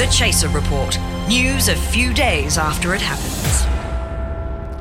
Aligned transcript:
The 0.00 0.06
Chaser 0.06 0.48
Report. 0.48 0.98
News 1.28 1.68
a 1.68 1.76
few 1.76 2.14
days 2.14 2.56
after 2.56 2.94
it 2.94 3.02
happens. 3.02 3.66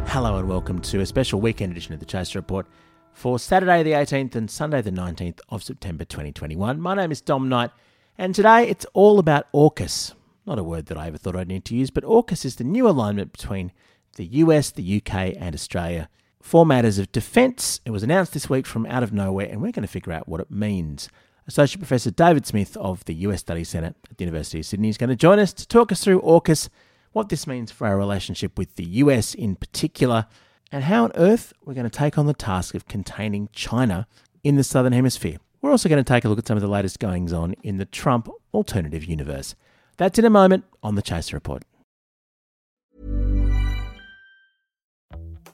Hello 0.10 0.38
and 0.38 0.48
welcome 0.48 0.80
to 0.80 1.02
a 1.02 1.06
special 1.06 1.42
weekend 1.42 1.74
edition 1.74 1.94
of 1.94 2.00
the 2.00 2.06
Chaser 2.06 2.40
Report 2.40 2.66
for 3.12 3.38
Saturday 3.38 3.84
the 3.84 3.92
18th 3.92 4.36
and 4.36 4.50
Sunday 4.50 4.82
the 4.82 4.92
19th 4.92 5.42
of 5.50 5.62
September 5.62 6.06
2021. 6.06 6.80
My 6.80 6.96
name 6.96 7.12
is 7.12 7.20
Dom 7.20 7.50
Knight 7.50 7.72
and 8.18 8.34
today 8.34 8.70
it's 8.70 8.86
all 8.94 9.20
about 9.20 9.52
AUKUS. 9.52 10.14
Not 10.46 10.58
a 10.58 10.64
word 10.64 10.86
that 10.86 10.98
I 10.98 11.08
ever 11.08 11.18
thought 11.18 11.36
I'd 11.36 11.50
need 11.50 11.66
to 11.66 11.76
use, 11.76 11.90
but 11.90 12.06
AUKUS 12.06 12.46
is 12.46 12.56
the 12.56 12.64
new 12.64 12.88
alignment 12.88 13.34
between 13.34 13.74
the 14.16 14.26
US, 14.26 14.72
the 14.72 15.02
UK, 15.06 15.36
and 15.38 15.54
Australia 15.54 16.08
for 16.42 16.66
matters 16.66 16.98
of 16.98 17.12
defence. 17.12 17.82
It 17.84 17.92
was 17.92 18.04
announced 18.04 18.32
this 18.32 18.50
week 18.50 18.66
from 18.66 18.86
out 18.86 19.04
of 19.04 19.12
nowhere, 19.12 19.50
and 19.52 19.62
we're 19.62 19.74
going 19.74 19.86
to 19.86 19.92
figure 19.92 20.14
out 20.14 20.30
what 20.30 20.40
it 20.40 20.50
means. 20.50 21.10
Associate 21.50 21.80
Professor 21.80 22.12
David 22.12 22.46
Smith 22.46 22.78
of 22.78 23.04
the 23.06 23.16
US 23.26 23.40
Studies 23.40 23.70
Centre 23.70 23.96
at 24.12 24.18
the 24.18 24.24
University 24.24 24.60
of 24.60 24.68
Sydney 24.68 24.90
is 24.90 25.00
going 25.00 25.10
to 25.10 25.16
join 25.16 25.40
us 25.40 25.52
to 25.54 25.68
talk 25.68 25.92
us 25.92 26.04
through 26.04 26.22
AUKUS, 26.22 26.70
what 27.12 27.30
this 27.30 27.48
means 27.48 27.72
for 27.72 27.88
our 27.88 27.98
relationship 27.98 28.56
with 28.56 28.76
the 28.76 28.84
US 28.84 29.34
in 29.34 29.56
particular, 29.56 30.28
and 30.72 30.84
how 30.84 31.06
on 31.06 31.12
earth 31.16 31.52
we're 31.66 31.74
going 31.74 31.90
to 31.90 31.98
take 31.98 32.20
on 32.20 32.28
the 32.28 32.36
task 32.36 32.76
of 32.76 32.88
containing 32.88 33.50
China 33.52 34.06
in 34.44 34.58
the 34.58 34.64
Southern 34.64 34.94
Hemisphere. 34.94 35.38
We're 35.60 35.72
also 35.72 35.90
going 35.90 36.04
to 36.04 36.08
take 36.08 36.24
a 36.24 36.30
look 36.30 36.38
at 36.38 36.46
some 36.46 36.56
of 36.56 36.62
the 36.62 36.68
latest 36.68 37.00
goings 37.00 37.34
on 37.34 37.56
in 37.64 37.78
the 37.78 37.86
Trump 37.86 38.30
alternative 38.54 39.04
universe. 39.04 39.56
That's 39.98 40.20
in 40.20 40.26
a 40.26 40.30
moment 40.30 40.66
on 40.84 40.94
the 40.94 41.02
Chaser 41.02 41.36
Report. 41.36 41.64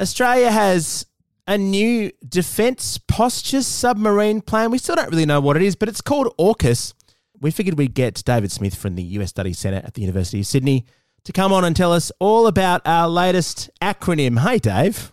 Australia 0.00 0.50
has 0.50 1.04
a 1.46 1.58
new 1.58 2.10
defence 2.26 2.96
posture 2.96 3.62
submarine 3.62 4.40
plan. 4.40 4.70
We 4.70 4.78
still 4.78 4.96
don't 4.96 5.10
really 5.10 5.26
know 5.26 5.40
what 5.40 5.56
it 5.56 5.62
is, 5.62 5.76
but 5.76 5.88
it's 5.90 6.00
called 6.00 6.34
AUKUS. 6.38 6.94
We 7.40 7.50
figured 7.50 7.76
we'd 7.76 7.94
get 7.94 8.22
David 8.24 8.50
Smith 8.50 8.74
from 8.74 8.94
the 8.94 9.02
US 9.02 9.30
Studies 9.30 9.58
Centre 9.58 9.82
at 9.84 9.94
the 9.94 10.00
University 10.00 10.40
of 10.40 10.46
Sydney 10.46 10.86
to 11.24 11.32
come 11.32 11.52
on 11.52 11.64
and 11.64 11.76
tell 11.76 11.92
us 11.92 12.10
all 12.18 12.46
about 12.46 12.80
our 12.86 13.08
latest 13.08 13.68
acronym. 13.82 14.38
Hey, 14.40 14.58
Dave. 14.58 15.12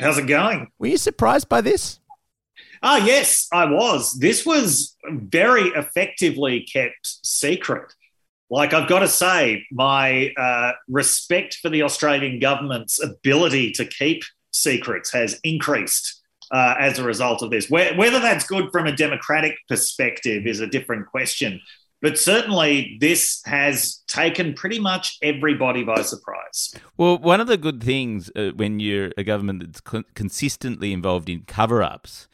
How's 0.00 0.18
it 0.18 0.26
going? 0.26 0.68
Were 0.78 0.88
you 0.88 0.96
surprised 0.96 1.48
by 1.48 1.60
this? 1.60 2.00
Ah, 2.82 2.96
yes, 2.96 3.46
I 3.52 3.66
was. 3.66 4.18
This 4.18 4.44
was 4.44 4.96
very 5.10 5.68
effectively 5.70 6.66
kept 6.72 7.18
secret. 7.24 7.92
Like, 8.50 8.72
I've 8.72 8.88
got 8.88 9.00
to 9.00 9.08
say, 9.08 9.64
my 9.70 10.32
uh, 10.36 10.72
respect 10.88 11.56
for 11.56 11.68
the 11.68 11.82
Australian 11.82 12.38
government's 12.40 13.02
ability 13.02 13.72
to 13.72 13.84
keep 13.84 14.22
secrets 14.52 15.12
has 15.12 15.38
increased 15.44 16.22
uh, 16.50 16.74
as 16.78 16.98
a 16.98 17.04
result 17.04 17.42
of 17.42 17.50
this. 17.50 17.68
Whether 17.68 18.20
that's 18.20 18.46
good 18.46 18.70
from 18.72 18.86
a 18.86 18.96
democratic 18.96 19.56
perspective 19.68 20.46
is 20.46 20.60
a 20.60 20.66
different 20.66 21.06
question. 21.06 21.60
But 22.00 22.16
certainly, 22.16 22.96
this 23.00 23.42
has 23.44 24.04
taken 24.06 24.54
pretty 24.54 24.78
much 24.78 25.18
everybody 25.20 25.82
by 25.82 26.02
surprise. 26.02 26.72
Well, 26.96 27.18
one 27.18 27.40
of 27.40 27.48
the 27.48 27.56
good 27.56 27.82
things 27.82 28.30
uh, 28.36 28.52
when 28.54 28.78
you're 28.78 29.10
a 29.18 29.24
government 29.24 29.64
that's 29.64 29.80
con- 29.80 30.04
consistently 30.14 30.92
involved 30.92 31.28
in 31.28 31.42
cover 31.42 31.82
ups 31.82 32.28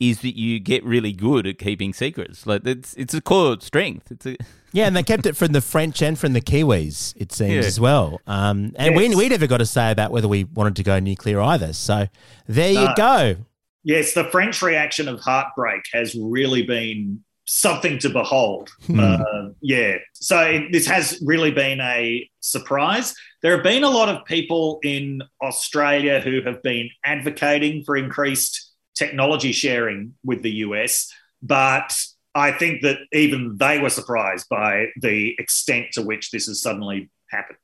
is 0.00 0.22
that 0.22 0.36
you 0.36 0.58
get 0.58 0.82
really 0.82 1.12
good 1.12 1.46
at 1.46 1.58
keeping 1.58 1.92
secrets. 1.92 2.46
Like 2.46 2.66
it's 2.66 2.94
it's 2.94 3.14
a 3.14 3.20
core 3.20 3.58
strength. 3.60 4.10
It's 4.10 4.26
a 4.26 4.36
yeah, 4.72 4.86
and 4.86 4.96
they 4.96 5.02
kept 5.02 5.26
it 5.26 5.36
from 5.36 5.52
the 5.52 5.60
French 5.60 6.02
and 6.02 6.18
from 6.18 6.32
the 6.32 6.40
Kiwis, 6.40 7.14
it 7.16 7.32
seems 7.32 7.52
yeah. 7.52 7.60
as 7.60 7.78
well. 7.78 8.20
Um, 8.26 8.72
and 8.76 8.94
yes. 8.94 9.10
we 9.10 9.14
we 9.14 9.28
never 9.28 9.46
got 9.46 9.60
a 9.60 9.66
say 9.66 9.92
about 9.92 10.10
whether 10.10 10.26
we 10.26 10.44
wanted 10.44 10.76
to 10.76 10.82
go 10.82 10.98
nuclear 10.98 11.40
either. 11.40 11.74
So 11.74 12.08
there 12.46 12.72
you 12.72 12.88
go. 12.96 13.36
Yes, 13.84 14.14
the 14.14 14.24
French 14.24 14.60
reaction 14.62 15.08
of 15.08 15.20
heartbreak 15.20 15.82
has 15.92 16.14
really 16.14 16.62
been 16.62 17.22
something 17.46 17.98
to 17.98 18.08
behold. 18.08 18.70
Hmm. 18.86 19.00
Uh, 19.00 19.48
yeah. 19.60 19.96
So 20.14 20.66
this 20.70 20.86
has 20.86 21.20
really 21.24 21.50
been 21.50 21.80
a 21.80 22.28
surprise. 22.40 23.14
There 23.42 23.52
have 23.54 23.64
been 23.64 23.82
a 23.84 23.90
lot 23.90 24.08
of 24.08 24.24
people 24.24 24.78
in 24.84 25.22
Australia 25.42 26.20
who 26.20 26.42
have 26.42 26.62
been 26.62 26.90
advocating 27.04 27.82
for 27.84 27.96
increased 27.96 28.69
technology 28.94 29.52
sharing 29.52 30.14
with 30.24 30.42
the 30.42 30.50
US, 30.50 31.10
but 31.42 31.96
I 32.34 32.52
think 32.52 32.82
that 32.82 32.98
even 33.12 33.56
they 33.58 33.80
were 33.80 33.90
surprised 33.90 34.48
by 34.48 34.86
the 35.00 35.34
extent 35.38 35.86
to 35.92 36.02
which 36.02 36.30
this 36.30 36.46
has 36.46 36.62
suddenly 36.62 37.10
happened. 37.30 37.58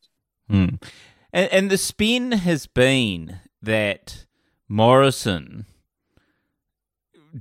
Mm. 0.51 0.83
And, 1.33 1.53
and 1.53 1.71
the 1.71 1.79
spin 1.79 2.33
has 2.33 2.67
been 2.67 3.41
that 3.63 4.27
Morrison 4.69 5.67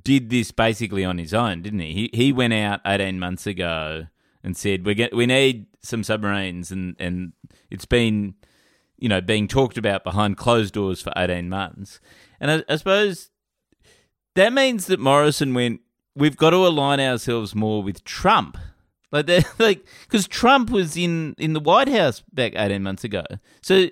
did 0.03 0.29
this 0.29 0.51
basically 0.51 1.05
on 1.05 1.17
his 1.17 1.33
own, 1.33 1.61
didn't 1.61 1.79
he? 1.79 1.93
He 1.93 2.09
he 2.13 2.31
went 2.31 2.53
out 2.53 2.81
eighteen 2.85 3.19
months 3.19 3.47
ago 3.47 4.07
and 4.43 4.57
said 4.57 4.85
we 4.85 4.93
get 4.93 5.15
we 5.15 5.25
need 5.25 5.67
some 5.81 6.03
submarines, 6.03 6.71
and 6.71 6.95
and 6.99 7.33
it's 7.71 7.85
been 7.85 8.35
you 8.97 9.09
know 9.09 9.21
being 9.21 9.47
talked 9.47 9.77
about 9.77 10.03
behind 10.03 10.37
closed 10.37 10.73
doors 10.73 11.01
for 11.01 11.13
eighteen 11.15 11.49
months, 11.49 11.99
and 12.39 12.51
I, 12.51 12.63
I 12.67 12.75
suppose 12.75 13.29
that 14.35 14.53
means 14.53 14.87
that 14.87 14.99
Morrison 14.99 15.53
went, 15.53 15.81
we've 16.15 16.37
got 16.37 16.51
to 16.51 16.57
align 16.57 16.99
ourselves 16.99 17.55
more 17.55 17.81
with 17.83 18.03
Trump. 18.03 18.57
Like, 19.11 19.29
like, 19.59 19.85
because 20.03 20.27
Trump 20.27 20.69
was 20.69 20.97
in, 20.97 21.35
in 21.37 21.53
the 21.53 21.59
White 21.59 21.87
House 21.87 22.21
back 22.33 22.53
eighteen 22.55 22.83
months 22.83 23.03
ago. 23.03 23.23
So 23.61 23.87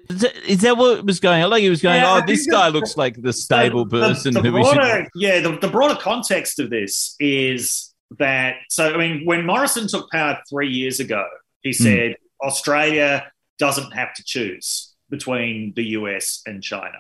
is 0.48 0.62
that 0.62 0.78
what 0.78 1.06
was 1.06 1.20
going 1.20 1.44
on? 1.44 1.50
Like 1.50 1.64
he 1.64 1.70
was 1.70 1.81
going, 1.81 2.02
yeah, 2.02 2.22
oh, 2.22 2.26
this 2.26 2.46
guy 2.46 2.68
looks 2.68 2.98
like 2.98 3.22
the 3.22 3.34
stable 3.34 3.86
the, 3.86 4.00
person 4.00 4.34
the, 4.34 4.42
the 4.42 4.52
who 4.52 4.62
broader, 4.62 5.04
should... 5.04 5.08
Yeah, 5.16 5.40
the, 5.40 5.58
the 5.58 5.70
broader 5.70 5.96
context 5.96 6.60
of 6.60 6.70
this 6.70 7.16
is 7.20 7.94
that. 8.20 8.56
So 8.70 8.94
I 8.94 8.98
mean, 8.98 9.25
when 9.25 9.46
Morrison 9.46 9.88
took 9.88 10.10
power 10.12 10.40
three 10.50 10.70
years 10.70 11.00
ago, 11.00 11.25
he 11.62 11.70
hmm. 11.70 11.84
said 11.84 12.12
mm. 12.12 12.48
Australia 12.48 13.31
doesn't 13.60 13.92
have 13.92 14.14
to 14.16 14.24
choose 14.25 14.94
between 15.10 15.74
the 15.75 15.84
US 16.00 16.42
and 16.46 16.62
China. 16.62 16.98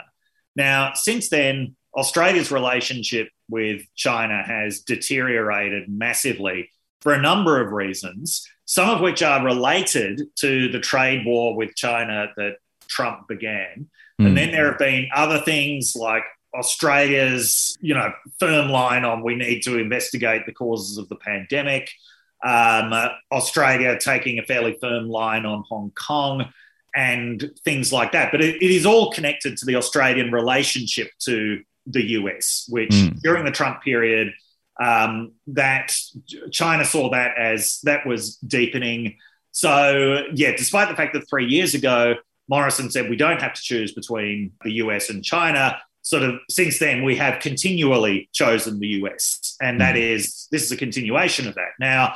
Now, 0.55 0.93
since 0.93 1.29
then, 1.29 1.75
Australia's 1.95 2.51
relationship 2.51 3.27
with 3.53 3.83
China 3.95 4.41
has 4.43 4.79
deteriorated 4.79 5.87
massively 5.87 6.71
for 7.01 7.13
a 7.13 7.21
number 7.21 7.61
of 7.61 7.71
reasons, 7.71 8.49
some 8.65 8.89
of 8.89 8.99
which 8.99 9.21
are 9.21 9.45
related 9.45 10.21
to 10.37 10.69
the 10.69 10.79
trade 10.79 11.23
war 11.23 11.55
with 11.55 11.75
China 11.75 12.33
that 12.35 12.55
Trump 12.87 13.27
began. 13.27 13.87
Mm. 14.19 14.27
And 14.27 14.37
then 14.37 14.51
there 14.51 14.65
have 14.65 14.79
been 14.79 15.07
other 15.13 15.39
things 15.39 15.95
like 15.95 16.23
Australia's, 16.55 17.77
you 17.79 17.93
know, 17.93 18.11
firm 18.39 18.69
line 18.69 19.05
on 19.05 19.23
we 19.23 19.35
need 19.35 19.61
to 19.61 19.77
investigate 19.77 20.47
the 20.47 20.51
causes 20.51 20.97
of 20.97 21.07
the 21.09 21.15
pandemic. 21.17 21.91
Um, 22.43 22.91
Australia 23.31 23.99
taking 23.99 24.39
a 24.39 24.43
fairly 24.43 24.77
firm 24.81 25.09
line 25.09 25.45
on 25.45 25.63
Hong 25.69 25.91
Kong 25.91 26.51
and 26.95 27.51
things 27.63 27.93
like 27.93 28.13
that. 28.13 28.31
But 28.31 28.41
it, 28.41 28.55
it 28.55 28.71
is 28.71 28.85
all 28.85 29.11
connected 29.11 29.57
to 29.57 29.65
the 29.65 29.75
Australian 29.75 30.31
relationship 30.31 31.11
to 31.25 31.61
the 31.85 32.03
US, 32.19 32.65
which 32.69 32.89
mm. 32.89 33.19
during 33.21 33.45
the 33.45 33.51
Trump 33.51 33.81
period, 33.81 34.33
um, 34.81 35.33
that 35.47 35.95
China 36.51 36.85
saw 36.85 37.11
that 37.11 37.37
as 37.37 37.79
that 37.83 38.05
was 38.05 38.37
deepening. 38.37 39.17
So, 39.51 40.23
yeah, 40.33 40.51
despite 40.55 40.89
the 40.89 40.95
fact 40.95 41.13
that 41.13 41.29
three 41.29 41.45
years 41.45 41.73
ago, 41.73 42.15
Morrison 42.47 42.89
said 42.89 43.09
we 43.09 43.15
don't 43.15 43.41
have 43.41 43.53
to 43.53 43.61
choose 43.61 43.93
between 43.93 44.53
the 44.63 44.73
US 44.73 45.09
and 45.09 45.23
China, 45.23 45.77
sort 46.01 46.23
of 46.23 46.35
since 46.49 46.79
then, 46.79 47.03
we 47.03 47.15
have 47.15 47.41
continually 47.41 48.29
chosen 48.33 48.79
the 48.79 48.87
US. 48.87 49.55
And 49.61 49.81
that 49.81 49.95
mm. 49.95 50.01
is, 50.15 50.47
this 50.51 50.63
is 50.63 50.71
a 50.71 50.77
continuation 50.77 51.47
of 51.47 51.55
that. 51.55 51.71
Now, 51.79 52.13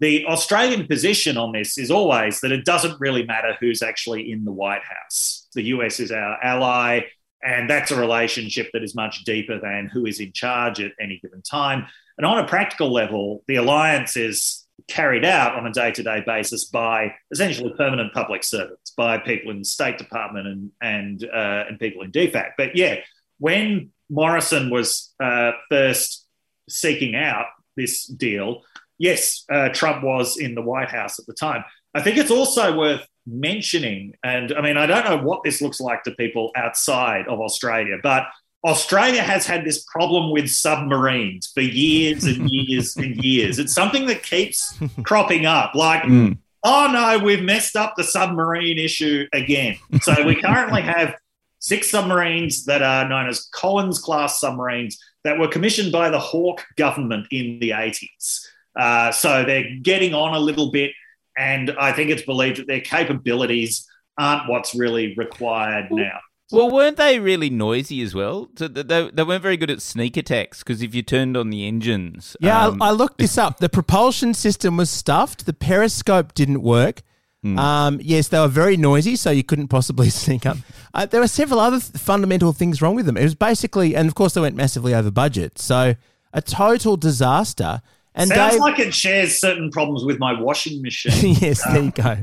the 0.00 0.24
Australian 0.26 0.86
position 0.86 1.36
on 1.36 1.52
this 1.52 1.78
is 1.78 1.90
always 1.90 2.40
that 2.40 2.52
it 2.52 2.64
doesn't 2.64 3.00
really 3.00 3.24
matter 3.24 3.56
who's 3.60 3.82
actually 3.82 4.30
in 4.30 4.44
the 4.44 4.52
White 4.52 4.82
House. 4.82 5.46
The 5.54 5.62
US 5.64 6.00
is 6.00 6.10
our 6.10 6.42
ally. 6.42 7.02
And 7.44 7.68
that's 7.68 7.90
a 7.90 8.00
relationship 8.00 8.70
that 8.72 8.82
is 8.82 8.94
much 8.94 9.24
deeper 9.24 9.60
than 9.60 9.90
who 9.92 10.06
is 10.06 10.20
in 10.20 10.32
charge 10.32 10.80
at 10.80 10.92
any 11.00 11.18
given 11.22 11.42
time. 11.42 11.86
And 12.16 12.26
on 12.26 12.38
a 12.38 12.46
practical 12.46 12.92
level, 12.92 13.42
the 13.46 13.56
alliance 13.56 14.16
is 14.16 14.64
carried 14.88 15.24
out 15.24 15.56
on 15.56 15.66
a 15.66 15.72
day 15.72 15.90
to 15.92 16.02
day 16.02 16.22
basis 16.26 16.64
by 16.64 17.14
essentially 17.30 17.72
permanent 17.76 18.12
public 18.12 18.44
servants, 18.44 18.92
by 18.96 19.18
people 19.18 19.50
in 19.50 19.58
the 19.58 19.64
State 19.64 19.98
Department 19.98 20.46
and, 20.46 20.70
and, 20.80 21.24
uh, 21.24 21.64
and 21.68 21.78
people 21.78 22.02
in 22.02 22.12
DFAT. 22.12 22.52
But 22.56 22.76
yeah, 22.76 22.96
when 23.38 23.90
Morrison 24.10 24.70
was 24.70 25.14
uh, 25.22 25.52
first 25.70 26.26
seeking 26.68 27.14
out 27.14 27.46
this 27.76 28.06
deal, 28.06 28.62
yes, 28.98 29.44
uh, 29.50 29.68
Trump 29.70 30.02
was 30.02 30.38
in 30.38 30.54
the 30.54 30.62
White 30.62 30.90
House 30.90 31.18
at 31.18 31.26
the 31.26 31.34
time. 31.34 31.64
I 31.94 32.02
think 32.02 32.16
it's 32.16 32.30
also 32.30 32.76
worth 32.76 33.06
mentioning, 33.26 34.14
and 34.22 34.52
I 34.52 34.60
mean, 34.60 34.76
I 34.76 34.86
don't 34.86 35.04
know 35.04 35.18
what 35.18 35.42
this 35.44 35.60
looks 35.60 35.80
like 35.80 36.02
to 36.04 36.10
people 36.12 36.52
outside 36.56 37.26
of 37.28 37.40
Australia, 37.40 37.96
but 38.02 38.26
Australia 38.64 39.22
has 39.22 39.46
had 39.46 39.64
this 39.64 39.84
problem 39.84 40.30
with 40.30 40.48
submarines 40.48 41.50
for 41.52 41.60
years 41.60 42.24
and 42.24 42.48
years 42.50 42.96
and 42.96 43.16
years. 43.22 43.58
It's 43.58 43.74
something 43.74 44.06
that 44.06 44.22
keeps 44.22 44.78
cropping 45.04 45.46
up. 45.46 45.74
Like, 45.74 46.02
mm. 46.02 46.38
oh 46.64 46.88
no, 46.90 47.22
we've 47.22 47.42
messed 47.42 47.76
up 47.76 47.94
the 47.96 48.04
submarine 48.04 48.78
issue 48.78 49.26
again. 49.32 49.76
So 50.00 50.24
we 50.24 50.34
currently 50.42 50.82
have 50.82 51.14
six 51.58 51.90
submarines 51.90 52.64
that 52.64 52.82
are 52.82 53.08
known 53.08 53.28
as 53.28 53.48
Collins 53.52 53.98
class 53.98 54.40
submarines 54.40 54.98
that 55.24 55.38
were 55.38 55.48
commissioned 55.48 55.92
by 55.92 56.10
the 56.10 56.20
Hawke 56.20 56.64
government 56.76 57.26
in 57.30 57.58
the 57.58 57.70
80s. 57.70 58.46
Uh, 58.78 59.12
so 59.12 59.44
they're 59.44 59.76
getting 59.82 60.14
on 60.14 60.34
a 60.34 60.38
little 60.38 60.70
bit. 60.70 60.92
And 61.36 61.72
I 61.78 61.92
think 61.92 62.10
it's 62.10 62.22
believed 62.22 62.58
that 62.58 62.66
their 62.66 62.80
capabilities 62.80 63.88
aren't 64.18 64.48
what's 64.48 64.74
really 64.74 65.14
required 65.16 65.88
now. 65.90 66.20
Well, 66.52 66.70
weren't 66.70 66.98
they 66.98 67.18
really 67.18 67.50
noisy 67.50 68.02
as 68.02 68.14
well? 68.14 68.48
So 68.56 68.68
they, 68.68 69.10
they 69.10 69.22
weren't 69.22 69.42
very 69.42 69.56
good 69.56 69.70
at 69.70 69.82
sneak 69.82 70.16
attacks 70.16 70.58
because 70.58 70.82
if 70.82 70.94
you 70.94 71.02
turned 71.02 71.36
on 71.36 71.50
the 71.50 71.66
engines. 71.66 72.36
Yeah, 72.40 72.66
um... 72.66 72.82
I, 72.82 72.88
I, 72.88 72.90
looked 72.90 73.18
this 73.18 73.38
up. 73.38 73.58
The 73.58 73.68
propulsion 73.68 74.34
system 74.34 74.76
was 74.76 74.90
stuffed, 74.90 75.46
the 75.46 75.52
periscope 75.52 76.34
didn't 76.34 76.62
work. 76.62 77.02
Mm. 77.44 77.58
Um, 77.58 78.00
yes, 78.02 78.28
they 78.28 78.38
were 78.38 78.48
very 78.48 78.76
noisy, 78.76 79.16
so 79.16 79.30
you 79.30 79.42
couldn't 79.42 79.68
possibly 79.68 80.10
sneak 80.10 80.46
up. 80.46 80.58
Uh, 80.92 81.06
there 81.06 81.20
were 81.20 81.28
several 81.28 81.60
other 81.60 81.80
th- 81.80 81.92
fundamental 81.92 82.52
things 82.52 82.80
wrong 82.80 82.94
with 82.94 83.06
them. 83.06 83.16
It 83.16 83.24
was 83.24 83.34
basically, 83.34 83.96
and 83.96 84.08
of 84.08 84.14
course, 84.14 84.34
they 84.34 84.40
went 84.40 84.56
massively 84.56 84.94
over 84.94 85.10
budget. 85.10 85.58
So 85.58 85.94
a 86.32 86.42
total 86.42 86.96
disaster. 86.96 87.82
And 88.16 88.28
Sounds 88.28 88.52
Dave, 88.52 88.60
like 88.60 88.78
it 88.78 88.94
shares 88.94 89.40
certain 89.40 89.70
problems 89.70 90.04
with 90.04 90.20
my 90.20 90.38
washing 90.38 90.80
machine. 90.82 91.34
yes, 91.40 91.64
there 91.64 91.82
you 91.82 91.90
go. 91.90 92.18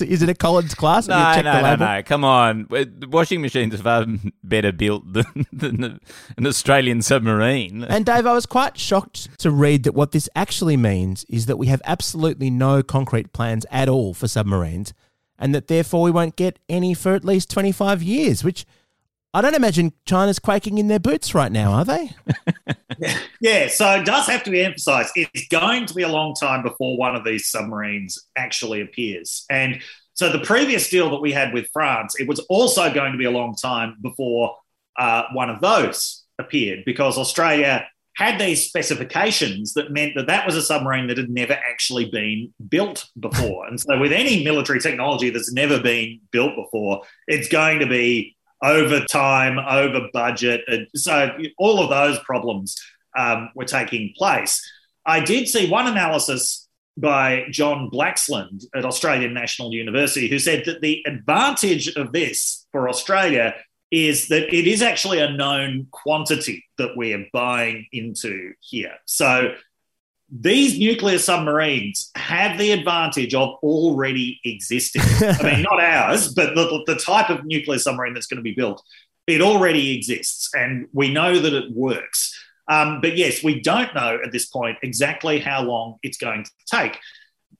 Is 0.00 0.22
it 0.22 0.28
a 0.28 0.34
Collins 0.34 0.74
class? 0.74 1.08
No, 1.08 1.34
no, 1.42 1.60
no, 1.60 1.74
no. 1.74 2.02
Come 2.04 2.24
on. 2.24 2.68
Washing 3.08 3.40
machines 3.40 3.74
are 3.74 3.78
far 3.78 4.06
better 4.44 4.70
built 4.70 5.12
than, 5.12 5.46
than 5.52 6.00
an 6.36 6.46
Australian 6.46 7.02
submarine. 7.02 7.82
And 7.84 8.06
Dave, 8.06 8.26
I 8.26 8.32
was 8.32 8.46
quite 8.46 8.78
shocked 8.78 9.36
to 9.38 9.50
read 9.50 9.82
that 9.82 9.94
what 9.94 10.12
this 10.12 10.28
actually 10.36 10.76
means 10.76 11.24
is 11.28 11.46
that 11.46 11.56
we 11.56 11.66
have 11.66 11.82
absolutely 11.84 12.48
no 12.48 12.82
concrete 12.84 13.32
plans 13.32 13.66
at 13.72 13.88
all 13.88 14.14
for 14.14 14.28
submarines, 14.28 14.94
and 15.36 15.52
that 15.52 15.66
therefore 15.66 16.02
we 16.02 16.12
won't 16.12 16.36
get 16.36 16.60
any 16.68 16.94
for 16.94 17.14
at 17.14 17.24
least 17.24 17.50
25 17.50 18.02
years, 18.02 18.44
which– 18.44 18.64
I 19.34 19.40
don't 19.40 19.56
imagine 19.56 19.92
China's 20.06 20.38
quaking 20.38 20.78
in 20.78 20.86
their 20.86 21.00
boots 21.00 21.34
right 21.34 21.50
now, 21.50 21.72
are 21.72 21.84
they? 21.84 22.12
yeah, 23.40 23.66
so 23.66 23.90
it 23.96 24.06
does 24.06 24.28
have 24.28 24.44
to 24.44 24.50
be 24.52 24.62
emphasized. 24.62 25.10
It's 25.16 25.48
going 25.48 25.86
to 25.86 25.94
be 25.94 26.04
a 26.04 26.08
long 26.08 26.34
time 26.34 26.62
before 26.62 26.96
one 26.96 27.16
of 27.16 27.24
these 27.24 27.48
submarines 27.48 28.16
actually 28.36 28.80
appears. 28.80 29.44
And 29.50 29.80
so 30.12 30.30
the 30.30 30.38
previous 30.38 30.88
deal 30.88 31.10
that 31.10 31.20
we 31.20 31.32
had 31.32 31.52
with 31.52 31.68
France, 31.72 32.14
it 32.20 32.28
was 32.28 32.38
also 32.48 32.94
going 32.94 33.10
to 33.10 33.18
be 33.18 33.24
a 33.24 33.30
long 33.32 33.56
time 33.56 33.96
before 34.00 34.54
uh, 34.96 35.24
one 35.32 35.50
of 35.50 35.60
those 35.60 36.22
appeared 36.38 36.84
because 36.86 37.18
Australia 37.18 37.84
had 38.16 38.40
these 38.40 38.64
specifications 38.64 39.74
that 39.74 39.90
meant 39.90 40.14
that 40.14 40.28
that 40.28 40.46
was 40.46 40.54
a 40.54 40.62
submarine 40.62 41.08
that 41.08 41.18
had 41.18 41.28
never 41.28 41.54
actually 41.54 42.04
been 42.04 42.54
built 42.68 43.06
before. 43.18 43.66
and 43.66 43.80
so 43.80 43.98
with 43.98 44.12
any 44.12 44.44
military 44.44 44.78
technology 44.78 45.30
that's 45.30 45.52
never 45.52 45.80
been 45.80 46.20
built 46.30 46.54
before, 46.54 47.02
it's 47.26 47.48
going 47.48 47.80
to 47.80 47.86
be 47.86 48.33
over 48.64 49.04
time, 49.04 49.58
over 49.58 50.08
budget. 50.12 50.62
So 50.96 51.30
all 51.58 51.80
of 51.82 51.90
those 51.90 52.18
problems 52.20 52.76
um, 53.16 53.50
were 53.54 53.66
taking 53.66 54.14
place. 54.16 54.60
I 55.06 55.20
did 55.20 55.46
see 55.48 55.68
one 55.68 55.86
analysis 55.86 56.66
by 56.96 57.44
John 57.50 57.90
Blaxland 57.90 58.64
at 58.74 58.84
Australian 58.84 59.34
National 59.34 59.72
University 59.72 60.28
who 60.28 60.38
said 60.38 60.64
that 60.66 60.80
the 60.80 61.04
advantage 61.06 61.88
of 61.96 62.12
this 62.12 62.66
for 62.72 62.88
Australia 62.88 63.54
is 63.90 64.28
that 64.28 64.52
it 64.54 64.66
is 64.66 64.82
actually 64.82 65.20
a 65.20 65.30
known 65.30 65.86
quantity 65.90 66.64
that 66.78 66.96
we 66.96 67.12
are 67.12 67.24
buying 67.32 67.86
into 67.92 68.52
here. 68.60 68.94
So 69.06 69.54
these 70.36 70.78
nuclear 70.78 71.18
submarines 71.18 72.10
have 72.16 72.58
the 72.58 72.72
advantage 72.72 73.34
of 73.34 73.50
already 73.62 74.40
existing. 74.44 75.02
I 75.02 75.42
mean, 75.42 75.62
not 75.62 75.80
ours, 75.80 76.34
but 76.34 76.56
the, 76.56 76.82
the 76.86 76.96
type 76.96 77.30
of 77.30 77.44
nuclear 77.44 77.78
submarine 77.78 78.14
that's 78.14 78.26
going 78.26 78.38
to 78.38 78.42
be 78.42 78.54
built, 78.54 78.82
it 79.28 79.40
already 79.40 79.96
exists, 79.96 80.50
and 80.52 80.88
we 80.92 81.12
know 81.12 81.38
that 81.38 81.52
it 81.52 81.72
works. 81.72 82.36
Um, 82.66 83.00
but 83.00 83.16
yes, 83.16 83.44
we 83.44 83.60
don't 83.60 83.94
know 83.94 84.18
at 84.24 84.32
this 84.32 84.46
point 84.46 84.78
exactly 84.82 85.38
how 85.38 85.62
long 85.62 85.98
it's 86.02 86.18
going 86.18 86.44
to 86.44 86.50
take. 86.66 86.98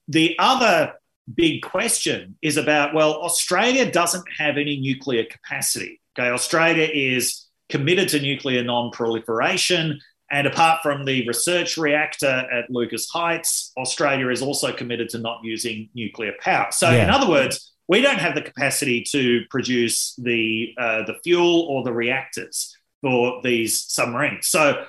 The 0.09 0.35
other 0.37 0.95
big 1.33 1.61
question 1.61 2.37
is 2.41 2.57
about 2.57 2.93
well, 2.93 3.13
Australia 3.21 3.89
doesn't 3.89 4.25
have 4.37 4.57
any 4.57 4.79
nuclear 4.79 5.23
capacity. 5.23 6.01
Okay, 6.17 6.29
Australia 6.29 6.89
is 6.91 7.45
committed 7.69 8.09
to 8.09 8.19
nuclear 8.19 8.63
non 8.63 8.91
proliferation. 8.91 9.99
And 10.35 10.47
apart 10.47 10.81
from 10.83 11.05
the 11.05 11.25
research 11.25 11.77
reactor 11.77 12.27
at 12.51 12.69
Lucas 12.69 13.07
Heights, 13.09 13.71
Australia 13.77 14.27
is 14.27 14.41
also 14.41 14.73
committed 14.73 15.07
to 15.11 15.17
not 15.17 15.39
using 15.43 15.87
nuclear 15.95 16.33
power. 16.41 16.67
So, 16.71 16.89
yeah. 16.89 17.05
in 17.05 17.09
other 17.09 17.29
words, 17.29 17.71
we 17.87 18.01
don't 18.01 18.19
have 18.19 18.35
the 18.35 18.41
capacity 18.41 19.01
to 19.11 19.43
produce 19.49 20.13
the 20.17 20.73
uh, 20.77 21.03
the 21.03 21.15
fuel 21.23 21.61
or 21.69 21.85
the 21.85 21.93
reactors 21.93 22.75
for 23.01 23.39
these 23.45 23.83
submarines. 23.83 24.47
So, 24.47 24.83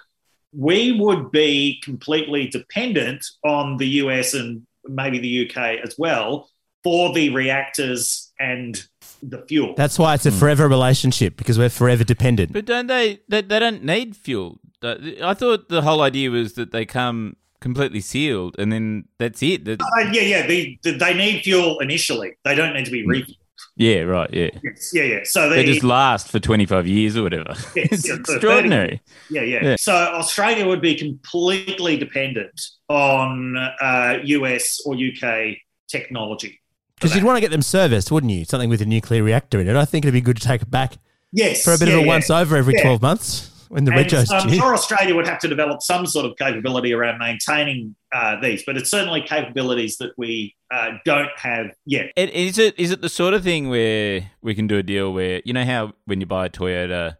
we 0.52 0.98
would 0.98 1.30
be 1.30 1.80
completely 1.84 2.48
dependent 2.48 3.24
on 3.44 3.76
the 3.76 3.86
US 4.02 4.34
and 4.34 4.66
maybe 4.84 5.20
the 5.20 5.48
UK 5.48 5.78
as 5.84 5.94
well 5.96 6.48
for 6.82 7.12
the 7.12 7.30
reactors 7.30 8.32
and 8.40 8.84
the 9.22 9.44
fuel. 9.46 9.74
That's 9.76 9.96
why 9.96 10.14
it's 10.14 10.26
a 10.26 10.32
forever 10.32 10.66
relationship 10.66 11.36
because 11.36 11.56
we're 11.56 11.68
forever 11.68 12.02
dependent. 12.02 12.52
But 12.52 12.64
don't 12.64 12.88
they? 12.88 13.20
They, 13.28 13.42
they 13.42 13.60
don't 13.60 13.84
need 13.84 14.16
fuel. 14.16 14.58
I 14.82 15.34
thought 15.34 15.68
the 15.68 15.82
whole 15.82 16.02
idea 16.02 16.30
was 16.30 16.54
that 16.54 16.72
they 16.72 16.84
come 16.84 17.36
completely 17.60 18.00
sealed 18.00 18.56
and 18.58 18.70
then 18.70 19.04
that's 19.18 19.42
it. 19.42 19.68
Uh, 19.68 19.76
yeah, 20.12 20.22
yeah. 20.22 20.46
They, 20.46 20.78
they 20.82 21.14
need 21.14 21.42
fuel 21.42 21.78
initially. 21.80 22.36
They 22.44 22.54
don't 22.54 22.74
need 22.74 22.84
to 22.84 22.90
be 22.90 23.04
refueled. 23.06 23.36
Yeah, 23.78 24.00
right. 24.00 24.32
Yeah. 24.32 24.50
Yes, 24.62 24.90
yeah, 24.94 25.02
yeah. 25.02 25.20
So 25.24 25.50
they, 25.50 25.56
they, 25.56 25.64
just 25.64 25.84
last 25.84 26.30
for 26.30 26.38
25 26.38 26.86
years 26.86 27.16
or 27.16 27.22
whatever. 27.22 27.54
Yes, 27.74 27.88
it's 27.92 28.08
extraordinary. 28.08 29.02
Yeah, 29.30 29.42
yeah, 29.42 29.62
yeah, 29.62 29.76
So 29.78 29.92
Australia 29.92 30.66
would 30.66 30.80
be 30.80 30.94
completely 30.94 31.96
dependent 31.96 32.58
on 32.88 33.56
uh, 33.56 34.18
US 34.22 34.80
or 34.86 34.94
UK 34.94 35.56
technology. 35.88 36.60
Because 36.94 37.14
you'd 37.14 37.24
want 37.24 37.36
to 37.36 37.42
get 37.42 37.50
them 37.50 37.62
serviced, 37.62 38.10
wouldn't 38.10 38.32
you? 38.32 38.46
Something 38.46 38.70
with 38.70 38.80
a 38.80 38.86
nuclear 38.86 39.22
reactor 39.22 39.60
in 39.60 39.68
it. 39.68 39.76
I 39.76 39.84
think 39.84 40.06
it'd 40.06 40.14
be 40.14 40.22
good 40.22 40.38
to 40.38 40.46
take 40.46 40.62
it 40.62 40.70
back. 40.70 40.94
Yes. 41.32 41.62
For 41.62 41.74
a 41.74 41.78
bit 41.78 41.88
yeah, 41.88 41.94
of 41.94 42.00
a 42.00 42.02
yeah. 42.02 42.08
once 42.08 42.30
over 42.30 42.56
every 42.56 42.80
12 42.80 43.02
months 43.02 43.55
when 43.68 43.84
the 43.84 43.92
and 43.92 44.30
I'm 44.30 44.52
sure 44.52 44.74
Australia 44.74 45.14
would 45.14 45.26
have 45.26 45.38
to 45.40 45.48
develop 45.48 45.82
some 45.82 46.06
sort 46.06 46.26
of 46.26 46.36
capability 46.36 46.92
around 46.92 47.18
maintaining 47.18 47.94
uh, 48.12 48.40
these, 48.40 48.62
but 48.64 48.76
it's 48.76 48.90
certainly 48.90 49.20
capabilities 49.20 49.96
that 49.98 50.12
we 50.16 50.54
uh, 50.70 50.92
don't 51.04 51.30
have 51.36 51.66
yet. 51.84 52.12
And 52.16 52.30
is 52.30 52.58
it 52.58 52.78
is 52.78 52.90
it 52.90 53.02
the 53.02 53.08
sort 53.08 53.34
of 53.34 53.42
thing 53.42 53.68
where 53.68 54.30
we 54.40 54.54
can 54.54 54.66
do 54.66 54.78
a 54.78 54.82
deal 54.82 55.12
where 55.12 55.42
you 55.44 55.52
know 55.52 55.64
how 55.64 55.92
when 56.04 56.20
you 56.20 56.26
buy 56.26 56.46
a 56.46 56.50
Toyota, 56.50 57.16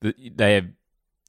they 0.00 0.54
have 0.54 0.66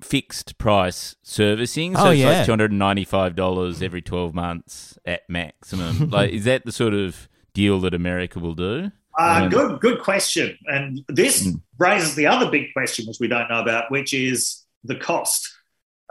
fixed 0.01 0.57
price 0.57 1.15
servicing, 1.23 1.95
so 1.95 2.07
oh, 2.07 2.09
it's 2.11 2.19
yeah. 2.19 2.29
like 2.29 2.45
two 2.45 2.51
hundred 2.51 2.71
and 2.71 2.79
ninety 2.79 3.05
five 3.05 3.35
dollars 3.35 3.81
every 3.81 4.01
twelve 4.01 4.33
months 4.33 4.97
at 5.05 5.21
maximum. 5.29 6.09
like, 6.11 6.31
is 6.31 6.45
that 6.45 6.65
the 6.65 6.71
sort 6.71 6.93
of 6.93 7.27
deal 7.53 7.79
that 7.81 7.93
America 7.93 8.39
will 8.39 8.55
do? 8.55 8.91
Uh, 9.17 9.47
good, 9.47 9.79
good 9.79 9.99
question. 10.01 10.57
And 10.65 11.01
this 11.07 11.45
mm. 11.45 11.61
raises 11.77 12.15
the 12.15 12.27
other 12.27 12.49
big 12.49 12.73
question, 12.73 13.05
which 13.05 13.17
we 13.19 13.27
don't 13.27 13.49
know 13.49 13.61
about, 13.61 13.91
which 13.91 14.13
is 14.13 14.63
the 14.83 14.95
cost. 14.95 15.53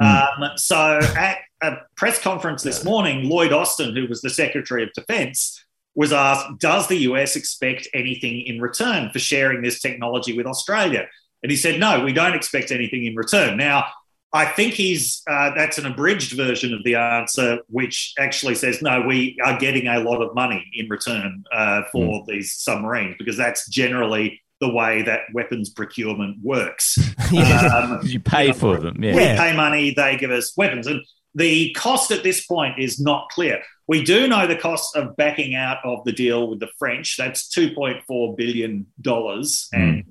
Mm. 0.00 0.42
Um, 0.42 0.50
so, 0.56 1.00
at 1.16 1.38
a 1.62 1.76
press 1.96 2.20
conference 2.20 2.62
this 2.62 2.84
morning, 2.84 3.28
Lloyd 3.28 3.52
Austin, 3.52 3.94
who 3.94 4.06
was 4.06 4.20
the 4.20 4.30
Secretary 4.30 4.82
of 4.82 4.92
Defense, 4.92 5.64
was 5.94 6.12
asked, 6.12 6.58
Does 6.58 6.88
the 6.88 6.96
US 6.98 7.36
expect 7.36 7.88
anything 7.94 8.42
in 8.46 8.60
return 8.60 9.10
for 9.10 9.18
sharing 9.18 9.62
this 9.62 9.80
technology 9.80 10.36
with 10.36 10.46
Australia? 10.46 11.06
And 11.42 11.50
he 11.50 11.56
said, 11.56 11.80
No, 11.80 12.04
we 12.04 12.12
don't 12.12 12.34
expect 12.34 12.70
anything 12.70 13.04
in 13.04 13.16
return. 13.16 13.56
Now, 13.56 13.86
I 14.34 14.46
think 14.46 14.74
he's 14.74 15.22
uh, 15.28 15.50
that's 15.54 15.78
an 15.78 15.86
abridged 15.86 16.32
version 16.36 16.72
of 16.72 16.82
the 16.84 16.94
answer, 16.94 17.58
which 17.68 18.14
actually 18.18 18.54
says 18.54 18.80
no, 18.80 19.02
we 19.02 19.36
are 19.44 19.58
getting 19.58 19.88
a 19.88 20.00
lot 20.00 20.22
of 20.22 20.34
money 20.34 20.70
in 20.74 20.88
return 20.88 21.44
uh, 21.52 21.82
for 21.92 22.22
mm. 22.22 22.26
these 22.26 22.54
submarines 22.54 23.16
because 23.18 23.36
that's 23.36 23.68
generally 23.68 24.40
the 24.60 24.72
way 24.72 25.02
that 25.02 25.22
weapons 25.34 25.70
procurement 25.70 26.38
works. 26.42 26.98
um, 27.74 28.00
you 28.04 28.20
pay 28.20 28.46
you 28.46 28.52
know, 28.52 28.58
for 28.58 28.78
them. 28.78 29.02
Yeah. 29.02 29.14
We 29.14 29.38
pay 29.38 29.56
money, 29.56 29.92
they 29.92 30.16
give 30.16 30.30
us 30.30 30.56
weapons, 30.56 30.86
and 30.86 31.02
the 31.34 31.72
cost 31.72 32.10
at 32.10 32.22
this 32.22 32.46
point 32.46 32.78
is 32.78 33.00
not 33.00 33.28
clear. 33.30 33.62
We 33.88 34.02
do 34.02 34.28
know 34.28 34.46
the 34.46 34.56
cost 34.56 34.96
of 34.96 35.16
backing 35.16 35.54
out 35.54 35.78
of 35.84 36.04
the 36.04 36.12
deal 36.12 36.48
with 36.48 36.60
the 36.60 36.68
French. 36.78 37.16
That's 37.18 37.48
two 37.48 37.74
point 37.74 38.02
four 38.06 38.34
billion 38.36 38.86
dollars, 39.00 39.68
mm. 39.74 39.78
and 39.78 40.04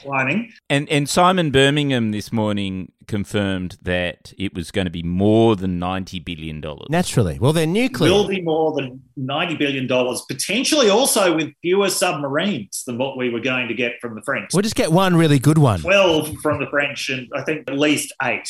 climbing. 0.00 0.52
And 0.68 0.88
and 0.88 1.08
Simon 1.08 1.50
Birmingham 1.50 2.10
this 2.10 2.32
morning 2.32 2.92
confirmed 3.06 3.78
that 3.82 4.32
it 4.38 4.54
was 4.54 4.70
going 4.70 4.84
to 4.84 4.90
be 4.90 5.02
more 5.02 5.56
than 5.56 5.78
ninety 5.78 6.18
billion 6.20 6.60
dollars. 6.60 6.86
Naturally. 6.90 7.38
Well, 7.38 7.52
they're 7.52 7.66
nuclear. 7.66 8.10
Will 8.10 8.28
be 8.28 8.42
more 8.42 8.72
than 8.72 9.02
$90 9.18 9.58
billion, 9.58 9.88
potentially 10.28 10.88
also 10.88 11.36
with 11.36 11.52
fewer 11.60 11.90
submarines 11.90 12.82
than 12.86 12.98
what 12.98 13.16
we 13.16 13.30
were 13.30 13.40
going 13.40 13.68
to 13.68 13.74
get 13.74 14.00
from 14.00 14.14
the 14.14 14.22
French. 14.22 14.50
We'll 14.52 14.62
just 14.62 14.74
get 14.74 14.90
one 14.90 15.16
really 15.16 15.38
good 15.38 15.58
one. 15.58 15.80
12 15.80 16.36
from 16.42 16.60
the 16.60 16.66
French, 16.66 17.10
and 17.10 17.28
I 17.34 17.42
think 17.42 17.68
at 17.68 17.78
least 17.78 18.12
eight 18.22 18.48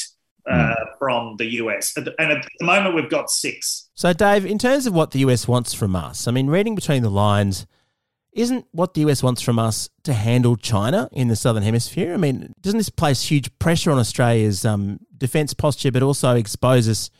uh, 0.50 0.74
from 0.98 1.36
the 1.36 1.46
US. 1.54 1.96
And 1.96 2.08
at 2.18 2.46
the 2.58 2.64
moment, 2.64 2.94
we've 2.94 3.10
got 3.10 3.30
six. 3.30 3.90
So, 3.94 4.12
Dave, 4.12 4.44
in 4.46 4.58
terms 4.58 4.86
of 4.86 4.94
what 4.94 5.10
the 5.10 5.20
US 5.20 5.46
wants 5.46 5.74
from 5.74 5.96
us, 5.96 6.26
I 6.26 6.30
mean, 6.30 6.48
reading 6.48 6.74
between 6.74 7.02
the 7.02 7.10
lines, 7.10 7.66
isn't 8.32 8.66
what 8.72 8.94
the 8.94 9.02
US 9.02 9.22
wants 9.22 9.42
from 9.42 9.58
us 9.58 9.88
to 10.04 10.12
handle 10.12 10.56
China 10.56 11.08
in 11.12 11.28
the 11.28 11.36
Southern 11.36 11.62
Hemisphere? 11.62 12.14
I 12.14 12.16
mean, 12.16 12.52
doesn't 12.60 12.78
this 12.78 12.88
place 12.88 13.22
huge 13.22 13.56
pressure 13.58 13.90
on 13.90 13.98
Australia's 13.98 14.64
um, 14.64 15.00
defence 15.16 15.54
posture, 15.54 15.92
but 15.92 16.02
also 16.02 16.34
expose 16.34 16.88
us 16.88 17.10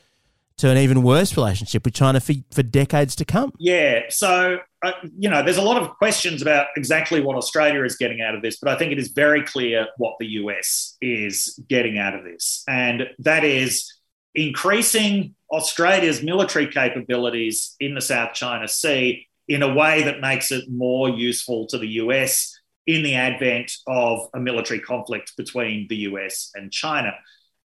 to 0.58 0.70
an 0.70 0.78
even 0.78 1.02
worse 1.02 1.36
relationship 1.36 1.84
with 1.84 1.94
China 1.94 2.20
for, 2.20 2.34
for 2.50 2.62
decades 2.62 3.14
to 3.16 3.24
come? 3.24 3.52
Yeah. 3.58 4.02
So, 4.08 4.58
uh, 4.82 4.92
you 5.18 5.28
know, 5.28 5.42
there's 5.42 5.56
a 5.56 5.62
lot 5.62 5.80
of 5.80 5.90
questions 5.96 6.42
about 6.42 6.68
exactly 6.76 7.20
what 7.20 7.36
Australia 7.36 7.84
is 7.84 7.96
getting 7.96 8.20
out 8.20 8.34
of 8.34 8.42
this, 8.42 8.58
but 8.58 8.70
I 8.70 8.78
think 8.78 8.92
it 8.92 8.98
is 8.98 9.08
very 9.08 9.42
clear 9.42 9.88
what 9.96 10.14
the 10.18 10.26
US 10.26 10.96
is 11.00 11.58
getting 11.68 11.98
out 11.98 12.14
of 12.14 12.24
this. 12.24 12.64
And 12.68 13.08
that 13.18 13.44
is 13.44 13.92
increasing 14.34 15.34
Australia's 15.50 16.22
military 16.22 16.66
capabilities 16.66 17.76
in 17.80 17.94
the 17.94 18.00
South 18.00 18.32
China 18.32 18.66
Sea 18.66 19.26
in 19.48 19.62
a 19.62 19.74
way 19.74 20.02
that 20.04 20.20
makes 20.20 20.50
it 20.52 20.70
more 20.70 21.08
useful 21.08 21.66
to 21.66 21.78
the 21.78 21.88
US 21.88 22.58
in 22.86 23.02
the 23.02 23.14
advent 23.14 23.72
of 23.86 24.28
a 24.34 24.40
military 24.40 24.80
conflict 24.80 25.32
between 25.36 25.86
the 25.88 25.96
US 25.96 26.50
and 26.54 26.72
China. 26.72 27.12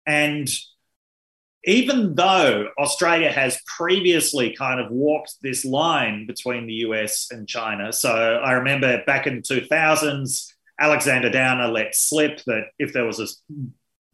And 0.06 0.48
even 1.64 2.14
though 2.14 2.68
Australia 2.78 3.32
has 3.32 3.60
previously 3.76 4.54
kind 4.54 4.80
of 4.80 4.90
walked 4.90 5.34
this 5.42 5.64
line 5.64 6.26
between 6.26 6.66
the 6.66 6.74
US 6.74 7.28
and 7.30 7.48
China, 7.48 7.92
so 7.92 8.10
I 8.10 8.52
remember 8.52 9.02
back 9.06 9.26
in 9.26 9.36
the 9.36 9.42
2000s, 9.42 10.46
Alexander 10.78 11.30
Downer 11.30 11.68
let 11.68 11.94
slip 11.94 12.42
that 12.46 12.64
if 12.78 12.92
there 12.92 13.06
was 13.06 13.20
a 13.20 13.26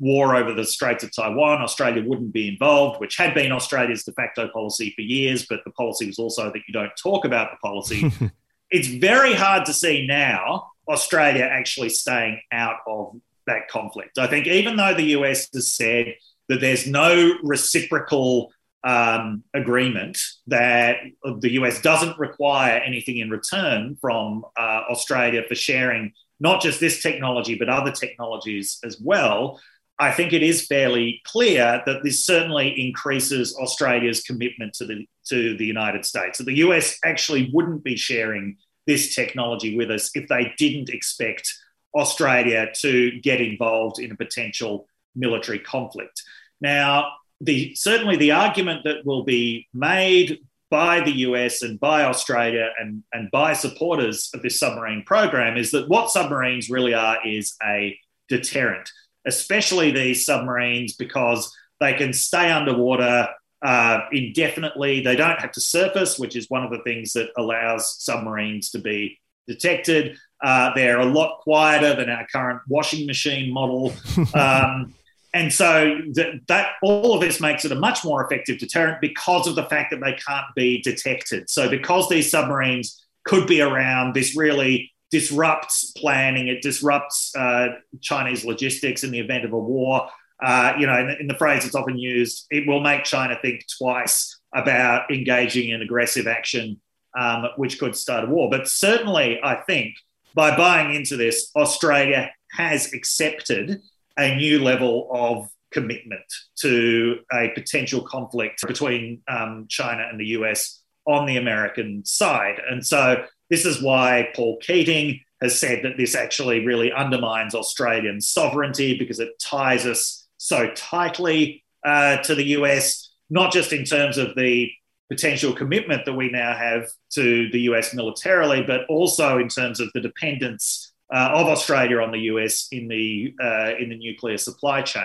war 0.01 0.35
over 0.35 0.53
the 0.53 0.65
Straits 0.65 1.05
of 1.05 1.15
Taiwan, 1.15 1.61
Australia 1.61 2.03
wouldn't 2.05 2.33
be 2.33 2.49
involved, 2.49 3.01
which 3.01 3.17
had 3.17 3.35
been 3.35 3.53
Australia's 3.53 4.03
de 4.03 4.13
facto 4.13 4.49
policy 4.49 4.93
for 4.97 5.03
years, 5.03 5.47
but 5.49 5.61
the 5.65 5.71
policy 5.71 6.07
was 6.07 6.19
also 6.19 6.51
that 6.51 6.63
you 6.67 6.73
don't 6.73 6.93
talk 7.01 7.25
about 7.25 7.51
the 7.53 7.59
policy. 7.59 8.11
it's 8.71 8.89
very 8.89 9.35
hard 9.35 9.67
to 9.67 9.73
see 9.73 10.07
now 10.07 10.71
Australia 10.89 11.45
actually 11.45 11.91
staying 11.91 12.41
out 12.51 12.77
of 12.87 13.15
that 13.47 13.69
conflict. 13.69 14.19
I 14.19 14.27
think 14.27 14.47
even 14.47 14.77
though 14.77 14.95
the 14.95 15.15
US 15.19 15.49
has 15.53 15.73
said 15.73 16.15
that 16.49 16.61
there's 16.61 16.87
no 16.87 17.35
reciprocal 17.43 18.53
um, 18.83 19.45
agreement 19.55 20.19
that 20.47 20.97
the 21.41 21.53
US 21.53 21.81
doesn't 21.83 22.19
require 22.19 22.79
anything 22.79 23.19
in 23.19 23.31
return 23.31 23.97
from 24.01 24.45
uh, 24.57 24.83
Australia 24.91 25.43
for 25.47 25.55
sharing 25.55 26.13
not 26.41 26.63
just 26.63 26.81
this 26.81 27.03
technology, 27.03 27.55
but 27.55 27.69
other 27.69 27.93
technologies 27.93 28.79
as 28.83 28.99
well. 28.99 29.61
I 30.01 30.13
think 30.13 30.33
it 30.33 30.43
is 30.43 30.67
fairly 30.67 31.21
clear 31.25 31.83
that 31.85 32.03
this 32.03 32.25
certainly 32.25 32.69
increases 32.81 33.55
Australia's 33.57 34.23
commitment 34.23 34.73
to 34.75 34.87
the 34.87 35.07
to 35.29 35.57
the 35.57 35.67
United 35.67 36.07
States. 36.07 36.39
That 36.39 36.45
the 36.45 36.57
US 36.67 36.99
actually 37.05 37.51
wouldn't 37.53 37.85
be 37.85 37.97
sharing 37.97 38.57
this 38.87 39.15
technology 39.15 39.77
with 39.77 39.91
us 39.91 40.11
if 40.15 40.27
they 40.29 40.55
didn't 40.57 40.89
expect 40.89 41.53
Australia 41.95 42.69
to 42.81 43.21
get 43.21 43.43
involved 43.43 44.01
in 44.01 44.11
a 44.11 44.17
potential 44.17 44.87
military 45.15 45.59
conflict. 45.59 46.23
Now, 46.63 47.13
the 47.41 47.75
certainly 47.75 48.17
the 48.17 48.33
argument 48.33 48.85
that 48.85 49.05
will 49.05 49.25
be 49.25 49.69
made 49.75 50.39
by 50.71 51.01
the 51.01 51.13
US 51.29 51.63
and 51.63 51.79
by 51.79 52.05
Australia 52.05 52.71
and, 52.79 53.03
and 53.13 53.31
by 53.31 53.53
supporters 53.53 54.31
of 54.33 54.41
this 54.41 54.59
submarine 54.59 55.03
program 55.05 55.59
is 55.59 55.73
that 55.73 55.89
what 55.89 56.11
submarines 56.11 56.71
really 56.71 56.95
are 56.95 57.19
is 57.27 57.55
a 57.63 57.99
deterrent 58.29 58.91
especially 59.27 59.91
these 59.91 60.25
submarines, 60.25 60.95
because 60.95 61.55
they 61.81 61.95
can 61.95 62.13
stay 62.13 62.51
underwater 62.51 63.29
uh, 63.63 64.01
indefinitely. 64.13 65.01
They 65.01 65.17
don't 65.17 65.41
have 65.41 65.53
to 65.53 65.61
surface, 65.61 66.19
which 66.19 66.37
is 66.37 66.49
one 66.49 66.65
of 66.65 66.71
the 66.71 66.83
things 66.83 67.13
that 67.13 67.31
allows 67.37 68.03
submarines 68.03 68.71
to 68.71 68.79
be 68.79 69.19
detected. 69.47 70.17
Uh, 70.43 70.73
they're 70.75 71.01
a 71.01 71.05
lot 71.05 71.41
quieter 71.41 71.95
than 71.95 72.09
our 72.09 72.27
current 72.33 72.61
washing 72.69 73.07
machine 73.07 73.53
model. 73.53 73.93
Um, 74.35 74.95
and 75.33 75.53
so 75.53 75.99
that, 76.15 76.41
that 76.49 76.73
all 76.83 77.15
of 77.15 77.21
this 77.21 77.41
makes 77.41 77.65
it 77.65 77.71
a 77.71 77.77
much 77.77 78.05
more 78.05 78.25
effective 78.25 78.59
deterrent 78.59 79.01
because 79.01 79.47
of 79.47 79.55
the 79.55 79.65
fact 79.65 79.93
that 79.93 80.01
they 80.01 80.15
can't 80.15 80.47
be 80.57 80.83
detected. 80.83 81.49
So 81.49 81.69
because 81.69 82.09
these 82.09 82.31
submarines 82.31 83.07
could 83.25 83.47
be 83.47 83.61
around, 83.61 84.15
this 84.15 84.37
really 84.37 84.90
disrupts 85.11 85.93
planning, 85.93 86.49
it 86.49 86.63
disrupts 86.63 87.35
uh, 87.37 87.69
Chinese 88.01 88.45
logistics 88.45 89.05
in 89.05 89.11
the 89.11 89.19
event 89.19 89.45
of 89.45 89.53
a 89.53 89.59
war. 89.59 90.09
Uh, 90.43 90.73
you 90.79 90.87
know, 90.87 90.99
in, 90.99 91.17
in, 91.21 91.27
the 91.27 91.35
phrase 91.35 91.65
that's 91.65 91.75
often 91.75 91.99
used, 91.99 92.47
it 92.51 92.67
will 92.67 92.81
make 92.81 93.05
China 93.05 93.39
think 93.43 93.63
twice 93.79 94.41
about 94.55 95.11
engaging 95.11 95.71
in 95.71 95.83
aggressive 95.83 96.27
action, 96.27 96.81
um, 97.19 97.45
which 97.57 97.79
could 97.79 97.95
start 97.95 98.25
a 98.25 98.27
war. 98.27 98.49
But 98.51 98.67
certainly, 98.67 99.39
I 99.43 99.57
think 99.57 99.95
by 100.35 100.57
buying 100.57 100.95
into 100.95 101.17
this, 101.17 101.51
Australia 101.57 102.31
has 102.53 102.93
accepted 102.95 103.81
a 104.17 104.35
new 104.37 104.63
level 104.63 105.09
of 105.13 105.49
commitment 105.73 106.25
to 106.61 107.19
a 107.33 107.51
potential 107.55 108.03
conflict 108.03 108.67
between 108.67 109.23
um, 109.29 109.67
China 109.69 110.07
and 110.11 110.19
the 110.19 110.27
US 110.27 110.83
on 111.07 111.27
the 111.27 111.37
American 111.37 112.05
side. 112.05 112.61
And 112.69 112.85
so 112.85 113.25
this 113.51 113.67
is 113.67 113.83
why 113.83 114.29
Paul 114.35 114.59
Keating 114.59 115.21
has 115.43 115.59
said 115.59 115.85
that 115.85 115.97
this 115.97 116.15
actually 116.15 116.65
really 116.65 116.93
undermines 116.93 117.55
Australian 117.55 118.21
sovereignty 118.21 118.97
because 118.99 119.21
it 119.21 119.39
ties 119.41 119.87
us 119.87 120.27
so 120.37 120.71
tightly 120.75 121.65
uh, 121.85 122.19
to 122.19 122.35
the 122.35 122.45
US, 122.59 123.11
not 123.29 123.53
just 123.53 123.73
in 123.73 123.85
terms 123.85 124.19
of 124.19 124.35
the 124.37 124.71
potential 125.09 125.53
commitment 125.53 126.05
that 126.05 126.13
we 126.13 126.31
now 126.31 126.55
have 126.55 126.89
to 127.11 127.51
the 127.51 127.63
US 127.63 127.93
militarily, 127.93 128.63
but 128.63 128.83
also 128.89 129.39
in 129.39 129.49
terms 129.49 129.81
of 129.81 129.91
the 129.93 130.01
dependence 130.01 130.93
uh, 131.13 131.31
of 131.33 131.47
Australia 131.49 131.99
on 131.99 132.13
the 132.13 132.21
US 132.33 132.69
in 132.71 132.87
the 132.87 133.35
uh, 133.43 133.75
in 133.79 133.89
the 133.89 133.97
nuclear 133.97 134.39
supply 134.39 134.83
chain. 134.83 135.03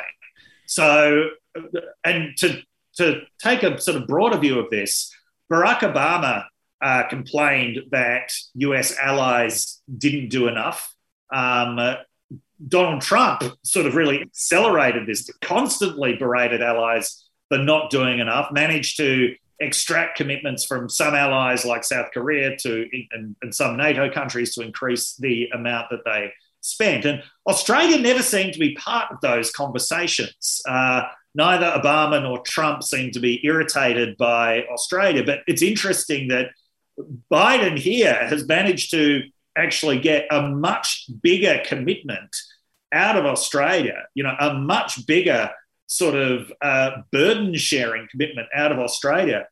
So, 0.67 1.29
and 2.03 2.37
to 2.37 2.61
to 2.97 3.21
take 3.39 3.63
a 3.63 3.79
sort 3.81 3.97
of 3.97 4.07
broader 4.07 4.37
view 4.37 4.59
of 4.59 4.69
this, 4.69 5.11
Barack 5.51 5.79
Obama 5.79 6.45
uh, 6.81 7.03
complained 7.07 7.79
that 7.91 8.31
US 8.55 8.95
allies 8.97 9.81
didn't 9.97 10.29
do 10.29 10.47
enough. 10.47 10.93
Um, 11.33 11.79
uh, 11.79 11.95
Donald 12.67 13.01
Trump 13.01 13.43
sort 13.63 13.85
of 13.85 13.95
really 13.95 14.21
accelerated 14.21 15.07
this, 15.07 15.29
constantly 15.41 16.15
berated 16.15 16.61
allies 16.61 17.25
for 17.49 17.57
not 17.57 17.89
doing 17.89 18.19
enough, 18.19 18.51
managed 18.51 18.97
to 18.97 19.35
extract 19.59 20.17
commitments 20.17 20.65
from 20.65 20.89
some 20.89 21.15
allies 21.15 21.65
like 21.65 21.83
South 21.83 22.07
Korea 22.13 22.57
to 22.57 22.87
and, 23.11 23.35
and 23.41 23.53
some 23.53 23.77
NATO 23.77 24.11
countries 24.11 24.53
to 24.55 24.61
increase 24.61 25.15
the 25.15 25.47
amount 25.53 25.87
that 25.91 26.03
they 26.05 26.31
spent. 26.61 27.05
And 27.05 27.23
Australia 27.47 27.99
never 27.99 28.21
seemed 28.21 28.53
to 28.53 28.59
be 28.59 28.75
part 28.75 29.11
of 29.11 29.21
those 29.21 29.51
conversations. 29.51 30.61
Uh, 30.67 31.03
neither 31.35 31.65
Obama 31.67 32.21
nor 32.21 32.39
Trump 32.41 32.83
seemed 32.83 33.13
to 33.13 33.19
be 33.19 33.45
irritated 33.45 34.17
by 34.17 34.63
Australia. 34.63 35.23
But 35.23 35.39
it's 35.47 35.61
interesting 35.61 36.29
that 36.29 36.49
Biden 37.31 37.77
here 37.77 38.13
has 38.13 38.47
managed 38.47 38.91
to 38.91 39.23
actually 39.57 39.99
get 39.99 40.27
a 40.31 40.41
much 40.41 41.09
bigger 41.21 41.61
commitment 41.65 42.35
out 42.91 43.17
of 43.17 43.25
Australia, 43.25 44.03
you 44.13 44.23
know, 44.23 44.35
a 44.39 44.53
much 44.53 45.05
bigger 45.05 45.51
sort 45.87 46.15
of 46.15 46.51
uh, 46.61 46.91
burden 47.11 47.55
sharing 47.55 48.07
commitment 48.09 48.47
out 48.55 48.71
of 48.71 48.79
Australia 48.79 49.47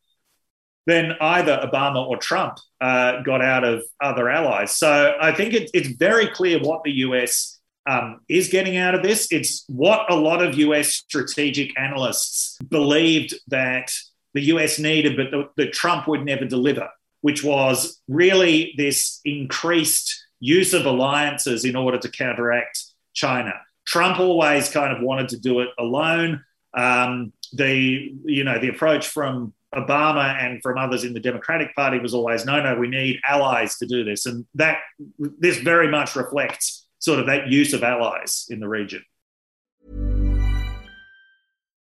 than 0.86 1.12
either 1.20 1.58
Obama 1.64 2.06
or 2.06 2.16
Trump 2.16 2.58
uh, 2.80 3.22
got 3.22 3.40
out 3.40 3.64
of 3.64 3.82
other 4.02 4.28
allies. 4.28 4.76
So 4.76 5.16
I 5.20 5.32
think 5.32 5.54
it, 5.54 5.70
it's 5.72 5.88
very 5.88 6.28
clear 6.28 6.58
what 6.58 6.82
the 6.84 6.92
US 6.92 7.58
um, 7.86 8.20
is 8.28 8.48
getting 8.48 8.76
out 8.76 8.94
of 8.94 9.02
this. 9.02 9.28
It's 9.30 9.64
what 9.68 10.10
a 10.10 10.16
lot 10.16 10.42
of 10.42 10.58
US 10.58 10.88
strategic 10.88 11.78
analysts 11.78 12.58
believed 12.68 13.34
that 13.48 13.92
the 14.34 14.42
US 14.42 14.78
needed, 14.78 15.16
but 15.16 15.50
that 15.56 15.72
Trump 15.72 16.06
would 16.08 16.24
never 16.24 16.44
deliver 16.44 16.88
which 17.24 17.42
was 17.42 18.02
really 18.06 18.74
this 18.76 19.22
increased 19.24 20.26
use 20.40 20.74
of 20.74 20.84
alliances 20.84 21.64
in 21.64 21.74
order 21.74 21.96
to 21.96 22.10
counteract 22.10 22.84
China. 23.14 23.54
Trump 23.86 24.20
always 24.20 24.68
kind 24.68 24.94
of 24.94 25.02
wanted 25.02 25.30
to 25.30 25.38
do 25.38 25.60
it 25.60 25.70
alone. 25.78 26.44
Um, 26.76 27.32
the 27.54 28.12
you 28.26 28.44
know 28.44 28.58
the 28.58 28.68
approach 28.68 29.08
from 29.08 29.54
Obama 29.74 30.36
and 30.38 30.60
from 30.62 30.76
others 30.76 31.02
in 31.02 31.14
the 31.14 31.20
Democratic 31.20 31.74
Party 31.74 31.98
was 31.98 32.12
always 32.12 32.44
no, 32.44 32.62
no, 32.62 32.78
we 32.78 32.88
need 32.88 33.20
allies 33.26 33.78
to 33.78 33.86
do 33.86 34.04
this, 34.04 34.26
and 34.26 34.44
that 34.56 34.80
this 35.18 35.56
very 35.56 35.88
much 35.88 36.14
reflects 36.16 36.86
sort 36.98 37.20
of 37.20 37.26
that 37.28 37.48
use 37.48 37.72
of 37.72 37.82
allies 37.82 38.44
in 38.50 38.60
the 38.60 38.68
region. 38.68 39.02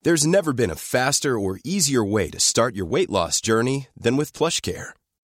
There's 0.03 0.25
never 0.25 0.53
been 0.53 0.71
a 0.71 0.75
faster 0.77 1.37
or 1.37 1.59
easier 1.65 2.01
way 2.01 2.29
to 2.29 2.39
start 2.39 2.77
your 2.77 2.85
weight 2.85 3.09
loss 3.09 3.41
journey 3.41 3.87
than 3.99 4.15
with 4.15 4.31
PlushCare. 4.31 4.93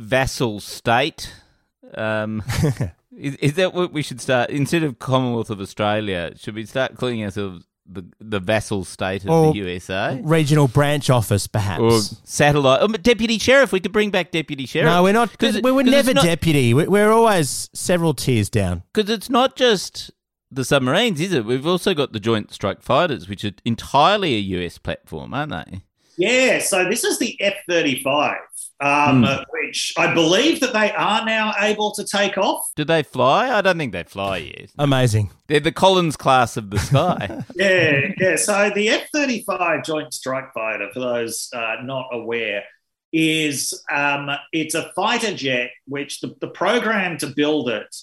vassal 0.00 0.60
state? 0.60 1.34
Um, 1.94 2.42
is, 3.16 3.36
is 3.36 3.54
that 3.54 3.74
what 3.74 3.92
we 3.92 4.02
should 4.02 4.20
start 4.20 4.50
instead 4.50 4.82
of 4.82 4.98
Commonwealth 4.98 5.50
of 5.50 5.60
Australia? 5.60 6.32
Should 6.36 6.54
we 6.54 6.66
start 6.66 6.96
calling 6.96 7.22
ourselves 7.24 7.64
the 7.86 8.02
the 8.18 8.40
vassal 8.40 8.82
state 8.84 9.24
of 9.24 9.30
Or- 9.30 9.52
the 9.52 9.58
USA 9.58 10.18
Regional 10.24 10.68
branch 10.68 11.10
office, 11.10 11.46
perhaps. 11.46 11.80
or 11.82 12.00
satellite? 12.24 12.80
Oh, 12.82 12.88
but 12.88 13.02
deputy 13.02 13.38
sheriff. 13.38 13.72
We 13.72 13.80
could 13.80 13.92
bring 13.92 14.10
back 14.10 14.30
deputy 14.30 14.64
sheriff. 14.66 14.86
no, 14.90 15.02
we're 15.02 15.12
not. 15.12 15.36
'Cause- 15.38 15.60
we 15.60 15.70
were 15.70 15.82
'cause 15.82 15.88
it's 15.92 16.06
never 16.06 16.14
not- 16.14 16.24
deputy. 16.24 16.72
We- 16.74 16.88
We're 16.88 17.12
always 17.12 17.68
several 17.74 18.14
tiers 18.14 18.48
down. 18.48 18.82
Because 18.92 19.10
it's 19.10 19.28
not 19.28 19.54
just 19.56 20.10
the 20.50 20.64
submarines, 20.64 21.20
is 21.20 21.32
it? 21.34 21.44
We've 21.44 21.66
also 21.66 21.94
got 21.94 22.12
the 22.12 22.20
Joint 22.20 22.52
Strike 22.52 22.80
Fighters, 22.80 23.28
which 23.28 23.44
are 23.44 23.52
entirely 23.64 24.34
a 24.34 24.38
US 24.62 24.78
platform, 24.78 25.34
aren't 25.34 25.50
they? 25.52 25.82
Yeah, 26.16 26.60
so 26.60 26.88
this 26.88 27.02
is 27.04 27.18
the 27.18 27.36
F 27.40 27.54
35, 27.68 28.36
um, 28.80 29.24
Hmm. 29.24 29.42
which 29.50 29.94
I 29.96 30.12
believe 30.12 30.60
that 30.60 30.72
they 30.72 30.90
are 30.92 31.24
now 31.24 31.54
able 31.60 31.92
to 31.92 32.04
take 32.04 32.36
off. 32.36 32.64
Do 32.76 32.84
they 32.84 33.02
fly? 33.02 33.50
I 33.50 33.60
don't 33.62 33.78
think 33.78 33.92
they 33.92 34.02
fly 34.02 34.38
yet. 34.38 34.70
Amazing. 34.78 35.30
They're 35.46 35.60
the 35.60 35.72
Collins 35.72 36.16
class 36.16 36.56
of 36.56 36.70
the 36.70 36.78
sky. 36.78 37.42
Yeah, 37.56 38.08
yeah. 38.18 38.36
So 38.36 38.70
the 38.74 38.88
F 38.90 39.08
35 39.12 39.84
Joint 39.84 40.12
Strike 40.12 40.52
Fighter, 40.52 40.88
for 40.92 41.00
those 41.00 41.48
uh, 41.54 41.76
not 41.82 42.06
aware, 42.12 42.64
is 43.12 43.80
um, 43.92 44.28
it's 44.52 44.74
a 44.74 44.90
fighter 44.96 45.34
jet 45.34 45.70
which 45.86 46.20
the, 46.20 46.34
the 46.40 46.48
program 46.48 47.16
to 47.18 47.28
build 47.28 47.68
it 47.68 47.94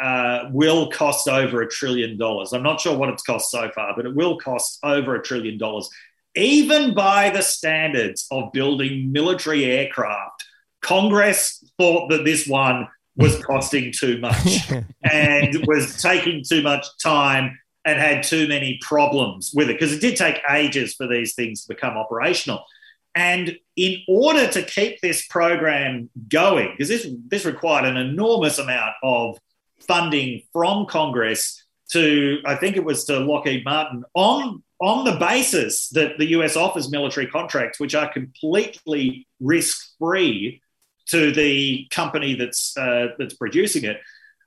uh, 0.00 0.48
will 0.52 0.90
cost 0.90 1.28
over 1.28 1.62
a 1.62 1.68
trillion 1.68 2.18
dollars. 2.18 2.52
I'm 2.52 2.62
not 2.64 2.80
sure 2.80 2.96
what 2.96 3.08
it's 3.08 3.22
cost 3.22 3.50
so 3.52 3.70
far, 3.74 3.94
but 3.96 4.04
it 4.04 4.14
will 4.14 4.36
cost 4.38 4.78
over 4.82 5.14
a 5.14 5.22
trillion 5.22 5.58
dollars. 5.58 5.88
Even 6.34 6.94
by 6.94 7.30
the 7.30 7.42
standards 7.42 8.26
of 8.30 8.52
building 8.52 9.12
military 9.12 9.64
aircraft, 9.64 10.44
Congress 10.82 11.64
thought 11.78 12.10
that 12.10 12.24
this 12.24 12.46
one 12.46 12.88
was 13.16 13.42
costing 13.44 13.92
too 13.92 14.18
much 14.18 14.70
and 15.02 15.64
was 15.66 16.00
taking 16.00 16.42
too 16.48 16.62
much 16.62 16.86
time 17.02 17.58
and 17.84 17.98
had 17.98 18.22
too 18.22 18.46
many 18.46 18.78
problems 18.82 19.52
with 19.54 19.70
it 19.70 19.74
because 19.74 19.92
it 19.92 20.00
did 20.00 20.16
take 20.16 20.40
ages 20.50 20.94
for 20.94 21.06
these 21.06 21.34
things 21.34 21.62
to 21.62 21.68
become 21.74 21.96
operational. 21.96 22.64
And 23.14 23.56
in 23.76 24.02
order 24.06 24.46
to 24.46 24.62
keep 24.62 25.00
this 25.00 25.26
program 25.26 26.10
going, 26.28 26.70
because 26.72 26.88
this 26.88 27.06
this 27.26 27.44
required 27.44 27.86
an 27.86 27.96
enormous 27.96 28.58
amount 28.58 28.94
of 29.02 29.38
funding 29.80 30.42
from 30.52 30.86
Congress 30.86 31.64
to, 31.92 32.38
I 32.44 32.56
think 32.56 32.76
it 32.76 32.84
was 32.84 33.04
to 33.06 33.18
Lockheed 33.20 33.64
Martin, 33.64 34.04
on 34.14 34.62
on 34.80 35.04
the 35.04 35.16
basis 35.16 35.88
that 35.88 36.18
the 36.18 36.26
US 36.26 36.56
offers 36.56 36.90
military 36.90 37.26
contracts, 37.26 37.80
which 37.80 37.94
are 37.94 38.12
completely 38.12 39.26
risk 39.40 39.92
free 39.98 40.62
to 41.08 41.32
the 41.32 41.86
company 41.90 42.34
that's 42.34 42.76
uh, 42.76 43.08
that's 43.18 43.34
producing 43.34 43.84
it. 43.84 44.00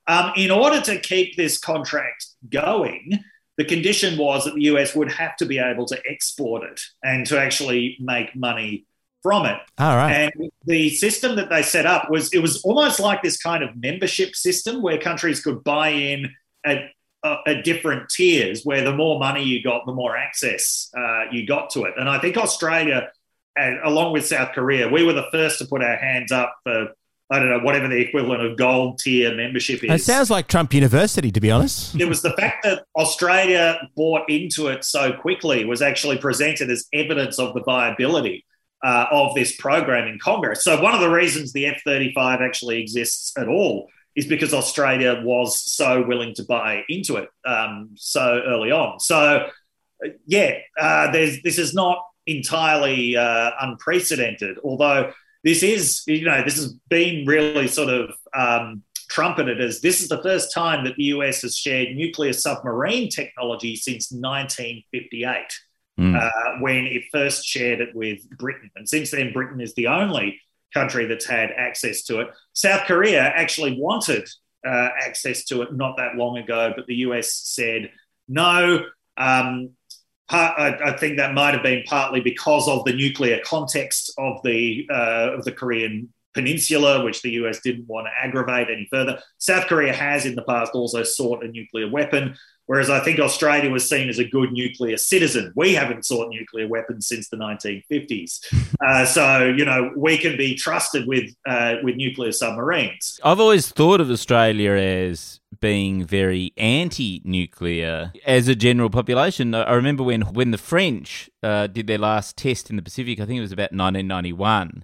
Um, 0.06 0.32
in 0.36 0.50
order 0.50 0.80
to 0.80 0.98
keep 0.98 1.36
this 1.36 1.58
contract 1.58 2.26
going, 2.48 3.22
the 3.56 3.64
condition 3.64 4.16
was 4.16 4.44
that 4.44 4.54
the 4.54 4.62
US 4.62 4.94
would 4.94 5.12
have 5.12 5.36
to 5.36 5.46
be 5.46 5.58
able 5.58 5.86
to 5.86 6.00
export 6.08 6.64
it 6.64 6.80
and 7.04 7.26
to 7.26 7.38
actually 7.38 7.98
make 8.00 8.34
money 8.34 8.86
from 9.22 9.46
it. 9.46 9.58
All 9.78 9.96
right. 9.96 10.12
And 10.12 10.50
the 10.64 10.90
system 10.90 11.36
that 11.36 11.48
they 11.48 11.62
set 11.62 11.86
up 11.86 12.10
was 12.10 12.32
it 12.32 12.40
was 12.40 12.62
almost 12.64 12.98
like 12.98 13.22
this 13.22 13.36
kind 13.36 13.62
of 13.62 13.76
membership 13.76 14.34
system 14.34 14.82
where 14.82 14.98
countries 14.98 15.42
could 15.42 15.62
buy 15.62 15.90
in 15.90 16.32
at, 16.64 16.90
uh, 17.24 17.36
at 17.46 17.64
different 17.64 18.08
tiers, 18.08 18.64
where 18.64 18.82
the 18.82 18.94
more 18.94 19.18
money 19.18 19.44
you 19.44 19.62
got, 19.62 19.86
the 19.86 19.92
more 19.92 20.16
access 20.16 20.90
uh, 20.96 21.24
you 21.30 21.46
got 21.46 21.70
to 21.70 21.84
it. 21.84 21.94
And 21.96 22.08
I 22.08 22.18
think 22.18 22.36
Australia, 22.36 23.10
and 23.56 23.78
along 23.84 24.12
with 24.12 24.26
South 24.26 24.52
Korea, 24.52 24.88
we 24.88 25.04
were 25.04 25.12
the 25.12 25.26
first 25.30 25.58
to 25.58 25.66
put 25.66 25.82
our 25.82 25.96
hands 25.96 26.32
up 26.32 26.56
for. 26.64 26.88
I 27.30 27.38
don't 27.38 27.48
know, 27.48 27.60
whatever 27.60 27.88
the 27.88 27.96
equivalent 27.96 28.42
of 28.42 28.58
gold 28.58 28.98
tier 28.98 29.34
membership 29.34 29.82
is. 29.82 30.02
It 30.02 30.04
sounds 30.04 30.28
like 30.28 30.48
Trump 30.48 30.74
University, 30.74 31.32
to 31.32 31.40
be 31.40 31.50
honest. 31.50 31.94
it 31.98 32.06
was 32.06 32.20
the 32.20 32.32
fact 32.32 32.62
that 32.64 32.84
Australia 32.94 33.88
bought 33.96 34.28
into 34.28 34.68
it 34.68 34.84
so 34.84 35.14
quickly 35.14 35.64
was 35.64 35.80
actually 35.80 36.18
presented 36.18 36.70
as 36.70 36.86
evidence 36.92 37.38
of 37.38 37.54
the 37.54 37.62
viability 37.62 38.44
uh, 38.84 39.06
of 39.10 39.34
this 39.34 39.56
program 39.56 40.08
in 40.08 40.18
Congress. 40.18 40.62
So 40.62 40.82
one 40.82 40.94
of 40.94 41.00
the 41.00 41.08
reasons 41.08 41.54
the 41.54 41.66
F 41.66 41.80
thirty 41.86 42.12
five 42.12 42.42
actually 42.42 42.82
exists 42.82 43.32
at 43.38 43.48
all 43.48 43.88
is 44.14 44.26
because 44.26 44.52
Australia 44.52 45.22
was 45.24 45.62
so 45.62 46.02
willing 46.02 46.34
to 46.34 46.44
buy 46.44 46.84
into 46.88 47.16
it 47.16 47.28
um, 47.44 47.90
so 47.96 48.42
early 48.46 48.70
on. 48.70 49.00
So 49.00 49.48
yeah, 50.26 50.58
uh, 50.80 51.10
there's 51.12 51.42
this 51.42 51.58
is 51.58 51.74
not 51.74 52.04
entirely 52.26 53.16
uh, 53.16 53.50
unprecedented, 53.60 54.58
although 54.64 55.12
this 55.44 55.62
is 55.62 56.02
you 56.06 56.24
know 56.24 56.42
this 56.44 56.56
has 56.56 56.72
been 56.88 57.26
really 57.26 57.68
sort 57.68 57.88
of 57.88 58.10
um, 58.36 58.82
trumpeted 59.08 59.60
as 59.60 59.80
this 59.80 60.00
is 60.00 60.08
the 60.08 60.22
first 60.22 60.52
time 60.52 60.84
that 60.84 60.96
the 60.96 61.04
US 61.04 61.42
has 61.42 61.56
shared 61.56 61.94
nuclear 61.96 62.32
submarine 62.32 63.08
technology 63.08 63.76
since 63.76 64.10
1958, 64.12 65.36
Mm. 66.00 66.18
uh, 66.18 66.58
when 66.60 66.86
it 66.86 67.02
first 67.12 67.44
shared 67.44 67.82
it 67.82 67.94
with 67.94 68.26
Britain. 68.38 68.70
And 68.76 68.88
since 68.88 69.10
then, 69.10 69.30
Britain 69.34 69.60
is 69.60 69.74
the 69.74 69.88
only 69.88 70.40
country 70.72 71.06
that's 71.06 71.26
had 71.26 71.50
access 71.56 72.02
to 72.04 72.20
it. 72.20 72.28
South 72.52 72.86
Korea 72.86 73.22
actually 73.22 73.78
wanted 73.80 74.28
uh, 74.66 74.88
access 75.00 75.44
to 75.46 75.62
it 75.62 75.74
not 75.74 75.96
that 75.96 76.16
long 76.16 76.38
ago, 76.38 76.72
but 76.74 76.86
the 76.86 76.96
US 76.96 77.34
said 77.34 77.90
no. 78.28 78.84
Um, 79.16 79.70
part, 80.28 80.58
I, 80.58 80.90
I 80.90 80.96
think 80.96 81.18
that 81.18 81.34
might 81.34 81.54
have 81.54 81.62
been 81.62 81.82
partly 81.86 82.20
because 82.20 82.68
of 82.68 82.84
the 82.84 82.92
nuclear 82.92 83.40
context 83.44 84.12
of 84.18 84.40
the 84.44 84.86
uh, 84.90 85.32
of 85.34 85.44
the 85.44 85.52
Korean 85.52 86.12
peninsula, 86.34 87.04
which 87.04 87.22
the 87.22 87.30
US 87.42 87.60
didn't 87.60 87.86
want 87.86 88.06
to 88.06 88.24
aggravate 88.26 88.68
any 88.70 88.88
further. 88.90 89.20
South 89.38 89.66
Korea 89.66 89.92
has 89.92 90.24
in 90.24 90.34
the 90.34 90.42
past 90.42 90.72
also 90.74 91.02
sought 91.02 91.44
a 91.44 91.48
nuclear 91.48 91.90
weapon, 91.90 92.36
whereas 92.72 92.88
I 92.88 93.00
think 93.00 93.18
Australia 93.20 93.68
was 93.68 93.86
seen 93.86 94.08
as 94.08 94.18
a 94.18 94.24
good 94.24 94.50
nuclear 94.50 94.96
citizen. 94.96 95.52
We 95.54 95.74
haven't 95.74 96.06
sought 96.06 96.30
nuclear 96.30 96.66
weapons 96.66 97.06
since 97.06 97.28
the 97.28 97.36
1950s, 97.36 98.40
uh, 98.80 99.04
so 99.04 99.44
you 99.44 99.66
know 99.66 99.92
we 99.94 100.16
can 100.16 100.38
be 100.38 100.54
trusted 100.54 101.06
with 101.06 101.34
uh, 101.46 101.74
with 101.82 101.96
nuclear 101.96 102.32
submarines. 102.32 103.20
I've 103.22 103.40
always 103.40 103.68
thought 103.68 104.00
of 104.00 104.10
Australia 104.10 104.72
as 104.72 105.40
being 105.60 106.02
very 106.02 106.54
anti-nuclear 106.56 108.10
as 108.24 108.48
a 108.48 108.54
general 108.54 108.88
population. 108.88 109.54
I 109.54 109.74
remember 109.74 110.02
when 110.02 110.22
when 110.22 110.50
the 110.50 110.56
French 110.56 111.28
uh, 111.42 111.66
did 111.66 111.86
their 111.86 111.98
last 111.98 112.38
test 112.38 112.70
in 112.70 112.76
the 112.76 112.82
Pacific. 112.82 113.20
I 113.20 113.26
think 113.26 113.36
it 113.36 113.42
was 113.42 113.52
about 113.52 113.72
1991. 113.72 114.82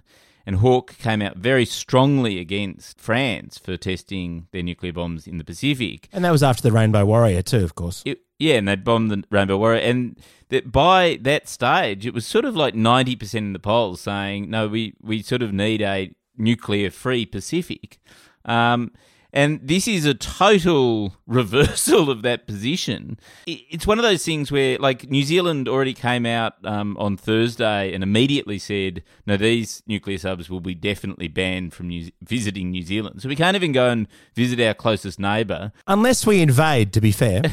And 0.49 0.57
Hawke 0.57 0.97
came 0.97 1.21
out 1.21 1.37
very 1.37 1.63
strongly 1.63 2.39
against 2.39 2.99
France 2.99 3.59
for 3.59 3.77
testing 3.77 4.47
their 4.51 4.63
nuclear 4.63 4.91
bombs 4.91 5.27
in 5.27 5.37
the 5.37 5.43
Pacific. 5.43 6.09
And 6.11 6.25
that 6.25 6.31
was 6.31 6.41
after 6.41 6.63
the 6.63 6.71
Rainbow 6.71 7.05
Warrior, 7.05 7.43
too, 7.43 7.63
of 7.63 7.75
course. 7.75 8.01
It, 8.03 8.21
yeah, 8.39 8.55
and 8.55 8.67
they'd 8.67 8.83
bombed 8.83 9.11
the 9.11 9.23
Rainbow 9.29 9.59
Warrior, 9.59 9.81
and 9.81 10.19
that 10.47 10.71
by 10.71 11.19
that 11.21 11.47
stage, 11.47 12.03
it 12.07 12.15
was 12.15 12.25
sort 12.25 12.45
of 12.45 12.55
like 12.55 12.73
ninety 12.73 13.15
percent 13.15 13.45
in 13.45 13.53
the 13.53 13.59
polls 13.59 14.01
saying, 14.01 14.49
"No, 14.49 14.67
we 14.67 14.95
we 14.99 15.21
sort 15.21 15.43
of 15.43 15.53
need 15.53 15.83
a 15.83 16.15
nuclear-free 16.35 17.27
Pacific." 17.27 17.99
Um, 18.43 18.91
and 19.31 19.59
this 19.61 19.87
is 19.87 20.05
a 20.05 20.13
total 20.13 21.13
reversal 21.27 22.09
of 22.09 22.23
that 22.23 22.47
position. 22.47 23.19
It's 23.45 23.85
one 23.85 23.99
of 23.99 24.03
those 24.03 24.25
things 24.25 24.51
where, 24.51 24.77
like, 24.77 25.09
New 25.09 25.23
Zealand 25.23 25.67
already 25.67 25.93
came 25.93 26.25
out 26.25 26.53
um, 26.65 26.97
on 26.97 27.15
Thursday 27.15 27.93
and 27.93 28.03
immediately 28.03 28.57
said, 28.57 29.03
no, 29.25 29.37
these 29.37 29.83
nuclear 29.85 30.17
subs 30.17 30.49
will 30.49 30.61
be 30.61 30.73
definitely 30.73 31.27
banned 31.27 31.73
from 31.73 31.89
New- 31.89 32.11
visiting 32.21 32.71
New 32.71 32.83
Zealand. 32.83 33.21
So 33.21 33.29
we 33.29 33.35
can't 33.35 33.55
even 33.55 33.71
go 33.71 33.89
and 33.89 34.07
visit 34.33 34.59
our 34.59 34.73
closest 34.73 35.19
neighbour. 35.19 35.71
Unless 35.87 36.25
we 36.25 36.41
invade, 36.41 36.91
to 36.93 37.01
be 37.01 37.11
fair. 37.11 37.43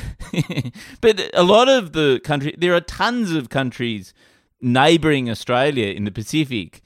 but 1.00 1.30
a 1.34 1.42
lot 1.42 1.68
of 1.68 1.92
the 1.92 2.20
country, 2.24 2.54
there 2.56 2.74
are 2.74 2.80
tons 2.80 3.32
of 3.32 3.50
countries 3.50 4.14
neighbouring 4.62 5.28
Australia 5.28 5.92
in 5.92 6.04
the 6.04 6.10
Pacific 6.10 6.82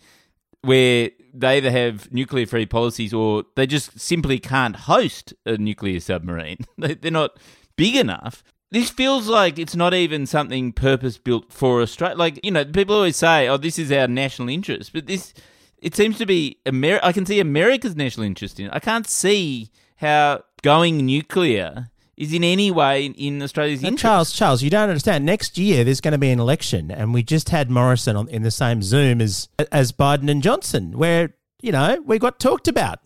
where 0.62 1.10
they 1.32 1.56
either 1.58 1.70
have 1.70 2.12
nuclear 2.12 2.46
free 2.46 2.66
policies 2.66 3.12
or 3.14 3.44
they 3.56 3.66
just 3.66 3.98
simply 4.00 4.38
can't 4.38 4.76
host 4.76 5.34
a 5.46 5.56
nuclear 5.56 6.00
submarine. 6.00 6.58
They- 6.78 6.94
They're 6.94 7.10
not 7.10 7.38
big 7.76 7.96
enough. 7.96 8.42
This 8.72 8.88
feels 8.90 9.26
like 9.26 9.58
it's 9.58 9.74
not 9.74 9.94
even 9.94 10.26
something 10.26 10.72
purpose 10.72 11.18
built 11.18 11.52
for 11.52 11.82
Australia. 11.82 12.16
Like 12.16 12.38
you 12.44 12.50
know, 12.52 12.64
people 12.64 12.94
always 12.94 13.16
say, 13.16 13.48
"Oh, 13.48 13.56
this 13.56 13.78
is 13.78 13.90
our 13.90 14.06
national 14.06 14.48
interest," 14.48 14.92
but 14.92 15.06
this 15.06 15.34
it 15.78 15.96
seems 15.96 16.18
to 16.18 16.26
be 16.26 16.58
Amer- 16.66 17.00
I 17.02 17.12
can 17.12 17.26
see 17.26 17.40
America's 17.40 17.96
national 17.96 18.26
interest 18.26 18.60
in 18.60 18.66
it. 18.66 18.72
I 18.72 18.78
can't 18.78 19.08
see 19.08 19.70
how 19.96 20.42
going 20.62 21.04
nuclear 21.04 21.90
is 22.20 22.34
in 22.34 22.44
any 22.44 22.70
way 22.70 23.06
in 23.06 23.42
Australia's 23.42 23.82
interest. 23.82 24.02
Charles, 24.02 24.32
Charles, 24.32 24.62
you 24.62 24.68
don't 24.68 24.90
understand. 24.90 25.24
Next 25.24 25.56
year 25.56 25.84
there's 25.84 26.02
going 26.02 26.12
to 26.12 26.18
be 26.18 26.30
an 26.30 26.38
election, 26.38 26.90
and 26.90 27.14
we 27.14 27.22
just 27.22 27.48
had 27.48 27.70
Morrison 27.70 28.14
on, 28.14 28.28
in 28.28 28.42
the 28.42 28.50
same 28.50 28.82
Zoom 28.82 29.22
as 29.22 29.48
as 29.72 29.90
Biden 29.90 30.30
and 30.30 30.42
Johnson, 30.42 30.98
where 30.98 31.32
you 31.62 31.72
know 31.72 32.02
we 32.04 32.18
got 32.18 32.38
talked 32.38 32.68
about. 32.68 33.00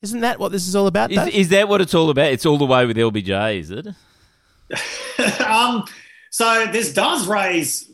Isn't 0.00 0.20
that 0.20 0.38
what 0.38 0.52
this 0.52 0.66
is 0.66 0.74
all 0.74 0.86
about? 0.86 1.12
Is, 1.12 1.28
is 1.28 1.48
that 1.50 1.68
what 1.68 1.82
it's 1.82 1.94
all 1.94 2.08
about? 2.08 2.32
It's 2.32 2.46
all 2.46 2.56
the 2.56 2.64
way 2.64 2.86
with 2.86 2.96
LBJ, 2.96 3.60
is 3.60 3.70
it? 3.70 3.86
um, 5.46 5.84
so 6.30 6.66
this 6.72 6.94
does 6.94 7.26
raise 7.26 7.90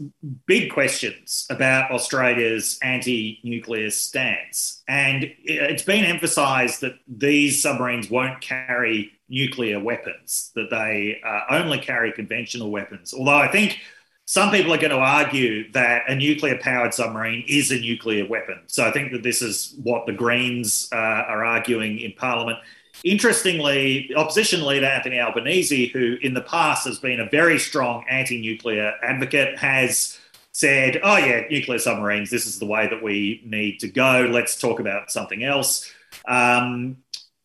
big 0.46 0.72
questions 0.72 1.46
about 1.51 1.90
Australia's 1.90 2.79
anti-nuclear 2.83 3.90
stance, 3.90 4.83
and 4.87 5.29
it's 5.42 5.83
been 5.83 6.05
emphasised 6.05 6.83
that 6.83 6.94
these 7.09 7.61
submarines 7.61 8.09
won't 8.11 8.40
carry 8.40 9.11
nuclear 9.33 9.81
weapons; 9.81 10.53
that 10.55 10.71
they 10.71 11.21
uh, 11.27 11.40
only 11.51 11.79
carry 11.79 12.12
conventional 12.12 12.71
weapons. 12.71 13.12
Although 13.12 13.38
I 13.38 13.49
think 13.49 13.81
some 14.27 14.51
people 14.51 14.73
are 14.73 14.79
going 14.79 14.90
to 14.90 14.97
argue 14.97 15.71
that 15.73 16.09
a 16.09 16.14
nuclear-powered 16.14 16.95
submarine 16.95 17.45
is 17.49 17.73
a 17.73 17.79
nuclear 17.79 18.27
weapon. 18.27 18.61
So 18.66 18.87
I 18.87 18.92
think 18.92 19.12
that 19.12 19.23
this 19.23 19.42
is 19.42 19.75
what 19.83 20.07
the 20.07 20.12
Greens 20.12 20.88
uh, 20.92 20.97
are 20.97 21.45
arguing 21.45 21.99
in 21.99 22.12
Parliament. 22.12 22.59
Interestingly, 23.05 24.11
opposition 24.14 24.64
leader 24.64 24.87
Anthony 24.87 25.18
Albanese, 25.18 25.88
who 25.88 26.18
in 26.23 26.35
the 26.35 26.40
past 26.42 26.87
has 26.87 26.99
been 26.99 27.21
a 27.21 27.29
very 27.29 27.59
strong 27.59 28.05
anti 28.09 28.40
nuclear 28.40 28.95
advocate, 29.03 29.59
has 29.59 30.18
said, 30.53 31.01
Oh, 31.03 31.16
yeah, 31.16 31.42
nuclear 31.51 31.79
submarines, 31.79 32.31
this 32.31 32.47
is 32.47 32.59
the 32.59 32.66
way 32.66 32.87
that 32.87 33.03
we 33.03 33.42
need 33.45 33.81
to 33.81 33.88
go. 33.88 34.29
Let's 34.31 34.59
talk 34.59 34.79
about 34.79 35.11
something 35.11 35.42
else. 35.42 35.90
Um, 36.29 36.99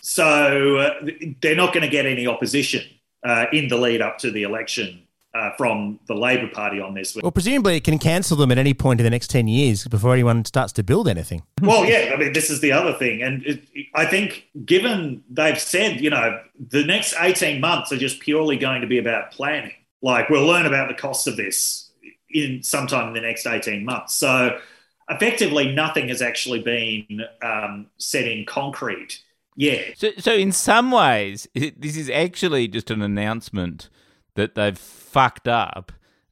so 0.07 0.77
uh, 0.77 0.93
they're 1.41 1.53
not 1.53 1.73
going 1.73 1.83
to 1.83 1.89
get 1.89 2.05
any 2.05 2.27
opposition 2.27 2.81
uh, 3.25 3.47
in 3.51 3.67
the 3.67 3.75
lead 3.75 4.01
up 4.01 4.17
to 4.19 4.31
the 4.31 4.43
election 4.43 5.05
uh, 5.35 5.51
from 5.57 5.99
the 6.07 6.13
Labor 6.13 6.47
Party 6.47 6.79
on 6.79 6.93
this. 6.93 7.13
Well, 7.21 7.29
presumably 7.29 7.75
it 7.75 7.83
can 7.83 7.99
cancel 7.99 8.37
them 8.37 8.49
at 8.49 8.57
any 8.57 8.73
point 8.73 9.01
in 9.01 9.03
the 9.03 9.09
next 9.09 9.29
10 9.29 9.49
years 9.49 9.85
before 9.85 10.13
anyone 10.13 10.45
starts 10.45 10.71
to 10.73 10.83
build 10.83 11.09
anything. 11.09 11.43
well, 11.61 11.83
yeah, 11.83 12.13
I 12.13 12.17
mean, 12.17 12.31
this 12.31 12.49
is 12.49 12.61
the 12.61 12.71
other 12.71 12.93
thing. 12.93 13.21
And 13.21 13.45
it, 13.45 13.61
I 13.95 14.05
think, 14.05 14.47
given 14.63 15.25
they've 15.29 15.59
said, 15.59 15.99
you 15.99 16.09
know, 16.09 16.39
the 16.57 16.85
next 16.85 17.13
18 17.19 17.59
months 17.59 17.91
are 17.91 17.97
just 17.97 18.21
purely 18.21 18.55
going 18.55 18.79
to 18.79 18.87
be 18.87 18.99
about 18.99 19.31
planning, 19.31 19.73
like 20.01 20.29
we'll 20.29 20.47
learn 20.47 20.65
about 20.65 20.87
the 20.87 20.95
costs 20.95 21.27
of 21.27 21.35
this 21.35 21.91
in 22.29 22.63
sometime 22.63 23.09
in 23.09 23.13
the 23.13 23.19
next 23.19 23.45
18 23.45 23.83
months. 23.83 24.13
So 24.13 24.57
effectively, 25.09 25.75
nothing 25.75 26.07
has 26.07 26.21
actually 26.21 26.61
been 26.61 27.25
um, 27.41 27.87
set 27.97 28.25
in 28.25 28.45
concrete 28.45 29.21
yet. 29.57 29.97
So, 29.97 30.11
so 30.17 30.33
in 30.33 30.53
some 30.53 30.91
ways, 30.91 31.47
it, 31.53 31.81
this 31.81 31.97
is 31.97 32.09
actually 32.09 32.69
just 32.69 32.89
an 32.89 33.01
announcement 33.01 33.89
that 34.35 34.55
they've 34.55 34.77
fucked 34.77 35.47
up 35.47 35.91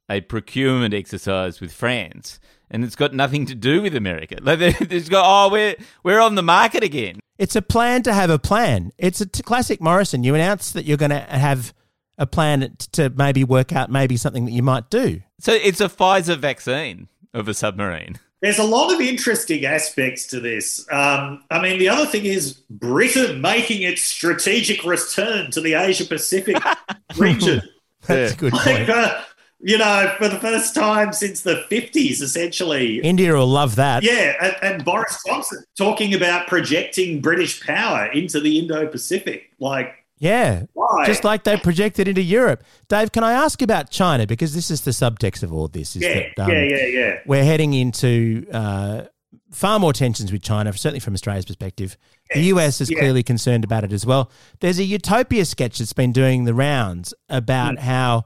a 0.09 0.21
procurement 0.21 0.93
exercise 0.93 1.59
with 1.59 1.73
France, 1.73 2.39
and 2.69 2.83
it's 2.83 2.95
got 2.95 3.13
nothing 3.13 3.45
to 3.47 3.55
do 3.55 3.81
with 3.81 3.95
America. 3.95 4.38
Like 4.41 4.59
they 4.59 4.71
just 4.71 5.11
go, 5.11 5.21
oh, 5.23 5.49
we're 5.51 5.75
we're 6.03 6.21
on 6.21 6.35
the 6.35 6.43
market 6.43 6.83
again. 6.83 7.19
It's 7.38 7.55
a 7.55 7.61
plan 7.61 8.03
to 8.03 8.13
have 8.13 8.29
a 8.29 8.39
plan. 8.39 8.91
It's 8.97 9.19
a 9.19 9.25
t- 9.25 9.43
classic 9.43 9.81
Morrison. 9.81 10.23
You 10.23 10.35
announce 10.35 10.71
that 10.71 10.85
you're 10.85 10.95
going 10.95 11.11
to 11.11 11.19
have 11.19 11.73
a 12.17 12.25
plan 12.25 12.77
to 12.93 13.09
maybe 13.09 13.43
work 13.43 13.73
out 13.73 13.91
maybe 13.91 14.15
something 14.15 14.45
that 14.45 14.51
you 14.51 14.63
might 14.63 14.89
do. 14.89 15.21
So 15.39 15.51
it's 15.51 15.81
a 15.81 15.89
Pfizer 15.89 16.38
vaccine 16.38 17.09
of 17.33 17.49
a 17.49 17.53
submarine. 17.53 18.19
There's 18.41 18.60
a 18.60 18.63
lot 18.63 18.93
of 18.93 19.02
interesting 19.02 19.65
aspects 19.65 20.28
to 20.28 20.39
this. 20.39 20.86
Um, 20.91 21.43
I 21.50 21.62
mean, 21.62 21.80
the 21.80 21.89
other 21.89 22.06
thing 22.06 22.26
is 22.26 22.54
Britain 22.69 23.41
making 23.41 23.82
its 23.82 24.04
strategic 24.04 24.84
return 24.84 25.52
to 25.52 25.62
the 25.62 25.74
Asia 25.74 26.06
Pacific 26.06 26.58
region. 27.17 27.62
That's 28.06 28.34
a 28.34 28.36
good 28.36 28.54
point. 28.54 28.89
uh, 28.89 29.21
you 29.60 29.80
know, 29.80 30.13
for 30.19 30.28
the 30.28 30.39
first 30.39 30.76
time 30.76 31.12
since 31.12 31.41
the 31.41 31.65
50s, 31.71 32.21
essentially. 32.21 33.00
India 33.00 33.34
will 33.34 33.48
love 33.48 33.78
that. 33.78 34.04
Yeah, 34.04 34.34
and, 34.39 34.56
and 34.62 34.86
Boris 34.86 35.17
Johnson 35.26 35.63
talking 35.78 36.13
about 36.13 36.48
projecting 36.48 37.21
British 37.21 37.65
power 37.65 38.06
into 38.12 38.39
the 38.39 38.60
Indo 38.60 38.86
Pacific. 38.88 39.52
Like, 39.60 40.05
yeah, 40.17 40.63
why? 40.73 41.06
just 41.06 41.23
like 41.23 41.43
they 41.43 41.58
projected 41.58 42.08
into 42.08 42.21
Europe. 42.21 42.63
Dave, 42.88 43.12
can 43.12 43.23
I 43.23 43.34
ask 43.34 43.62
about 43.62 43.89
China? 43.89 44.25
Because 44.25 44.54
this 44.54 44.71
is 44.71 44.82
the 44.82 44.91
subtext 44.91 45.43
of 45.43 45.51
all 45.54 45.67
this. 45.67 45.95
Is 45.95 46.04
yeah, 46.04 46.28
that, 46.38 46.43
um, 46.43 46.51
yeah, 46.51 46.63
yeah, 46.63 46.86
yeah. 46.86 47.19
We're 47.25 47.43
heading 47.43 47.73
into 47.73 48.45
uh, 48.51 49.04
far 49.51 49.80
more 49.80 49.93
tensions 49.93 50.32
with 50.32 50.41
China, 50.41 50.71
certainly 50.73 50.99
from 50.99 51.13
Australia's 51.13 51.45
perspective. 51.45 51.97
The 52.34 52.41
US 52.43 52.82
is 52.82 52.89
Yeah. 52.89 52.99
clearly 52.99 53.23
concerned 53.23 53.63
about 53.63 53.84
it 53.84 53.93
as 53.93 54.06
well. 54.06 54.32
There's 54.60 54.80
a 54.80 54.84
Utopia 54.84 55.45
sketch 55.45 55.80
that's 55.80 55.93
been 55.93 56.12
doing 56.12 56.45
the 56.45 56.54
rounds 56.54 57.13
about 57.30 57.80
how 57.80 58.25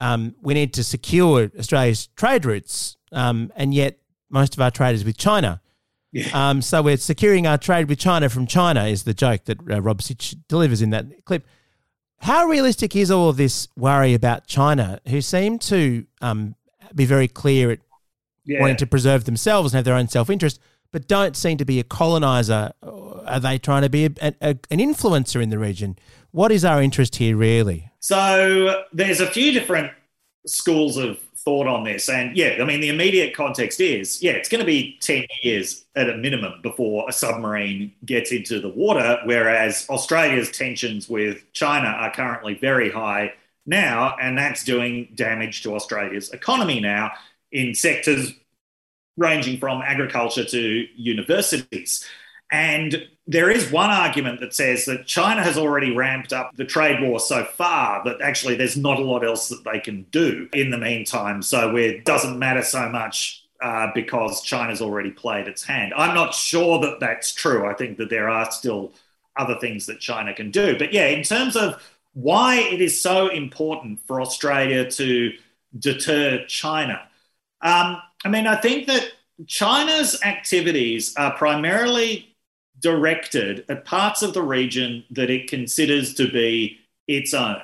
um, 0.00 0.34
we 0.42 0.54
need 0.54 0.72
to 0.74 0.84
secure 0.84 1.50
Australia's 1.58 2.08
trade 2.08 2.44
routes, 2.44 2.96
um, 3.12 3.52
and 3.56 3.72
yet 3.72 3.98
most 4.30 4.54
of 4.54 4.60
our 4.60 4.70
trade 4.70 4.94
is 4.94 5.04
with 5.04 5.16
China. 5.16 5.60
Yeah. 6.12 6.28
Um, 6.32 6.60
so 6.60 6.82
we're 6.82 6.98
securing 6.98 7.46
our 7.46 7.56
trade 7.56 7.88
with 7.88 7.98
China 7.98 8.28
from 8.28 8.46
China 8.46 8.84
is 8.84 9.04
the 9.04 9.14
joke 9.14 9.44
that 9.46 9.58
uh, 9.70 9.80
Rob 9.80 10.02
Sitch 10.02 10.36
delivers 10.46 10.82
in 10.82 10.90
that 10.90 11.24
clip. 11.24 11.46
How 12.18 12.46
realistic 12.46 12.94
is 12.94 13.10
all 13.10 13.28
of 13.28 13.36
this 13.36 13.66
worry 13.76 14.14
about 14.14 14.46
China, 14.46 15.00
who 15.08 15.20
seem 15.20 15.58
to 15.60 16.06
um, 16.20 16.54
be 16.94 17.04
very 17.04 17.26
clear 17.26 17.72
at 17.72 17.80
yeah. 18.44 18.60
wanting 18.60 18.76
to 18.76 18.86
preserve 18.86 19.24
themselves 19.24 19.72
and 19.72 19.78
have 19.78 19.84
their 19.84 19.94
own 19.94 20.08
self 20.08 20.30
interest, 20.30 20.60
but 20.92 21.08
don't 21.08 21.36
seem 21.36 21.56
to 21.58 21.64
be 21.64 21.80
a 21.80 21.84
colonizer? 21.84 22.72
Are 22.82 23.40
they 23.40 23.58
trying 23.58 23.82
to 23.82 23.88
be 23.88 24.06
a, 24.06 24.34
a, 24.40 24.50
an 24.70 24.78
influencer 24.78 25.42
in 25.42 25.48
the 25.48 25.58
region? 25.58 25.98
What 26.30 26.52
is 26.52 26.64
our 26.64 26.82
interest 26.82 27.16
here, 27.16 27.36
really? 27.36 27.90
So 28.00 28.84
there's 28.92 29.20
a 29.20 29.26
few 29.26 29.52
different 29.52 29.92
schools 30.46 30.96
of 30.96 31.18
thought 31.44 31.66
on 31.66 31.84
this. 31.84 32.08
And 32.08 32.36
yeah, 32.36 32.58
I 32.60 32.64
mean, 32.64 32.80
the 32.80 32.88
immediate 32.88 33.34
context 33.34 33.80
is 33.80 34.22
yeah, 34.22 34.32
it's 34.32 34.48
going 34.48 34.60
to 34.60 34.66
be 34.66 34.98
10 35.00 35.26
years 35.42 35.84
at 35.94 36.08
a 36.08 36.16
minimum 36.16 36.60
before 36.62 37.04
a 37.08 37.12
submarine 37.12 37.92
gets 38.04 38.32
into 38.32 38.60
the 38.60 38.68
water, 38.68 39.18
whereas 39.24 39.86
Australia's 39.88 40.50
tensions 40.50 41.08
with 41.08 41.44
China 41.52 41.88
are 41.88 42.12
currently 42.12 42.54
very 42.54 42.90
high 42.90 43.32
now, 43.66 44.16
and 44.20 44.36
that's 44.36 44.64
doing 44.64 45.08
damage 45.14 45.62
to 45.62 45.74
Australia's 45.74 46.30
economy 46.30 46.80
now 46.80 47.12
in 47.52 47.74
sectors 47.74 48.32
ranging 49.16 49.58
from 49.58 49.82
agriculture 49.82 50.44
to 50.44 50.86
universities. 50.96 52.04
And 52.50 53.08
there 53.26 53.50
is 53.50 53.70
one 53.70 53.90
argument 53.90 54.40
that 54.40 54.54
says 54.54 54.84
that 54.86 55.06
China 55.06 55.42
has 55.42 55.56
already 55.56 55.94
ramped 55.94 56.32
up 56.32 56.50
the 56.56 56.64
trade 56.64 57.00
war 57.00 57.20
so 57.20 57.44
far 57.44 58.02
that 58.04 58.20
actually 58.20 58.56
there's 58.56 58.76
not 58.76 58.98
a 58.98 59.02
lot 59.02 59.24
else 59.24 59.48
that 59.48 59.62
they 59.64 59.78
can 59.78 60.02
do 60.10 60.48
in 60.52 60.70
the 60.70 60.78
meantime. 60.78 61.40
So 61.40 61.76
it 61.76 62.04
doesn't 62.04 62.38
matter 62.38 62.62
so 62.62 62.88
much 62.88 63.44
uh, 63.62 63.88
because 63.94 64.42
China's 64.42 64.82
already 64.82 65.12
played 65.12 65.46
its 65.46 65.62
hand. 65.62 65.92
I'm 65.96 66.14
not 66.14 66.34
sure 66.34 66.80
that 66.80 66.98
that's 66.98 67.32
true. 67.32 67.64
I 67.64 67.74
think 67.74 67.96
that 67.98 68.10
there 68.10 68.28
are 68.28 68.50
still 68.50 68.92
other 69.36 69.56
things 69.60 69.86
that 69.86 70.00
China 70.00 70.34
can 70.34 70.50
do. 70.50 70.76
But 70.76 70.92
yeah, 70.92 71.06
in 71.06 71.22
terms 71.22 71.54
of 71.54 71.80
why 72.14 72.56
it 72.56 72.80
is 72.80 73.00
so 73.00 73.28
important 73.28 74.00
for 74.06 74.20
Australia 74.20 74.90
to 74.90 75.32
deter 75.78 76.44
China, 76.46 77.00
um, 77.60 78.02
I 78.24 78.28
mean, 78.28 78.48
I 78.48 78.56
think 78.56 78.88
that 78.88 79.12
China's 79.46 80.20
activities 80.22 81.14
are 81.16 81.32
primarily 81.34 82.31
directed 82.82 83.64
at 83.68 83.84
parts 83.84 84.22
of 84.22 84.34
the 84.34 84.42
region 84.42 85.04
that 85.10 85.30
it 85.30 85.48
considers 85.48 86.14
to 86.14 86.30
be 86.30 86.78
its 87.08 87.32
own. 87.32 87.62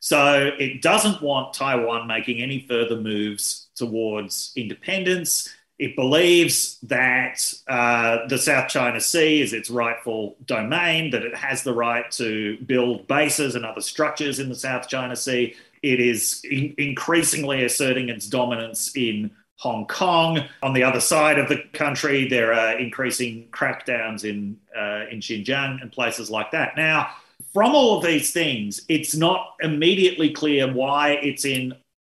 So 0.00 0.52
it 0.58 0.80
doesn't 0.80 1.22
want 1.22 1.54
Taiwan 1.54 2.06
making 2.06 2.40
any 2.40 2.64
further 2.68 2.96
moves 2.96 3.68
towards 3.74 4.52
independence. 4.54 5.52
It 5.78 5.96
believes 5.96 6.78
that 6.82 7.52
uh, 7.68 8.26
the 8.28 8.38
South 8.38 8.68
China 8.68 9.00
Sea 9.00 9.40
is 9.40 9.52
its 9.52 9.70
rightful 9.70 10.36
domain, 10.44 11.10
that 11.10 11.22
it 11.22 11.36
has 11.36 11.62
the 11.62 11.74
right 11.74 12.08
to 12.12 12.58
build 12.66 13.06
bases 13.08 13.54
and 13.54 13.64
other 13.64 13.80
structures 13.80 14.38
in 14.38 14.48
the 14.48 14.54
South 14.54 14.88
China 14.88 15.16
Sea. 15.16 15.54
It 15.82 16.00
is 16.00 16.42
in- 16.44 16.74
increasingly 16.78 17.64
asserting 17.64 18.08
its 18.08 18.26
dominance 18.28 18.96
in 18.96 19.30
Hong 19.58 19.86
Kong. 19.86 20.40
On 20.62 20.72
the 20.72 20.82
other 20.82 21.00
side 21.00 21.38
of 21.38 21.48
the 21.48 21.62
country, 21.72 22.28
there 22.28 22.52
are 22.52 22.78
increasing 22.78 23.48
crackdowns 23.52 24.24
in 24.24 24.58
uh, 24.76 25.06
in 25.10 25.20
Xinjiang 25.20 25.82
and 25.82 25.92
places 25.92 26.30
like 26.30 26.50
that. 26.52 26.76
Now, 26.76 27.10
from 27.52 27.74
all 27.74 27.98
of 27.98 28.04
these 28.04 28.32
things, 28.32 28.82
it's 28.88 29.14
not 29.14 29.54
immediately 29.60 30.30
clear 30.30 30.72
why 30.72 31.12
it's 31.22 31.44
in 31.44 31.74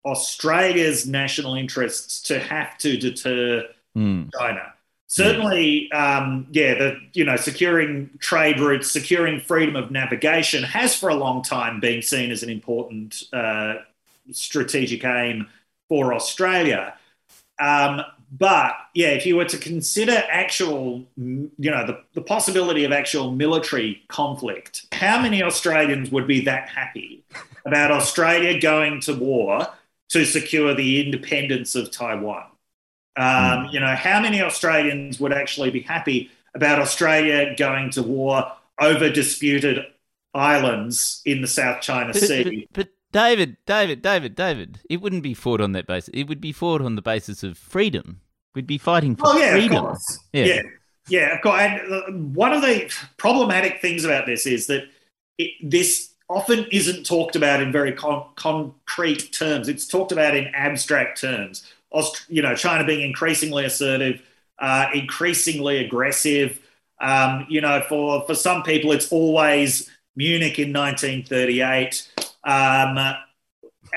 Australia's 0.06 1.08
national 1.08 1.56
interests 1.56 2.22
to 2.24 2.40
have 2.40 2.78
to 2.80 2.98
deter 2.98 3.68
Mm. 3.98 4.30
China. 4.38 4.74
Certainly, 5.08 5.92
um, 5.92 6.48
yeah, 6.52 6.76
the 6.76 7.00
you 7.14 7.26
know 7.26 7.36
securing 7.36 8.12
trade 8.20 8.60
routes, 8.60 8.92
securing 8.92 9.40
freedom 9.40 9.76
of 9.76 9.90
navigation 9.90 10.64
has 10.64 10.96
for 10.96 11.10
a 11.10 11.16
long 11.16 11.42
time 11.42 11.80
been 11.80 12.04
seen 12.04 12.32
as 12.32 12.44
an 12.44 12.50
important 12.50 13.24
uh, 13.34 13.76
strategic 14.32 15.04
aim 15.04 15.48
for 15.88 16.14
Australia. 16.14 16.94
Um, 17.60 18.02
but 18.32 18.74
yeah, 18.94 19.10
if 19.10 19.26
you 19.26 19.36
were 19.36 19.46
to 19.46 19.58
consider 19.58 20.24
actual, 20.30 21.06
you 21.18 21.50
know, 21.58 21.86
the, 21.88 22.02
the 22.14 22.22
possibility 22.22 22.84
of 22.84 22.92
actual 22.92 23.32
military 23.32 24.04
conflict, 24.08 24.86
how 24.92 25.22
many 25.22 25.42
Australians 25.42 26.12
would 26.12 26.28
be 26.28 26.42
that 26.42 26.70
happy 26.70 27.24
about 27.66 27.92
Australia 27.92 28.60
going 28.60 29.02
to 29.02 29.16
war 29.16 29.68
to 30.10 30.26
secure 30.26 30.76
the 30.76 31.04
independence 31.04 31.76
of 31.76 31.92
Taiwan? 31.92 32.46
Um, 33.16 33.26
mm. 33.26 33.74
You 33.74 33.80
know, 33.80 33.96
how 33.96 34.22
many 34.22 34.42
Australians 34.42 35.20
would 35.20 35.34
actually 35.34 35.72
be 35.72 35.82
happy 35.82 36.30
about 36.54 36.80
Australia 36.80 37.56
going 37.56 37.90
to 37.92 38.04
war 38.04 38.52
over 38.80 39.10
disputed 39.10 39.86
islands 40.36 41.22
in 41.26 41.42
the 41.42 41.48
South 41.48 41.82
China 41.82 42.14
but, 42.14 42.22
Sea? 42.22 42.68
But, 42.72 42.86
but, 42.86 42.90
David, 43.12 43.58
David, 43.66 44.02
David, 44.02 44.36
David, 44.36 44.80
it 44.90 45.02
wouldn't 45.02 45.24
be 45.24 45.34
fought 45.34 45.62
on 45.62 45.72
that 45.72 45.88
basis. 45.88 46.10
It 46.14 46.26
would 46.26 46.42
be 46.42 46.52
fought 46.52 46.82
on 46.82 46.96
the 46.96 47.02
basis 47.02 47.44
of 47.44 47.58
freedom. 47.58 48.22
We'd 48.54 48.68
be 48.68 48.78
fighting 48.78 49.16
for 49.16 49.28
oh, 49.28 49.38
yeah, 49.38 49.52
freedom. 49.52 49.96
Yeah. 50.34 50.46
yeah, 50.46 50.62
yeah, 51.08 51.36
of 51.36 51.42
course. 51.42 51.62
And 51.62 51.94
uh, 51.94 52.12
one 52.34 52.54
of 52.54 52.62
the 52.62 52.92
problematic 53.18 53.82
things 53.82 54.06
about 54.06 54.26
this 54.26 54.46
is 54.46 54.68
that 54.68 54.84
it, 55.38 55.52
this 55.64 56.10
often 56.30 56.66
isn't 56.72 57.06
talked 57.06 57.36
about 57.36 57.62
in 57.62 57.72
very 57.72 57.92
con- 57.92 58.26
concrete 58.36 59.32
terms. 59.32 59.68
It's 59.68 59.88
talked 59.88 60.12
about 60.12 60.36
in 60.36 60.48
abstract 60.54 61.20
terms. 61.20 61.66
Aust- 61.92 62.26
you 62.30 62.42
know, 62.42 62.56
China 62.56 62.86
being 62.86 63.02
increasingly 63.02 63.66
assertive, 63.66 64.22
uh, 64.60 64.88
increasingly 64.94 65.84
aggressive. 65.84 66.60
Um, 67.02 67.46
you 67.50 67.62
know, 67.62 67.82
for 67.88 68.26
for 68.28 68.36
some 68.36 68.62
people, 68.62 68.92
it's 68.92 69.12
always 69.12 69.90
Munich 70.16 70.60
in 70.60 70.74
1938, 70.74 72.09
um, 72.44 73.16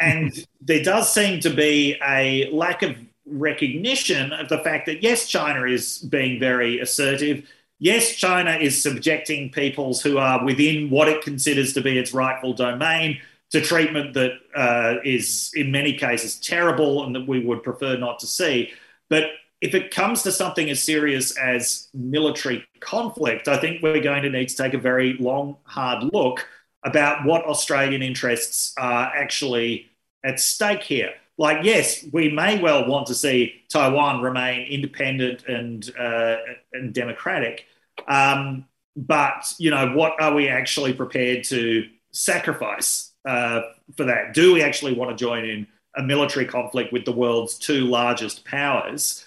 and 0.01 0.47
there 0.61 0.83
does 0.83 1.13
seem 1.13 1.41
to 1.41 1.51
be 1.51 1.97
a 2.07 2.51
lack 2.51 2.83
of 2.83 2.97
recognition 3.27 4.33
of 4.33 4.49
the 4.49 4.59
fact 4.59 4.87
that 4.87 5.03
yes, 5.03 5.29
China 5.29 5.65
is 5.65 5.99
being 5.99 6.41
very 6.41 6.81
assertive. 6.81 7.47
Yes, 7.79 8.15
China 8.15 8.53
is 8.53 8.81
subjecting 8.81 9.51
peoples 9.51 10.03
who 10.03 10.19
are 10.19 10.45
within 10.45 10.89
what 10.89 11.09
it 11.09 11.23
considers 11.23 11.73
to 11.75 11.81
be 11.81 11.99
its 11.99 12.15
rightful 12.15 12.55
domain 12.55 13.21
to 13.51 13.61
treatment 13.61 14.15
that 14.15 14.33
uh, 14.55 14.95
is, 15.05 15.51
in 15.55 15.71
many 15.71 15.93
cases, 15.95 16.39
terrible 16.39 17.05
and 17.05 17.15
that 17.15 17.27
we 17.27 17.45
would 17.45 17.63
prefer 17.63 17.97
not 17.97 18.19
to 18.21 18.27
see. 18.27 18.73
But 19.11 19.25
if 19.61 19.75
it 19.75 19.95
comes 19.95 20.23
to 20.23 20.33
something 20.33 20.71
as 20.71 20.83
serious 20.83 21.37
as 21.37 21.89
military 21.93 22.65
conflict, 22.81 23.49
I 23.49 23.59
think 23.59 23.83
we're 23.83 24.01
going 24.01 24.23
to 24.23 24.31
need 24.31 24.49
to 24.49 24.57
take 24.57 24.75
a 24.75 24.79
very 24.79 25.15
long, 25.15 25.57
hard 25.65 26.05
look 26.13 26.47
about 26.85 27.25
what 27.25 27.45
Australian 27.45 28.03
interests 28.03 28.75
are 28.79 29.13
actually 29.15 29.91
at 30.25 30.41
stake 30.41 30.83
here. 30.83 31.13
Like, 31.39 31.65
yes, 31.65 32.05
we 32.13 32.31
may 32.31 32.61
well 32.61 32.87
want 32.87 33.07
to 33.07 33.15
see 33.15 33.63
Taiwan 33.69 34.21
remain 34.21 34.67
independent 34.69 35.45
and 35.47 35.91
uh, 35.99 36.37
and 36.73 36.93
democratic, 36.93 37.65
um, 38.07 38.67
but 38.97 39.55
you 39.59 39.71
know, 39.71 39.93
what 39.95 40.21
are 40.21 40.35
we 40.35 40.49
actually 40.49 40.93
prepared 40.93 41.45
to 41.45 41.89
sacrifice 42.13 43.13
uh, 43.25 43.63
for 43.97 44.05
that? 44.05 44.35
Do 44.35 44.53
we 44.53 44.63
actually 44.63 44.95
want 44.95 45.11
to 45.11 45.17
join 45.17 45.45
in 45.45 45.67
a 45.97 46.03
military 46.03 46.47
conflict 46.47 46.93
with 46.93 47.05
the 47.05 47.13
world's 47.13 47.59
two 47.59 47.87
largest 47.87 48.45
powers 48.45 49.27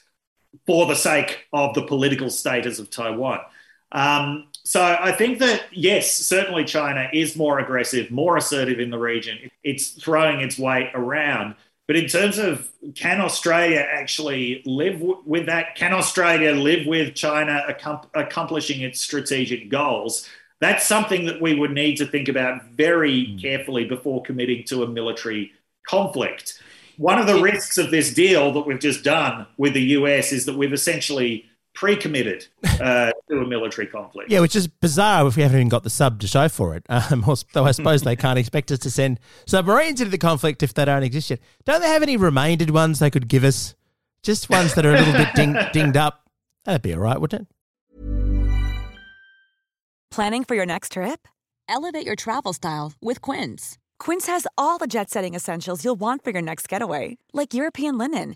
for 0.65 0.85
the 0.85 0.95
sake 0.95 1.47
of 1.53 1.73
the 1.73 1.85
political 1.85 2.29
status 2.29 2.79
of 2.79 2.89
Taiwan? 2.89 3.39
Um, 3.91 4.47
so 4.65 4.81
I 4.81 5.11
think 5.11 5.37
that, 5.39 5.65
yes, 5.71 6.11
certainly 6.11 6.65
China 6.65 7.07
is 7.13 7.35
more 7.35 7.59
aggressive, 7.59 8.09
more 8.09 8.35
assertive 8.35 8.79
in 8.79 8.89
the 8.89 8.97
region. 8.97 9.51
It's 9.63 9.89
throwing 9.89 10.41
its 10.41 10.57
weight 10.57 10.89
around. 10.95 11.53
But 11.87 11.97
in 11.97 12.07
terms 12.07 12.39
of 12.39 12.67
can 12.95 13.21
Australia 13.21 13.85
actually 13.87 14.63
live 14.65 14.95
w- 14.95 15.21
with 15.23 15.45
that? 15.45 15.75
Can 15.75 15.93
Australia 15.93 16.51
live 16.53 16.87
with 16.87 17.13
China 17.13 17.63
ac- 17.69 18.07
accomplishing 18.15 18.81
its 18.81 18.99
strategic 18.99 19.69
goals? 19.69 20.27
That's 20.61 20.87
something 20.87 21.25
that 21.25 21.39
we 21.39 21.53
would 21.53 21.71
need 21.71 21.97
to 21.97 22.07
think 22.07 22.27
about 22.27 22.65
very 22.71 23.27
mm. 23.27 23.39
carefully 23.39 23.85
before 23.85 24.23
committing 24.23 24.63
to 24.65 24.81
a 24.81 24.87
military 24.87 25.51
conflict. 25.87 26.59
One 26.97 27.19
of 27.19 27.27
the 27.27 27.39
risks 27.39 27.77
of 27.77 27.91
this 27.91 28.11
deal 28.11 28.51
that 28.53 28.65
we've 28.65 28.79
just 28.79 29.03
done 29.03 29.45
with 29.57 29.75
the 29.75 29.83
US 29.99 30.31
is 30.31 30.45
that 30.45 30.57
we've 30.57 30.73
essentially 30.73 31.45
pre-committed 31.75 32.47
uh, 32.79 33.11
to 33.29 33.41
a 33.41 33.45
military 33.45 33.85
conflict. 33.85 34.31
Yeah, 34.31 34.39
which 34.39 34.55
is 34.55 34.67
bizarre 34.67 35.27
if 35.27 35.35
we 35.35 35.43
haven't 35.43 35.57
even 35.57 35.69
got 35.69 35.83
the 35.83 35.89
sub 35.89 36.19
to 36.21 36.27
show 36.27 36.49
for 36.49 36.75
it. 36.75 36.85
Um, 36.95 37.23
though 37.51 37.65
I 37.65 37.71
suppose 37.71 38.01
they 38.01 38.15
can't 38.25 38.39
expect 38.39 38.71
us 38.71 38.79
to 38.79 38.89
send 38.89 39.19
submarines 39.45 39.99
into 39.99 40.09
the 40.09 40.17
conflict 40.17 40.63
if 40.63 40.73
they 40.73 40.85
don't 40.85 41.03
exist 41.03 41.29
yet. 41.29 41.39
Don't 41.65 41.81
they 41.81 41.87
have 41.87 42.01
any 42.01 42.15
remaindered 42.15 42.69
ones 42.69 42.99
they 42.99 43.11
could 43.11 43.27
give 43.27 43.43
us? 43.43 43.75
Just 44.23 44.49
ones 44.49 44.73
that 44.73 44.85
are 44.85 44.95
a 44.95 44.97
little 44.97 45.13
bit 45.13 45.27
ding, 45.35 45.55
dinged 45.73 45.97
up. 45.97 46.27
That'd 46.63 46.81
be 46.81 46.93
all 46.93 47.01
right, 47.01 47.19
wouldn't 47.19 47.43
it? 47.43 47.47
Planning 50.09 50.45
for 50.45 50.55
your 50.55 50.65
next 50.65 50.93
trip? 50.93 51.27
Elevate 51.67 52.05
your 52.05 52.15
travel 52.15 52.53
style 52.53 52.93
with 53.01 53.21
Quince. 53.21 53.77
Quince 53.99 54.27
has 54.27 54.47
all 54.57 54.77
the 54.77 54.87
jet-setting 54.87 55.35
essentials 55.35 55.83
you'll 55.83 55.95
want 55.95 56.23
for 56.23 56.31
your 56.31 56.41
next 56.41 56.69
getaway, 56.69 57.17
like 57.33 57.53
European 57.53 57.97
linen 57.97 58.35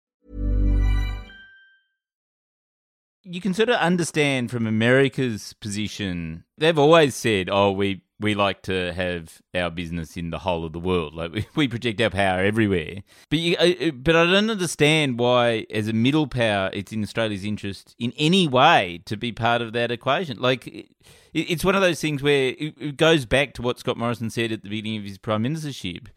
You 3.23 3.41
can 3.41 3.53
sort 3.53 3.69
of 3.69 3.75
understand 3.75 4.49
from 4.49 4.65
America's 4.65 5.53
position. 5.53 6.43
They've 6.57 6.77
always 6.77 7.15
said, 7.15 7.49
"Oh, 7.51 7.71
we 7.71 8.03
we 8.19 8.35
like 8.35 8.61
to 8.63 8.93
have 8.93 9.41
our 9.55 9.69
business 9.69 10.15
in 10.15 10.29
the 10.29 10.39
whole 10.39 10.65
of 10.65 10.73
the 10.73 10.79
world. 10.79 11.13
Like 11.13 11.31
we, 11.33 11.47
we 11.55 11.67
project 11.67 12.01
our 12.01 12.09
power 12.09 12.39
everywhere." 12.39 13.03
But 13.29 13.39
you, 13.39 13.91
but 13.91 14.15
I 14.15 14.25
don't 14.25 14.49
understand 14.49 15.19
why, 15.19 15.65
as 15.69 15.87
a 15.87 15.93
middle 15.93 16.27
power, 16.27 16.69
it's 16.73 16.91
in 16.91 17.03
Australia's 17.03 17.45
interest 17.45 17.95
in 17.99 18.13
any 18.17 18.47
way 18.47 19.01
to 19.05 19.17
be 19.17 19.31
part 19.31 19.61
of 19.61 19.73
that 19.73 19.91
equation. 19.91 20.39
Like 20.39 20.67
it, 20.67 20.87
it's 21.33 21.63
one 21.63 21.75
of 21.75 21.81
those 21.81 22.01
things 22.01 22.23
where 22.23 22.49
it, 22.57 22.75
it 22.79 22.97
goes 22.97 23.25
back 23.25 23.53
to 23.53 23.61
what 23.61 23.79
Scott 23.79 23.97
Morrison 23.97 24.29
said 24.29 24.51
at 24.51 24.63
the 24.63 24.69
beginning 24.69 24.97
of 24.97 25.05
his 25.05 25.17
prime 25.17 25.43
ministership. 25.43 26.07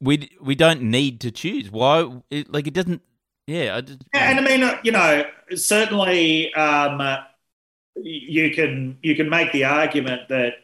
We 0.00 0.30
we 0.42 0.54
don't 0.54 0.82
need 0.82 1.20
to 1.22 1.30
choose. 1.30 1.70
Why? 1.70 2.20
It, 2.30 2.52
like 2.52 2.66
it 2.66 2.74
doesn't 2.74 3.00
yeah, 3.46 3.80
just, 3.80 4.02
yeah, 4.12 4.30
and 4.30 4.40
I 4.40 4.42
mean, 4.42 4.78
you 4.82 4.92
know, 4.92 5.24
certainly 5.54 6.52
um, 6.54 7.00
you 7.94 8.50
can 8.50 8.98
you 9.02 9.14
can 9.14 9.30
make 9.30 9.52
the 9.52 9.64
argument 9.64 10.28
that 10.28 10.54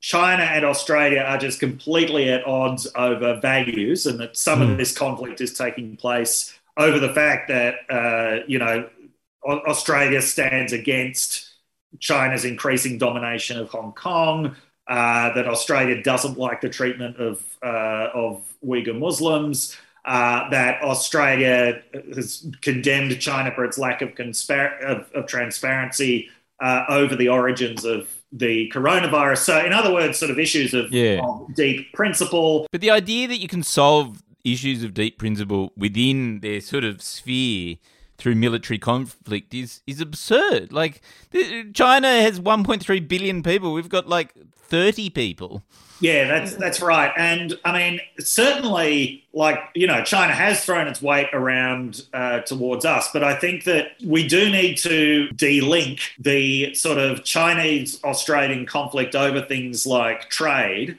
China 0.00 0.44
and 0.44 0.64
Australia 0.64 1.20
are 1.20 1.36
just 1.36 1.60
completely 1.60 2.30
at 2.30 2.46
odds 2.46 2.86
over 2.94 3.38
values, 3.40 4.06
and 4.06 4.18
that 4.20 4.36
some 4.36 4.60
mm. 4.60 4.62
of 4.62 4.68
hmm. 4.70 4.76
this 4.76 4.96
conflict 4.96 5.40
is 5.40 5.52
taking 5.52 5.96
place 5.96 6.58
over 6.78 6.98
the 6.98 7.12
fact 7.12 7.48
that 7.48 7.74
uh, 7.90 8.44
you 8.46 8.58
know 8.58 8.88
Australia 9.44 10.22
stands 10.22 10.72
against 10.72 11.50
China's 11.98 12.44
increasing 12.46 12.96
domination 12.96 13.58
of 13.58 13.68
Hong 13.70 13.92
Kong. 13.92 14.56
Uh, 14.88 15.34
that 15.34 15.48
Australia 15.48 16.00
doesn't 16.00 16.38
like 16.38 16.60
the 16.60 16.68
treatment 16.68 17.16
of 17.16 17.44
uh, 17.62 18.08
of 18.14 18.44
Uyghur 18.64 18.96
Muslims 18.96 19.76
uh, 20.06 20.48
that 20.50 20.80
Australia 20.82 21.82
has 22.14 22.46
condemned 22.62 23.18
China 23.20 23.52
for 23.54 23.64
its 23.64 23.76
lack 23.76 24.02
of, 24.02 24.10
conspar- 24.10 24.80
of, 24.80 25.10
of 25.12 25.26
transparency 25.26 26.30
uh, 26.60 26.84
over 26.88 27.16
the 27.16 27.28
origins 27.28 27.84
of 27.84 28.08
the 28.32 28.70
coronavirus. 28.72 29.38
So, 29.38 29.64
in 29.64 29.72
other 29.72 29.92
words, 29.92 30.18
sort 30.18 30.30
of 30.30 30.38
issues 30.38 30.74
of, 30.74 30.92
yeah. 30.92 31.20
of 31.22 31.54
deep 31.54 31.92
principle. 31.92 32.66
But 32.70 32.80
the 32.80 32.90
idea 32.90 33.26
that 33.28 33.38
you 33.38 33.48
can 33.48 33.62
solve 33.62 34.22
issues 34.44 34.84
of 34.84 34.94
deep 34.94 35.18
principle 35.18 35.72
within 35.76 36.40
their 36.40 36.60
sort 36.60 36.84
of 36.84 37.02
sphere 37.02 37.76
through 38.18 38.34
military 38.34 38.78
conflict 38.78 39.54
is 39.54 39.82
is 39.86 40.00
absurd. 40.00 40.72
Like 40.72 41.00
China 41.74 42.08
has 42.08 42.40
1.3 42.40 43.08
billion 43.08 43.42
people. 43.42 43.72
We've 43.72 43.88
got 43.88 44.08
like 44.08 44.34
30 44.54 45.10
people. 45.10 45.62
Yeah, 46.00 46.28
that's 46.28 46.54
that's 46.56 46.82
right. 46.82 47.10
And 47.16 47.58
I 47.64 47.72
mean, 47.72 48.00
certainly, 48.18 49.24
like 49.32 49.58
you 49.74 49.86
know, 49.86 50.04
China 50.04 50.34
has 50.34 50.62
thrown 50.62 50.88
its 50.88 51.00
weight 51.00 51.28
around 51.32 52.02
uh, 52.12 52.40
towards 52.40 52.84
us, 52.84 53.08
but 53.14 53.24
I 53.24 53.34
think 53.34 53.64
that 53.64 53.92
we 54.04 54.28
do 54.28 54.50
need 54.50 54.76
to 54.78 55.28
de-link 55.30 56.00
the 56.18 56.74
sort 56.74 56.98
of 56.98 57.24
Chinese 57.24 58.02
Australian 58.04 58.66
conflict 58.66 59.14
over 59.14 59.40
things 59.40 59.86
like 59.86 60.28
trade 60.28 60.98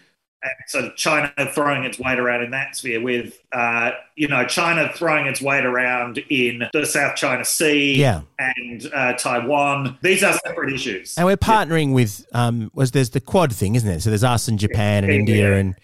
of 0.75 0.95
China 0.95 1.31
throwing 1.51 1.83
its 1.83 1.99
weight 1.99 2.19
around 2.19 2.43
in 2.43 2.51
that 2.51 2.75
sphere, 2.75 3.01
with 3.01 3.37
uh, 3.51 3.91
you 4.15 4.27
know 4.27 4.45
China 4.45 4.91
throwing 4.95 5.25
its 5.25 5.41
weight 5.41 5.65
around 5.65 6.17
in 6.29 6.63
the 6.73 6.85
South 6.85 7.15
China 7.15 7.43
Sea 7.43 7.95
Yeah. 7.95 8.21
and 8.39 8.89
uh, 8.93 9.13
Taiwan. 9.13 9.97
These 10.01 10.23
are 10.23 10.33
separate 10.45 10.73
issues. 10.73 11.17
And 11.17 11.25
we're 11.25 11.37
partnering 11.37 11.93
with 11.93 12.25
um 12.33 12.71
was 12.73 12.91
there's 12.91 13.09
the 13.11 13.21
quad 13.21 13.53
thing, 13.53 13.75
isn't 13.75 13.89
it? 13.89 14.01
So 14.01 14.09
there's 14.09 14.23
us 14.23 14.47
and 14.47 14.59
Japan 14.59 15.03
and 15.03 15.13
India 15.13 15.49
yeah. 15.51 15.55
and 15.57 15.75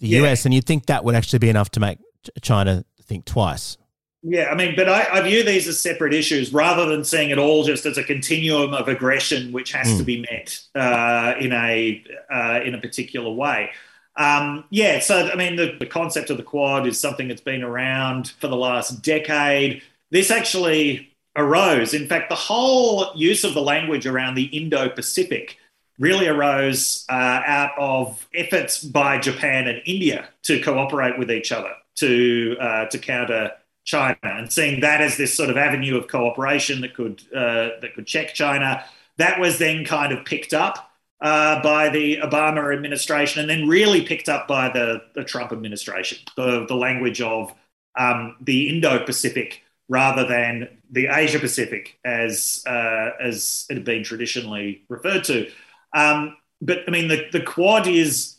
the 0.00 0.08
Yeah. 0.08 0.22
US, 0.30 0.44
and 0.44 0.52
you'd 0.52 0.64
think 0.66 0.86
that 0.86 1.04
would 1.04 1.14
actually 1.14 1.38
be 1.38 1.48
enough 1.48 1.70
to 1.70 1.80
make 1.80 1.98
China 2.40 2.84
think 3.04 3.24
twice. 3.24 3.76
Yeah, 4.24 4.50
I 4.50 4.54
mean, 4.54 4.74
but 4.76 4.88
I, 4.88 5.18
I 5.18 5.20
view 5.22 5.42
these 5.42 5.66
as 5.66 5.80
separate 5.80 6.14
issues 6.14 6.52
rather 6.52 6.86
than 6.86 7.02
seeing 7.02 7.30
it 7.30 7.38
all 7.38 7.64
just 7.64 7.84
as 7.86 7.98
a 7.98 8.04
continuum 8.04 8.72
of 8.72 8.86
aggression 8.86 9.50
which 9.50 9.72
has 9.72 9.98
to 9.98 10.04
be 10.04 10.20
met 10.30 10.60
uh, 10.76 11.34
in 11.40 11.52
a 11.52 12.04
uh, 12.32 12.60
in 12.64 12.74
a 12.74 12.78
particular 12.80 13.32
way. 13.32 13.70
Um, 14.16 14.64
yeah, 14.70 15.00
so 15.00 15.30
I 15.30 15.36
mean, 15.36 15.56
the, 15.56 15.76
the 15.78 15.86
concept 15.86 16.30
of 16.30 16.36
the 16.36 16.42
quad 16.42 16.86
is 16.86 17.00
something 17.00 17.28
that's 17.28 17.40
been 17.40 17.62
around 17.62 18.32
for 18.40 18.48
the 18.48 18.56
last 18.56 19.02
decade. 19.02 19.82
This 20.10 20.30
actually 20.30 21.12
arose. 21.34 21.94
In 21.94 22.06
fact, 22.06 22.28
the 22.28 22.34
whole 22.34 23.12
use 23.14 23.44
of 23.44 23.54
the 23.54 23.62
language 23.62 24.06
around 24.06 24.34
the 24.34 24.44
Indo-Pacific 24.44 25.56
really 25.98 26.26
arose 26.26 27.06
uh, 27.08 27.42
out 27.46 27.70
of 27.78 28.26
efforts 28.34 28.82
by 28.82 29.18
Japan 29.18 29.68
and 29.68 29.80
India 29.86 30.28
to 30.42 30.60
cooperate 30.60 31.18
with 31.18 31.30
each 31.30 31.52
other 31.52 31.72
to 31.94 32.56
uh, 32.60 32.86
to 32.86 32.98
counter 32.98 33.52
China, 33.84 34.16
and 34.22 34.52
seeing 34.52 34.80
that 34.80 35.00
as 35.00 35.16
this 35.16 35.34
sort 35.34 35.50
of 35.50 35.56
avenue 35.56 35.96
of 35.96 36.08
cooperation 36.08 36.80
that 36.82 36.94
could 36.94 37.22
uh, 37.34 37.70
that 37.80 37.94
could 37.94 38.06
check 38.06 38.34
China. 38.34 38.84
That 39.18 39.38
was 39.38 39.58
then 39.58 39.84
kind 39.84 40.12
of 40.12 40.24
picked 40.24 40.54
up 40.54 40.91
uh, 41.22 41.62
by 41.62 41.88
the 41.88 42.18
Obama 42.18 42.74
administration, 42.74 43.40
and 43.40 43.48
then 43.48 43.68
really 43.68 44.02
picked 44.02 44.28
up 44.28 44.46
by 44.46 44.68
the, 44.68 45.02
the 45.14 45.24
Trump 45.24 45.52
administration. 45.52 46.18
The 46.36 46.66
the 46.66 46.74
language 46.74 47.20
of 47.20 47.54
um, 47.98 48.36
the 48.40 48.68
Indo-Pacific 48.68 49.62
rather 49.88 50.26
than 50.26 50.68
the 50.90 51.06
Asia 51.06 51.38
Pacific, 51.38 51.98
as 52.04 52.62
uh, 52.66 53.10
as 53.20 53.66
it 53.70 53.74
had 53.74 53.84
been 53.84 54.02
traditionally 54.02 54.82
referred 54.88 55.24
to. 55.24 55.50
Um, 55.94 56.36
but 56.60 56.78
I 56.86 56.90
mean, 56.90 57.08
the, 57.08 57.26
the 57.32 57.40
Quad 57.40 57.86
is 57.86 58.36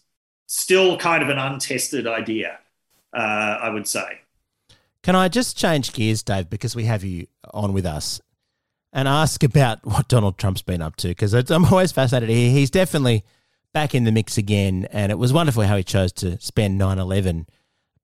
still 0.47 0.97
kind 0.97 1.23
of 1.23 1.29
an 1.29 1.37
untested 1.37 2.05
idea, 2.07 2.59
uh, 3.15 3.59
I 3.61 3.69
would 3.69 3.87
say. 3.87 4.19
Can 5.03 5.15
I 5.15 5.27
just 5.27 5.57
change 5.57 5.93
gears, 5.93 6.23
Dave, 6.23 6.49
because 6.49 6.75
we 6.75 6.85
have 6.85 7.03
you 7.03 7.27
on 7.53 7.73
with 7.73 7.85
us, 7.85 8.21
and 8.93 9.07
ask 9.07 9.43
about 9.43 9.79
what 9.85 10.07
Donald 10.07 10.37
Trump's 10.37 10.61
been 10.61 10.81
up 10.81 10.95
to? 10.97 11.09
Because 11.09 11.33
I'm 11.33 11.65
always 11.65 11.91
fascinated. 11.91 12.29
He, 12.29 12.51
he's 12.51 12.69
definitely 12.69 13.23
back 13.73 13.93
in 13.93 14.05
the 14.05 14.11
mix 14.11 14.37
again, 14.37 14.87
and 14.91 15.11
it 15.11 15.17
was 15.17 15.33
wonderful 15.33 15.63
how 15.63 15.75
he 15.75 15.83
chose 15.83 16.13
to 16.13 16.39
spend 16.39 16.79
9/11 16.79 17.47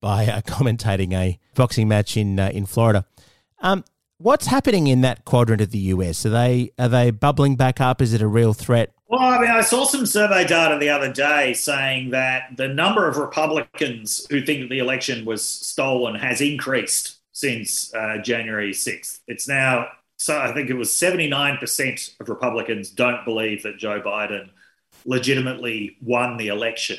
by 0.02 0.26
uh, 0.26 0.42
commentating 0.48 1.14
a 1.14 1.40
boxing 1.56 1.88
match 1.88 2.18
in 2.18 2.40
uh, 2.40 2.50
in 2.50 2.66
Florida. 2.66 3.06
Um, 3.62 3.86
what's 4.18 4.48
happening 4.48 4.88
in 4.88 5.02
that 5.02 5.26
quadrant 5.26 5.62
of 5.62 5.72
the 5.72 5.80
US? 5.80 6.26
Are 6.26 6.30
they 6.30 6.72
are 6.78 6.90
they 6.90 7.12
bubbling 7.12 7.56
back 7.56 7.80
up? 7.80 8.02
Is 8.02 8.14
it 8.14 8.22
a 8.22 8.28
real 8.28 8.54
threat? 8.54 8.92
Well, 9.08 9.22
I 9.22 9.40
mean, 9.40 9.50
I 9.50 9.62
saw 9.62 9.86
some 9.86 10.06
survey 10.06 10.46
data 10.46 10.78
the 10.78 10.90
other 10.90 11.12
day 11.12 11.56
saying 11.56 12.12
that 12.12 12.56
the 12.58 12.68
number 12.68 13.08
of 13.08 13.18
Republicans 13.18 14.28
who 14.30 14.42
think 14.42 14.62
that 14.62 14.70
the 14.70 14.78
election 14.78 15.26
was 15.26 15.44
stolen 15.44 16.14
has 16.14 16.42
increased 16.42 17.18
since 17.32 17.92
uh, 17.96 18.18
January 18.18 18.72
6th. 18.72 19.22
It's 19.28 19.48
now, 19.48 19.88
so 20.20 20.38
I 20.38 20.54
think 20.54 20.70
it 20.70 20.74
was 20.74 20.90
79% 20.90 22.20
of 22.20 22.28
Republicans 22.28 22.92
don't 22.92 23.24
believe 23.24 23.64
that 23.64 23.78
Joe 23.78 24.02
Biden 24.02 24.50
legitimately 25.06 25.96
won 26.02 26.36
the 26.36 26.50
election. 26.50 26.98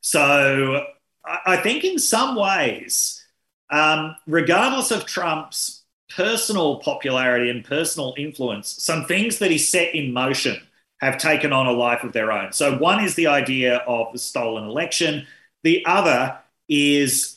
So 0.00 0.86
I, 1.22 1.58
think 1.58 1.84
in 1.84 1.98
some 1.98 2.34
ways, 2.34 3.22
um, 3.70 4.16
regardless 4.26 4.90
of 4.90 5.04
Trump's 5.04 5.84
personal 6.08 6.78
popularity 6.80 7.50
and 7.50 7.62
personal 7.62 8.14
influence, 8.16 8.82
some 8.82 9.04
things 9.04 9.38
that 9.40 9.50
he 9.50 9.58
set 9.58 9.94
in 9.94 10.14
motion 10.14 10.56
have 11.02 11.18
taken 11.18 11.52
on 11.52 11.66
a 11.66 11.72
life 11.72 12.04
of 12.04 12.14
their 12.14 12.32
own. 12.32 12.52
So, 12.52 12.78
one 12.78 13.04
is 13.04 13.16
the 13.16 13.26
idea 13.26 13.78
of 13.86 14.14
the 14.14 14.18
stolen 14.18 14.64
election, 14.64 15.26
the 15.62 15.84
other 15.84 16.38
is 16.70 17.35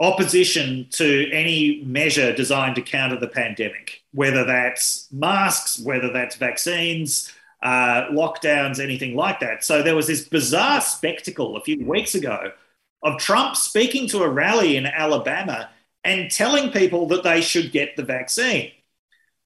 opposition 0.00 0.86
to 0.90 1.30
any 1.30 1.82
measure 1.84 2.34
designed 2.34 2.74
to 2.76 2.82
counter 2.82 3.18
the 3.18 3.28
pandemic, 3.28 4.02
whether 4.12 4.44
that's 4.44 5.06
masks, 5.12 5.78
whether 5.78 6.12
that's 6.12 6.36
vaccines. 6.36 7.32
Uh, 7.62 8.08
lockdowns, 8.12 8.80
anything 8.80 9.14
like 9.14 9.38
that. 9.40 9.62
So 9.62 9.82
there 9.82 9.94
was 9.94 10.06
this 10.06 10.26
bizarre 10.26 10.80
spectacle 10.80 11.58
a 11.58 11.60
few 11.60 11.84
weeks 11.84 12.14
ago 12.14 12.52
of 13.02 13.18
Trump 13.18 13.54
speaking 13.54 14.08
to 14.08 14.22
a 14.22 14.28
rally 14.30 14.78
in 14.78 14.86
Alabama 14.86 15.68
and 16.02 16.30
telling 16.30 16.70
people 16.70 17.06
that 17.08 17.22
they 17.22 17.42
should 17.42 17.70
get 17.70 17.96
the 17.96 18.02
vaccine. 18.02 18.72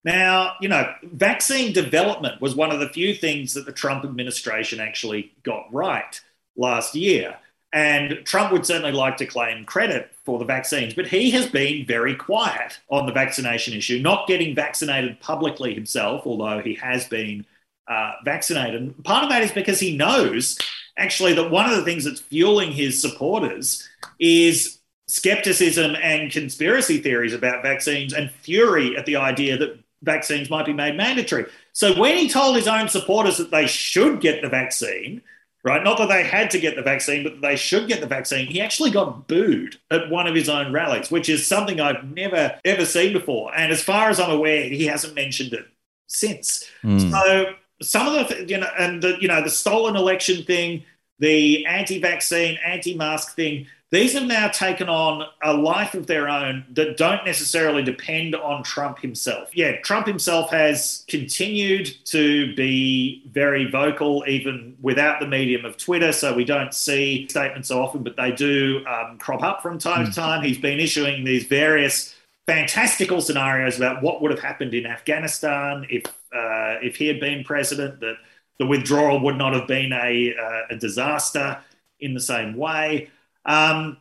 Now, 0.04 0.54
you 0.60 0.68
know, 0.68 0.92
vaccine 1.02 1.72
development 1.72 2.40
was 2.40 2.54
one 2.54 2.70
of 2.70 2.78
the 2.78 2.88
few 2.90 3.14
things 3.14 3.54
that 3.54 3.66
the 3.66 3.72
Trump 3.72 4.04
administration 4.04 4.78
actually 4.78 5.32
got 5.42 5.72
right 5.72 6.20
last 6.56 6.94
year. 6.94 7.36
And 7.74 8.24
Trump 8.24 8.52
would 8.52 8.64
certainly 8.64 8.92
like 8.92 9.16
to 9.16 9.26
claim 9.26 9.64
credit 9.64 10.12
for 10.24 10.38
the 10.38 10.44
vaccines, 10.44 10.94
but 10.94 11.08
he 11.08 11.32
has 11.32 11.48
been 11.48 11.84
very 11.84 12.14
quiet 12.14 12.78
on 12.88 13.04
the 13.04 13.12
vaccination 13.12 13.74
issue, 13.74 13.98
not 13.98 14.28
getting 14.28 14.54
vaccinated 14.54 15.18
publicly 15.18 15.74
himself, 15.74 16.24
although 16.24 16.60
he 16.60 16.74
has 16.74 17.08
been 17.08 17.44
uh, 17.88 18.12
vaccinated. 18.24 18.94
Part 19.02 19.24
of 19.24 19.30
that 19.30 19.42
is 19.42 19.50
because 19.50 19.80
he 19.80 19.96
knows 19.96 20.56
actually 20.96 21.34
that 21.34 21.50
one 21.50 21.68
of 21.68 21.76
the 21.76 21.82
things 21.82 22.04
that's 22.04 22.20
fueling 22.20 22.70
his 22.70 23.02
supporters 23.02 23.86
is 24.20 24.78
skepticism 25.08 25.96
and 26.00 26.30
conspiracy 26.30 26.98
theories 26.98 27.34
about 27.34 27.64
vaccines 27.64 28.14
and 28.14 28.30
fury 28.30 28.96
at 28.96 29.04
the 29.04 29.16
idea 29.16 29.58
that 29.58 29.80
vaccines 30.04 30.48
might 30.48 30.64
be 30.64 30.72
made 30.72 30.96
mandatory. 30.96 31.46
So 31.72 31.98
when 31.98 32.18
he 32.18 32.28
told 32.28 32.54
his 32.54 32.68
own 32.68 32.88
supporters 32.88 33.38
that 33.38 33.50
they 33.50 33.66
should 33.66 34.20
get 34.20 34.42
the 34.42 34.48
vaccine, 34.48 35.22
right, 35.64 35.82
not 35.82 35.98
that 35.98 36.08
they 36.08 36.22
had 36.22 36.50
to 36.50 36.60
get 36.60 36.76
the 36.76 36.82
vaccine, 36.82 37.24
but 37.24 37.32
that 37.32 37.42
they 37.42 37.56
should 37.56 37.88
get 37.88 38.00
the 38.00 38.06
vaccine, 38.06 38.46
he 38.46 38.60
actually 38.60 38.90
got 38.90 39.26
booed 39.26 39.76
at 39.90 40.10
one 40.10 40.26
of 40.26 40.34
his 40.34 40.48
own 40.48 40.72
rallies, 40.72 41.10
which 41.10 41.28
is 41.28 41.46
something 41.46 41.80
I've 41.80 42.04
never 42.04 42.60
ever 42.64 42.84
seen 42.84 43.12
before. 43.12 43.54
And 43.56 43.72
as 43.72 43.82
far 43.82 44.10
as 44.10 44.20
I'm 44.20 44.30
aware, 44.30 44.64
he 44.64 44.86
hasn't 44.86 45.14
mentioned 45.14 45.54
it 45.54 45.66
since. 46.06 46.68
Hmm. 46.82 46.98
So 47.10 47.54
some 47.82 48.06
of 48.06 48.28
the, 48.28 48.44
you 48.46 48.58
know, 48.58 48.70
and 48.78 49.02
the, 49.02 49.16
you 49.20 49.28
know, 49.28 49.42
the 49.42 49.50
stolen 49.50 49.96
election 49.96 50.44
thing, 50.44 50.84
the 51.18 51.64
anti-vaccine, 51.66 52.58
anti-mask 52.64 53.34
thing, 53.34 53.66
these 53.90 54.14
have 54.14 54.24
now 54.24 54.48
taken 54.48 54.88
on 54.88 55.26
a 55.42 55.52
life 55.52 55.94
of 55.94 56.06
their 56.06 56.28
own 56.28 56.64
that 56.72 56.96
don't 56.96 57.24
necessarily 57.24 57.82
depend 57.82 58.34
on 58.34 58.64
Trump 58.64 58.98
himself. 58.98 59.54
Yeah, 59.54 59.76
Trump 59.82 60.06
himself 60.06 60.50
has 60.50 61.04
continued 61.06 61.94
to 62.06 62.54
be 62.56 63.22
very 63.30 63.70
vocal, 63.70 64.24
even 64.26 64.76
without 64.80 65.20
the 65.20 65.28
medium 65.28 65.64
of 65.64 65.76
Twitter. 65.76 66.12
So 66.12 66.34
we 66.34 66.44
don't 66.44 66.74
see 66.74 67.28
statements 67.28 67.68
so 67.68 67.80
often, 67.80 68.02
but 68.02 68.16
they 68.16 68.32
do 68.32 68.84
um, 68.86 69.18
crop 69.18 69.42
up 69.42 69.62
from 69.62 69.78
time 69.78 70.06
to 70.06 70.12
time. 70.12 70.42
He's 70.42 70.58
been 70.58 70.80
issuing 70.80 71.24
these 71.24 71.44
various 71.44 72.16
fantastical 72.46 73.20
scenarios 73.20 73.76
about 73.76 74.02
what 74.02 74.20
would 74.20 74.30
have 74.30 74.40
happened 74.40 74.74
in 74.74 74.86
Afghanistan 74.86 75.86
if 75.88 76.04
uh, 76.34 76.78
if 76.82 76.96
he 76.96 77.06
had 77.06 77.20
been 77.20 77.44
president. 77.44 78.00
That 78.00 78.16
the 78.58 78.66
withdrawal 78.66 79.20
would 79.20 79.36
not 79.36 79.52
have 79.52 79.66
been 79.66 79.92
a, 79.92 80.34
uh, 80.34 80.74
a 80.74 80.76
disaster 80.76 81.58
in 82.00 82.14
the 82.14 82.20
same 82.20 82.56
way. 82.56 83.10
Um, 83.46 83.98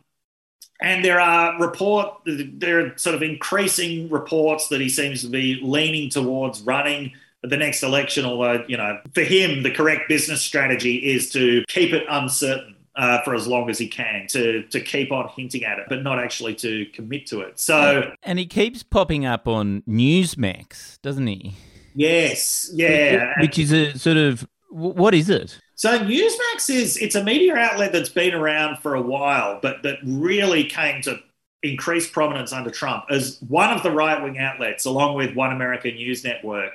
and 0.81 1.03
there 1.03 1.19
are 1.19 1.59
report 1.59 2.17
there 2.25 2.85
are 2.85 2.97
sort 2.97 3.15
of 3.15 3.23
increasing 3.23 4.09
reports 4.09 4.67
that 4.67 4.81
he 4.81 4.89
seems 4.89 5.21
to 5.21 5.29
be 5.29 5.59
leaning 5.63 6.09
towards 6.09 6.61
running 6.61 7.13
the 7.41 7.57
next 7.57 7.83
election. 7.83 8.25
Although 8.25 8.65
you 8.67 8.77
know, 8.77 8.99
for 9.13 9.21
him, 9.21 9.63
the 9.63 9.71
correct 9.71 10.09
business 10.09 10.41
strategy 10.41 10.97
is 10.97 11.31
to 11.31 11.63
keep 11.67 11.93
it 11.93 12.03
uncertain 12.09 12.75
uh, 12.95 13.21
for 13.21 13.33
as 13.33 13.47
long 13.47 13.69
as 13.69 13.77
he 13.77 13.87
can, 13.87 14.27
to 14.29 14.63
to 14.63 14.81
keep 14.81 15.11
on 15.11 15.29
hinting 15.29 15.63
at 15.63 15.79
it, 15.79 15.85
but 15.89 16.03
not 16.03 16.19
actually 16.19 16.55
to 16.55 16.85
commit 16.87 17.27
to 17.27 17.41
it. 17.41 17.59
So 17.59 18.11
And 18.23 18.37
he 18.37 18.45
keeps 18.45 18.83
popping 18.83 19.25
up 19.25 19.47
on 19.47 19.83
Newsmax, 19.87 21.01
doesn't 21.01 21.27
he? 21.27 21.55
yes, 21.95 22.69
yeah, 22.73 23.33
Which 23.39 23.57
is 23.59 23.71
a 23.71 23.97
sort 23.97 24.17
of 24.17 24.47
what 24.69 25.13
is 25.13 25.29
it? 25.29 25.59
So 25.75 25.99
Newsmax 25.99 26.69
is 26.69 26.97
it's 26.97 27.15
a 27.15 27.23
media 27.23 27.55
outlet 27.55 27.91
that's 27.91 28.09
been 28.09 28.33
around 28.33 28.77
for 28.77 28.95
a 28.95 29.01
while, 29.01 29.59
but 29.61 29.83
that 29.83 29.97
really 30.03 30.65
came 30.65 31.01
to 31.03 31.19
increase 31.63 32.09
prominence 32.09 32.51
under 32.53 32.69
Trump 32.69 33.05
as 33.09 33.39
one 33.47 33.71
of 33.71 33.83
the 33.83 33.91
right 33.91 34.21
wing 34.21 34.37
outlets, 34.37 34.85
along 34.85 35.15
with 35.15 35.35
One 35.35 35.51
America 35.51 35.89
News 35.91 36.23
Network, 36.23 36.73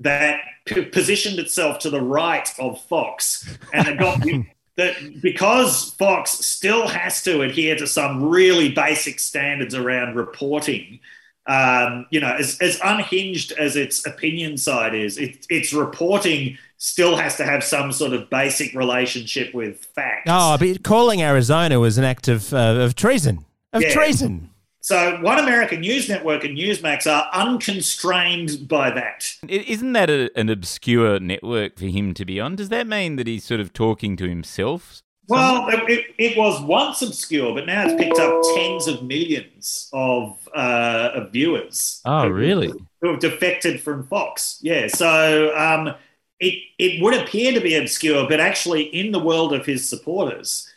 that 0.00 0.40
p- 0.64 0.84
positioned 0.84 1.38
itself 1.38 1.80
to 1.80 1.90
the 1.90 2.00
right 2.00 2.48
of 2.58 2.80
Fox, 2.84 3.58
and 3.72 3.88
it 3.88 3.98
got 3.98 4.20
that 4.76 5.20
because 5.20 5.92
Fox 5.94 6.30
still 6.30 6.88
has 6.88 7.22
to 7.24 7.42
adhere 7.42 7.76
to 7.76 7.86
some 7.86 8.28
really 8.28 8.70
basic 8.70 9.20
standards 9.20 9.74
around 9.74 10.16
reporting. 10.16 11.00
Um, 11.46 12.06
you 12.10 12.20
know, 12.20 12.32
as, 12.32 12.58
as 12.60 12.78
unhinged 12.84 13.52
as 13.52 13.74
its 13.74 14.06
opinion 14.06 14.56
side 14.56 14.94
is, 14.94 15.18
it, 15.18 15.46
its 15.50 15.72
reporting 15.72 16.58
still 16.82 17.14
has 17.16 17.36
to 17.36 17.44
have 17.44 17.62
some 17.62 17.92
sort 17.92 18.14
of 18.14 18.30
basic 18.30 18.72
relationship 18.74 19.52
with 19.52 19.84
facts. 19.94 20.22
Oh, 20.28 20.56
but 20.58 20.82
calling 20.82 21.20
Arizona 21.22 21.78
was 21.78 21.98
an 21.98 22.04
act 22.04 22.26
of, 22.26 22.54
uh, 22.54 22.56
of 22.80 22.94
treason. 22.94 23.44
Of 23.74 23.82
Yeah. 23.82 23.92
treason. 23.92 24.48
So, 24.80 25.18
One 25.20 25.38
American 25.38 25.80
News 25.80 26.08
Network 26.08 26.42
and 26.42 26.56
Newsmax 26.56 27.06
are 27.06 27.28
unconstrained 27.34 28.66
by 28.66 28.90
that. 28.90 29.34
I- 29.44 29.64
Isn't 29.68 29.92
that 29.92 30.08
a, 30.10 30.30
an 30.36 30.48
obscure 30.48 31.20
network 31.20 31.78
for 31.78 31.84
him 31.86 32.14
to 32.14 32.24
be 32.24 32.40
on? 32.40 32.56
Does 32.56 32.70
that 32.70 32.86
mean 32.86 33.16
that 33.16 33.26
he's 33.26 33.44
sort 33.44 33.60
of 33.60 33.72
talking 33.74 34.16
to 34.16 34.28
himself? 34.28 35.02
Well, 35.28 35.68
it, 35.68 36.06
it 36.18 36.36
was 36.36 36.60
once 36.62 37.02
obscure, 37.02 37.54
but 37.54 37.66
now 37.66 37.84
it's 37.86 37.94
picked 38.02 38.18
up 38.18 38.42
tens 38.56 38.88
of 38.88 39.02
millions 39.04 39.88
of, 39.92 40.36
uh, 40.56 41.10
of 41.14 41.30
viewers. 41.30 42.00
Oh, 42.06 42.22
who- 42.28 42.32
really? 42.32 42.72
Who 43.02 43.10
have 43.10 43.20
defected 43.20 43.80
from 43.82 44.06
Fox. 44.06 44.58
Yeah. 44.62 44.88
So 44.88 45.54
um, 45.56 45.94
it, 46.40 46.62
it 46.78 47.02
would 47.02 47.14
appear 47.14 47.52
to 47.52 47.60
be 47.60 47.76
obscure, 47.76 48.26
but 48.28 48.40
actually, 48.40 48.82
in 48.82 49.12
the 49.12 49.18
world 49.18 49.52
of 49.52 49.66
his 49.66 49.88
supporters, 49.88 50.68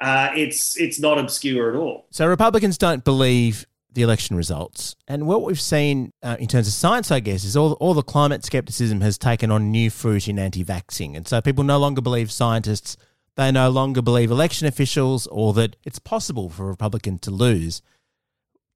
uh, 0.00 0.30
it's, 0.34 0.76
it's 0.78 0.98
not 0.98 1.16
obscure 1.16 1.70
at 1.70 1.76
all. 1.76 2.06
So 2.10 2.26
Republicans 2.26 2.76
don't 2.76 3.04
believe 3.04 3.64
the 3.92 4.02
election 4.02 4.36
results. 4.36 4.96
And 5.06 5.26
what 5.26 5.42
we've 5.42 5.60
seen 5.60 6.12
uh, 6.22 6.36
in 6.40 6.48
terms 6.48 6.66
of 6.66 6.72
science, 6.72 7.10
I 7.10 7.20
guess, 7.20 7.44
is 7.44 7.56
all, 7.56 7.74
all 7.74 7.94
the 7.94 8.02
climate 8.02 8.44
skepticism 8.44 9.00
has 9.02 9.16
taken 9.16 9.50
on 9.50 9.70
new 9.70 9.90
fruit 9.90 10.28
in 10.28 10.38
anti 10.38 10.64
vaxxing. 10.64 11.16
And 11.16 11.28
so 11.28 11.40
people 11.40 11.62
no 11.62 11.78
longer 11.78 12.00
believe 12.00 12.32
scientists, 12.32 12.96
they 13.36 13.52
no 13.52 13.70
longer 13.70 14.02
believe 14.02 14.30
election 14.30 14.66
officials, 14.66 15.26
or 15.28 15.52
that 15.54 15.76
it's 15.84 15.98
possible 15.98 16.48
for 16.48 16.64
a 16.64 16.68
Republican 16.68 17.18
to 17.20 17.30
lose. 17.30 17.82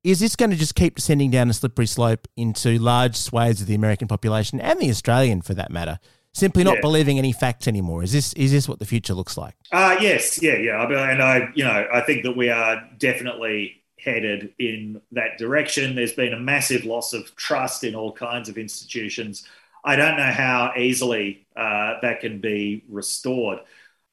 Is 0.05 0.21
this 0.21 0.37
going 0.37 0.51
to 0.51 0.57
just 0.57 0.77
keep 0.77 0.95
descending 0.95 1.33
down 1.33 1.51
a 1.51 1.53
slippery 1.53 1.87
slope 1.87 2.29
into 2.37 2.79
large 2.79 3.17
swathes 3.17 3.63
of 3.63 3.67
the 3.67 3.75
American 3.75 4.07
population 4.07 4.61
and 4.61 4.79
the 4.79 4.91
Australian, 4.91 5.43
for 5.43 5.55
that 5.55 5.73
matter, 5.73 5.99
simply 6.37 6.65
not 6.65 6.77
Yeah. 6.77 6.81
believing 6.81 7.19
any 7.19 7.33
facts 7.33 7.67
anymore? 7.67 8.03
Is 8.03 8.13
this 8.13 8.33
is 8.35 8.53
this 8.53 8.69
what 8.69 8.79
the 8.79 8.87
future 8.87 9.15
looks 9.15 9.37
like? 9.37 9.55
Uh, 9.73 9.97
yes, 10.01 10.41
yeah, 10.43 10.57
yeah. 10.57 10.83
And 11.11 11.23
I, 11.23 11.49
you 11.55 11.65
know, 11.65 11.89
I 11.93 12.01
think 12.03 12.23
that 12.25 12.37
we 12.37 12.49
are 12.51 12.89
definitely 12.99 13.83
headed 13.99 14.55
in 14.59 15.01
that 15.13 15.39
direction. 15.39 15.97
There's 15.97 16.13
been 16.13 16.33
a 16.33 16.39
massive 16.39 16.85
loss 16.85 17.13
of 17.13 17.35
trust 17.37 17.83
in 17.83 17.95
all 17.95 18.13
kinds 18.13 18.49
of 18.49 18.59
institutions. 18.59 19.47
I 19.85 19.97
don't 19.97 20.17
know 20.17 20.31
how 20.31 20.73
easily 20.77 21.47
uh, 21.57 21.95
that 22.03 22.21
can 22.21 22.41
be 22.41 22.85
restored. 22.89 23.61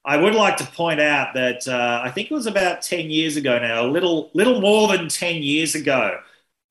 I 0.05 0.17
would 0.17 0.35
like 0.35 0.57
to 0.57 0.65
point 0.65 0.99
out 0.99 1.33
that 1.35 1.67
uh, 1.67 2.01
I 2.03 2.11
think 2.11 2.29
it 2.31 2.33
was 2.33 2.47
about 2.47 2.81
10 2.81 3.09
years 3.09 3.37
ago 3.37 3.59
now, 3.59 3.85
a 3.85 3.87
little, 3.89 4.31
little 4.33 4.59
more 4.59 4.87
than 4.89 5.07
10 5.07 5.41
years 5.43 5.75
ago, 5.75 6.19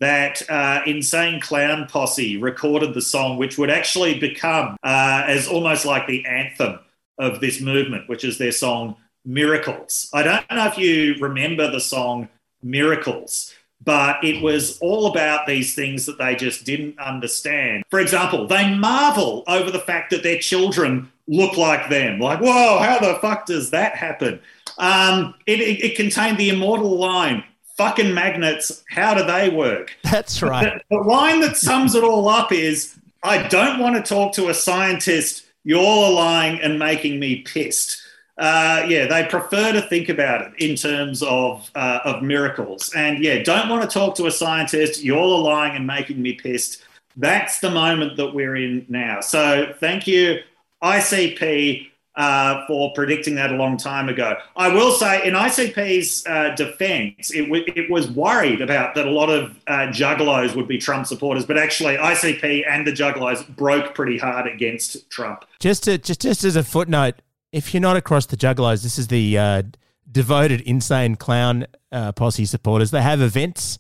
that 0.02 0.42
uh, 0.50 0.82
Insane 0.84 1.40
Clown 1.40 1.86
Posse 1.86 2.36
recorded 2.36 2.92
the 2.92 3.00
song, 3.00 3.38
which 3.38 3.56
would 3.56 3.70
actually 3.70 4.18
become 4.18 4.76
uh, 4.82 5.22
as 5.26 5.46
almost 5.46 5.84
like 5.84 6.08
the 6.08 6.26
anthem 6.26 6.80
of 7.18 7.40
this 7.40 7.60
movement, 7.60 8.08
which 8.08 8.24
is 8.24 8.36
their 8.36 8.50
song 8.50 8.96
Miracles. 9.24 10.10
I 10.12 10.24
don't 10.24 10.50
know 10.50 10.66
if 10.66 10.76
you 10.76 11.14
remember 11.20 11.70
the 11.70 11.80
song 11.80 12.28
Miracles, 12.64 13.54
but 13.84 14.24
it 14.24 14.42
was 14.42 14.76
all 14.80 15.06
about 15.06 15.46
these 15.46 15.76
things 15.76 16.06
that 16.06 16.18
they 16.18 16.34
just 16.34 16.64
didn't 16.64 16.98
understand. 16.98 17.84
For 17.88 18.00
example, 18.00 18.48
they 18.48 18.74
marvel 18.74 19.44
over 19.46 19.70
the 19.70 19.78
fact 19.78 20.10
that 20.10 20.24
their 20.24 20.38
children 20.38 21.12
look 21.28 21.56
like 21.56 21.88
them. 21.88 22.18
Like, 22.18 22.40
whoa, 22.40 22.80
how 22.80 22.98
the 22.98 23.20
fuck 23.20 23.46
does 23.46 23.70
that 23.70 23.94
happen? 23.94 24.40
Um, 24.78 25.34
it, 25.46 25.60
it, 25.60 25.84
it 25.84 25.96
contained 25.96 26.38
the 26.38 26.48
immortal 26.48 26.98
line, 26.98 27.44
fucking 27.76 28.14
magnets, 28.14 28.84
how 28.88 29.14
do 29.14 29.24
they 29.24 29.48
work? 29.48 29.96
That's 30.02 30.42
right. 30.42 30.82
The, 30.88 30.96
the 30.96 31.02
line 31.02 31.40
that 31.40 31.56
sums 31.56 31.94
it 31.94 32.04
all 32.04 32.28
up 32.28 32.52
is 32.52 32.96
I 33.22 33.46
don't 33.48 33.78
want 33.78 33.96
to 33.96 34.02
talk 34.02 34.34
to 34.34 34.48
a 34.48 34.54
scientist. 34.54 35.46
You're 35.64 35.78
all 35.78 36.14
lying 36.14 36.60
and 36.60 36.78
making 36.78 37.20
me 37.20 37.42
pissed. 37.42 38.02
Uh, 38.38 38.84
yeah, 38.88 39.06
they 39.06 39.24
prefer 39.26 39.72
to 39.72 39.82
think 39.82 40.08
about 40.08 40.40
it 40.42 40.52
in 40.58 40.74
terms 40.74 41.22
of 41.22 41.70
uh, 41.74 42.00
of 42.04 42.22
miracles. 42.22 42.92
And 42.96 43.22
yeah, 43.22 43.42
don't 43.42 43.68
want 43.68 43.88
to 43.88 43.88
talk 43.88 44.16
to 44.16 44.26
a 44.26 44.30
scientist. 44.30 45.02
You're 45.02 45.18
all 45.18 45.42
lying 45.42 45.76
and 45.76 45.86
making 45.86 46.20
me 46.20 46.32
pissed. 46.32 46.82
That's 47.16 47.60
the 47.60 47.70
moment 47.70 48.16
that 48.16 48.34
we're 48.34 48.56
in 48.56 48.86
now. 48.88 49.20
So 49.20 49.74
thank 49.78 50.06
you, 50.06 50.40
ICP, 50.82 51.91
uh, 52.14 52.66
for 52.66 52.92
predicting 52.94 53.34
that 53.36 53.50
a 53.50 53.56
long 53.56 53.76
time 53.76 54.08
ago. 54.08 54.36
I 54.56 54.68
will 54.68 54.92
say, 54.92 55.26
in 55.26 55.34
ICP's 55.34 56.26
uh, 56.26 56.54
defense, 56.54 57.30
it, 57.32 57.42
w- 57.44 57.64
it 57.74 57.90
was 57.90 58.10
worried 58.10 58.60
about 58.60 58.94
that 58.94 59.06
a 59.06 59.10
lot 59.10 59.30
of 59.30 59.58
uh, 59.66 59.86
juggalos 59.90 60.54
would 60.54 60.68
be 60.68 60.76
Trump 60.78 61.06
supporters, 61.06 61.46
but 61.46 61.56
actually, 61.56 61.96
ICP 61.96 62.64
and 62.68 62.86
the 62.86 62.92
juggalos 62.92 63.48
broke 63.56 63.94
pretty 63.94 64.18
hard 64.18 64.46
against 64.46 65.08
Trump. 65.10 65.44
Just 65.58 65.84
to, 65.84 65.96
just 65.98 66.20
just 66.20 66.44
as 66.44 66.54
a 66.56 66.62
footnote, 66.62 67.14
if 67.50 67.72
you're 67.72 67.80
not 67.80 67.96
across 67.96 68.26
the 68.26 68.36
Juggalos, 68.36 68.82
this 68.82 68.98
is 68.98 69.08
the 69.08 69.38
uh, 69.38 69.62
devoted 70.10 70.60
insane 70.62 71.16
clown 71.16 71.66
uh, 71.90 72.12
posse 72.12 72.44
supporters. 72.44 72.90
They 72.90 73.02
have 73.02 73.20
events. 73.22 73.78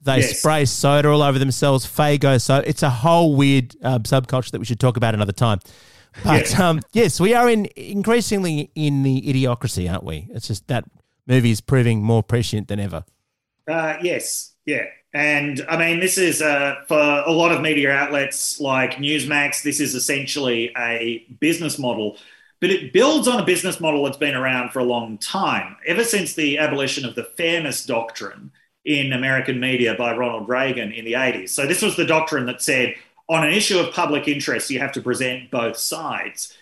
They 0.00 0.18
Yes. 0.18 0.38
spray 0.38 0.64
soda 0.66 1.08
all 1.08 1.22
over 1.22 1.38
themselves. 1.38 1.86
Fago, 1.86 2.40
so 2.40 2.56
it's 2.58 2.82
a 2.82 2.90
whole 2.90 3.34
weird 3.36 3.70
subculture 3.80 4.50
that 4.50 4.58
we 4.58 4.66
should 4.66 4.78
talk 4.80 4.96
about 4.98 5.14
another 5.14 5.32
time. 5.32 5.60
But 6.22 6.50
Yeah. 6.50 6.68
um, 6.68 6.80
yes, 6.92 7.18
we 7.20 7.34
are 7.34 7.48
in 7.48 7.66
increasingly 7.76 8.70
in 8.74 9.02
the 9.02 9.20
idiocracy, 9.22 9.90
aren't 9.90 10.04
we? 10.04 10.28
It's 10.32 10.46
just 10.48 10.68
that 10.68 10.84
movie 11.26 11.50
is 11.50 11.60
proving 11.60 12.02
more 12.02 12.22
prescient 12.22 12.68
than 12.68 12.78
ever. 12.78 13.04
Uh, 13.66 13.96
yes, 14.02 14.52
yeah. 14.66 14.84
And 15.12 15.64
I 15.68 15.76
mean, 15.76 16.00
this 16.00 16.18
is 16.18 16.42
uh, 16.42 16.76
for 16.88 16.98
a 16.98 17.30
lot 17.32 17.52
of 17.52 17.60
media 17.62 17.90
outlets 17.92 18.60
like 18.60 18.94
Newsmax, 18.96 19.62
this 19.62 19.80
is 19.80 19.94
essentially 19.94 20.72
a 20.76 21.24
business 21.40 21.78
model, 21.78 22.16
but 22.60 22.70
it 22.70 22.92
builds 22.92 23.28
on 23.28 23.38
a 23.40 23.44
business 23.44 23.80
model 23.80 24.04
that's 24.04 24.16
been 24.16 24.34
around 24.34 24.70
for 24.72 24.80
a 24.80 24.84
long 24.84 25.18
time. 25.18 25.76
Ever 25.86 26.02
since 26.04 26.34
the 26.34 26.58
abolition 26.58 27.04
of 27.04 27.14
the 27.14 27.24
fairness 27.24 27.86
doctrine 27.86 28.50
in 28.84 29.12
American 29.12 29.60
media 29.60 29.94
by 29.96 30.14
Ronald 30.14 30.48
Reagan 30.48 30.92
in 30.92 31.04
the 31.04 31.12
80s. 31.14 31.50
So, 31.50 31.66
this 31.66 31.80
was 31.80 31.96
the 31.96 32.04
doctrine 32.04 32.44
that 32.46 32.60
said 32.60 32.94
on 33.28 33.44
an 33.44 33.52
issue 33.52 33.78
of 33.78 33.92
public 33.92 34.28
interest, 34.28 34.70
you 34.70 34.78
have 34.80 34.92
to 34.92 35.00
present 35.00 35.50
both 35.50 35.76
sides. 35.76 36.56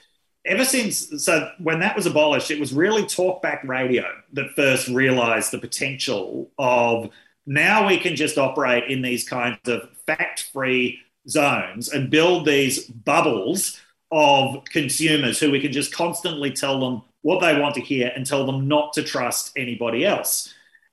Ever 0.44 0.64
since 0.64 1.22
so 1.24 1.50
when 1.58 1.78
that 1.80 1.94
was 1.94 2.06
abolished 2.06 2.50
it 2.50 2.58
was 2.58 2.72
really 2.72 3.04
talkback 3.04 3.62
radio 3.62 4.04
that 4.32 4.50
first 4.56 4.88
realized 4.88 5.52
the 5.52 5.58
potential 5.58 6.50
of 6.58 7.10
now 7.46 7.86
we 7.86 7.96
can 7.96 8.16
just 8.16 8.38
operate 8.38 8.90
in 8.90 9.02
these 9.02 9.28
kinds 9.28 9.68
of 9.68 9.88
fact-free 10.04 10.98
zones 11.28 11.90
and 11.90 12.10
build 12.10 12.44
these 12.44 12.86
bubbles 12.86 13.80
of 14.10 14.64
consumers 14.64 15.38
who 15.38 15.52
we 15.52 15.60
can 15.60 15.70
just 15.70 15.94
constantly 15.94 16.50
tell 16.50 16.80
them 16.80 17.02
what 17.22 17.40
they 17.40 17.60
want 17.60 17.76
to 17.76 17.80
hear 17.80 18.10
and 18.16 18.26
tell 18.26 18.44
them 18.44 18.66
not 18.66 18.92
to 18.94 19.02
trust 19.04 19.52
anybody 19.56 20.04
else 20.04 20.52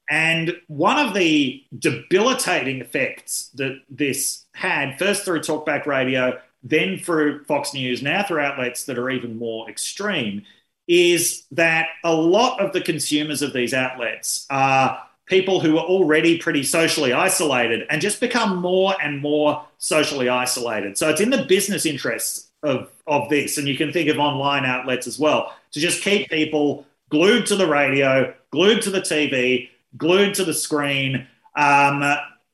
and 0.09 0.55
one 0.67 0.97
of 0.97 1.13
the 1.13 1.63
debilitating 1.77 2.81
effects 2.81 3.51
that 3.55 3.79
this 3.89 4.45
had, 4.53 4.97
first 4.97 5.23
through 5.23 5.41
talkback 5.41 5.85
radio, 5.85 6.39
then 6.63 6.97
through 6.97 7.43
Fox 7.45 7.73
News, 7.73 8.01
now 8.01 8.23
through 8.23 8.39
outlets 8.39 8.85
that 8.85 8.97
are 8.97 9.09
even 9.09 9.37
more 9.37 9.69
extreme, 9.69 10.43
is 10.87 11.45
that 11.51 11.89
a 12.03 12.13
lot 12.13 12.59
of 12.59 12.73
the 12.73 12.81
consumers 12.81 13.43
of 13.43 13.53
these 13.53 13.73
outlets 13.73 14.47
are 14.49 15.03
people 15.27 15.59
who 15.59 15.77
are 15.77 15.85
already 15.85 16.39
pretty 16.39 16.63
socially 16.63 17.13
isolated 17.13 17.85
and 17.91 18.01
just 18.01 18.19
become 18.19 18.57
more 18.57 18.95
and 18.99 19.21
more 19.21 19.63
socially 19.77 20.27
isolated. 20.27 20.97
So 20.97 21.07
it's 21.09 21.21
in 21.21 21.29
the 21.29 21.45
business 21.45 21.85
interests 21.85 22.49
of, 22.63 22.89
of 23.05 23.29
this, 23.29 23.59
and 23.59 23.67
you 23.67 23.77
can 23.77 23.93
think 23.93 24.09
of 24.09 24.17
online 24.17 24.65
outlets 24.65 25.05
as 25.05 25.19
well, 25.19 25.55
to 25.71 25.79
just 25.79 26.03
keep 26.03 26.29
people 26.29 26.87
glued 27.09 27.45
to 27.45 27.55
the 27.55 27.67
radio, 27.67 28.33
glued 28.51 28.81
to 28.81 28.89
the 28.89 29.01
TV, 29.01 29.69
glued 29.97 30.33
to 30.35 30.43
the 30.43 30.53
screen 30.53 31.27
um, 31.55 32.03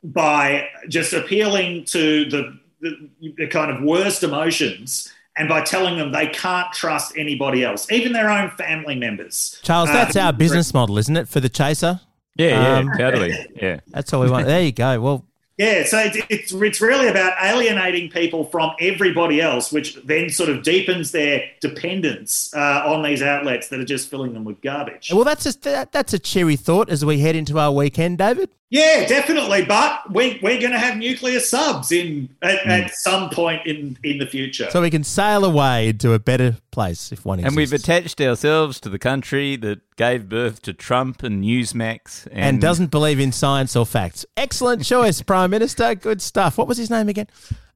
by 0.03 0.67
just 0.87 1.13
appealing 1.13 1.85
to 1.85 2.25
the, 2.29 2.59
the, 2.81 3.09
the 3.37 3.47
kind 3.47 3.71
of 3.71 3.81
worst 3.83 4.23
emotions 4.23 5.11
and 5.37 5.49
by 5.49 5.61
telling 5.61 5.97
them 5.97 6.11
they 6.11 6.27
can't 6.27 6.71
trust 6.73 7.17
anybody 7.17 7.63
else, 7.63 7.91
even 7.91 8.13
their 8.13 8.29
own 8.29 8.49
family 8.51 8.95
members. 8.95 9.59
Charles, 9.63 9.89
Uh, 9.89 9.93
that's 9.93 10.15
our 10.15 10.31
business 10.31 10.73
model, 10.73 10.97
isn't 10.97 11.17
it, 11.17 11.27
for 11.27 11.39
the 11.41 11.49
chaser? 11.49 11.99
Yeah, 12.37 12.47
yeah, 12.49 12.77
Um, 12.79 12.91
totally. 12.97 13.33
Yeah. 13.61 13.79
That's 13.87 14.11
all 14.13 14.21
we 14.21 14.29
want. 14.29 14.45
there 14.45 14.61
you 14.61 14.73
go. 14.73 14.99
Well, 14.99 15.25
Yeah, 15.57 15.85
so 15.85 15.99
it's, 15.99 16.17
it's, 16.29 16.51
it's 16.51 16.81
really 16.81 17.07
about 17.07 17.33
alienating 17.41 18.09
people 18.09 18.43
from 18.43 18.71
everybody 18.79 19.39
else, 19.39 19.71
which 19.71 19.95
then 20.03 20.29
sort 20.29 20.49
of 20.49 20.63
deepens 20.63 21.11
their 21.11 21.43
dependence 21.61 22.53
uh, 22.53 22.83
on 22.85 23.03
these 23.03 23.21
outlets 23.21 23.69
that 23.69 23.79
are 23.79 23.85
just 23.85 24.09
filling 24.09 24.33
them 24.33 24.43
with 24.43 24.59
garbage. 24.59 25.11
well, 25.13 25.23
that's 25.23 25.45
a 25.45 25.57
that, 25.61 25.93
that's 25.93 26.13
a 26.13 26.19
cheery 26.19 26.57
thought 26.57 26.89
as 26.89 27.05
we 27.05 27.19
head 27.19 27.37
into 27.37 27.57
our 27.57 27.71
weekend, 27.71 28.17
David. 28.17 28.49
Yeah, 28.75 29.05
definitely. 29.05 29.63
But 29.63 30.11
we, 30.11 30.37
we're 30.43 30.59
going 30.59 30.73
to 30.73 30.79
have 30.79 30.97
nuclear 30.97 31.39
subs 31.39 31.93
in 31.93 32.27
at, 32.41 32.65
at 32.65 32.93
some 32.93 33.29
point 33.29 33.65
in, 33.65 33.97
in 34.03 34.17
the 34.17 34.25
future. 34.25 34.69
So 34.69 34.81
we 34.81 34.89
can 34.89 35.05
sail 35.05 35.45
away 35.45 35.87
into 35.87 36.11
a 36.11 36.19
better 36.19 36.57
place 36.71 37.13
if 37.13 37.23
one 37.23 37.39
exists. 37.39 37.51
And 37.51 37.55
we've 37.55 37.71
attached 37.71 38.19
ourselves 38.19 38.81
to 38.81 38.89
the 38.89 38.99
country 38.99 39.55
that 39.55 39.95
gave 39.95 40.27
birth 40.27 40.61
to 40.63 40.73
Trump 40.73 41.23
and 41.23 41.41
Newsmax. 41.41 42.27
And, 42.27 42.41
and 42.41 42.61
doesn't 42.61 42.91
believe 42.91 43.17
in 43.17 43.31
science 43.31 43.77
or 43.77 43.85
facts. 43.85 44.25
Excellent 44.35 44.83
choice, 44.83 45.21
Prime 45.25 45.51
Minister. 45.51 45.95
Good 45.95 46.21
stuff. 46.21 46.57
What 46.57 46.67
was 46.67 46.77
his 46.77 46.89
name 46.89 47.07
again? 47.07 47.27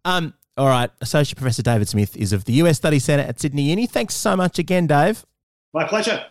Um, 0.03 0.33
All 0.57 0.67
right. 0.67 0.89
Associate 0.99 1.37
Professor 1.37 1.63
David 1.63 1.87
Smith 1.87 2.17
is 2.17 2.33
of 2.33 2.43
the 2.43 2.53
US 2.53 2.75
Study 2.75 2.99
Centre 2.99 3.25
at 3.25 3.39
Sydney 3.39 3.69
Uni. 3.69 3.87
Thanks 3.87 4.15
so 4.15 4.35
much 4.35 4.59
again, 4.59 4.85
Dave. 4.85 5.25
My 5.73 5.85
pleasure. 5.85 6.25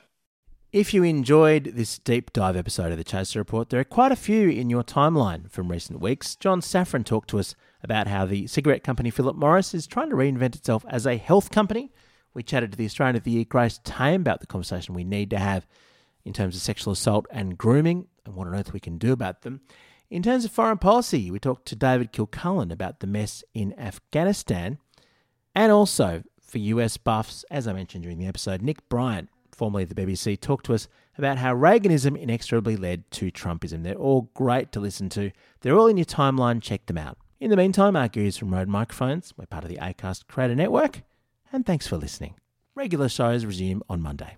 If 0.71 0.93
you 0.93 1.03
enjoyed 1.03 1.73
this 1.77 1.99
deep 1.99 2.31
dive 2.35 2.55
episode 2.55 2.93
of 2.93 2.99
the 2.99 3.05
Chaser 3.05 3.39
Report, 3.39 3.71
there 3.71 3.81
are 3.81 3.85
quite 3.85 4.13
a 4.13 4.17
few 4.17 4.51
in 4.51 4.69
your 4.69 4.85
timeline 4.85 5.51
from 5.51 5.71
recent 5.71 5.99
weeks. 5.99 6.37
John 6.37 6.61
Safran 6.61 7.07
talked 7.07 7.31
to 7.31 7.39
us 7.39 7.55
about 7.83 8.07
how 8.07 8.27
the 8.27 8.47
cigarette 8.49 8.85
company 8.85 9.09
Philip 9.09 9.35
Morris 9.35 9.73
is 9.73 9.87
trying 9.87 10.11
to 10.11 10.17
reinvent 10.17 10.57
itself 10.57 10.85
as 10.91 11.07
a 11.07 11.17
health 11.17 11.51
company. 11.51 11.91
We 12.35 12.43
chatted 12.43 12.73
to 12.73 12.77
the 12.77 12.85
Australian 12.85 13.17
of 13.17 13.25
the 13.25 13.31
Year, 13.31 13.47
Grace 13.47 13.81
Tame, 13.83 14.21
about 14.21 14.41
the 14.41 14.47
conversation 14.47 14.95
we 14.95 15.05
need 15.05 15.31
to 15.31 15.39
have 15.39 15.67
in 16.27 16.35
terms 16.35 16.55
of 16.55 16.61
sexual 16.61 16.93
assault 16.93 17.25
and 17.31 17.57
grooming 17.57 18.09
and 18.27 18.35
what 18.35 18.47
on 18.47 18.55
earth 18.55 18.75
we 18.75 18.81
can 18.81 18.99
do 18.99 19.13
about 19.15 19.41
them. 19.41 19.63
In 20.11 20.23
terms 20.23 20.45
of 20.45 20.53
foreign 20.53 20.77
policy, 20.77 21.31
we 21.31 21.39
talked 21.39 21.67
to 21.69 21.77
David 21.77 22.13
Kilcullen 22.13 22.71
about 22.71 23.01
the 23.01 23.07
mess 23.07 23.43
in 23.55 23.73
Afghanistan. 23.81 24.77
And 25.55 25.73
also, 25.73 26.25
for 26.43 26.59
US 26.59 26.99
buffs, 26.99 27.43
as 27.51 27.67
I 27.67 27.73
mentioned 27.73 28.03
during 28.03 28.19
the 28.19 28.27
episode, 28.27 28.61
Nick 28.61 28.87
Bryant 28.91 29.31
formerly 29.59 29.85
the 29.85 29.95
BBC, 29.95 30.41
talked 30.41 30.65
to 30.67 30.75
us 30.75 30.89
about 31.19 31.37
how 31.37 31.53
Reaganism 31.53 32.19
inexorably 32.19 32.77
led 32.77 33.11
to 33.11 33.31
Trumpism. 33.31 33.83
They're 33.83 33.95
all 33.95 34.31
great 34.33 34.73
to 34.73 34.81
listen 34.81 35.09
to. 35.11 35.33
They're 35.61 35.77
all 35.77 35.89
in 35.89 35.99
your 35.99 36.07
timeline. 36.07 36.63
Check 36.63 36.87
them 36.87 36.97
out. 36.97 37.19
In 37.41 37.51
the 37.51 37.57
meantime, 37.57 37.97
our 37.97 38.09
gurus 38.09 38.39
from 38.39 38.55
Rode 38.55 38.69
Microphones. 38.69 39.35
We're 39.37 39.47
part 39.47 39.65
of 39.65 39.71
the 39.71 39.77
ACAST 39.77 40.29
Creator 40.29 40.55
Network. 40.55 41.03
And 41.53 41.67
thanks 41.67 41.87
for 41.87 41.97
listening. 41.97 42.35
Regular 42.75 43.09
shows 43.09 43.45
resume 43.45 43.83
on 43.89 44.01
Monday. 44.01 44.38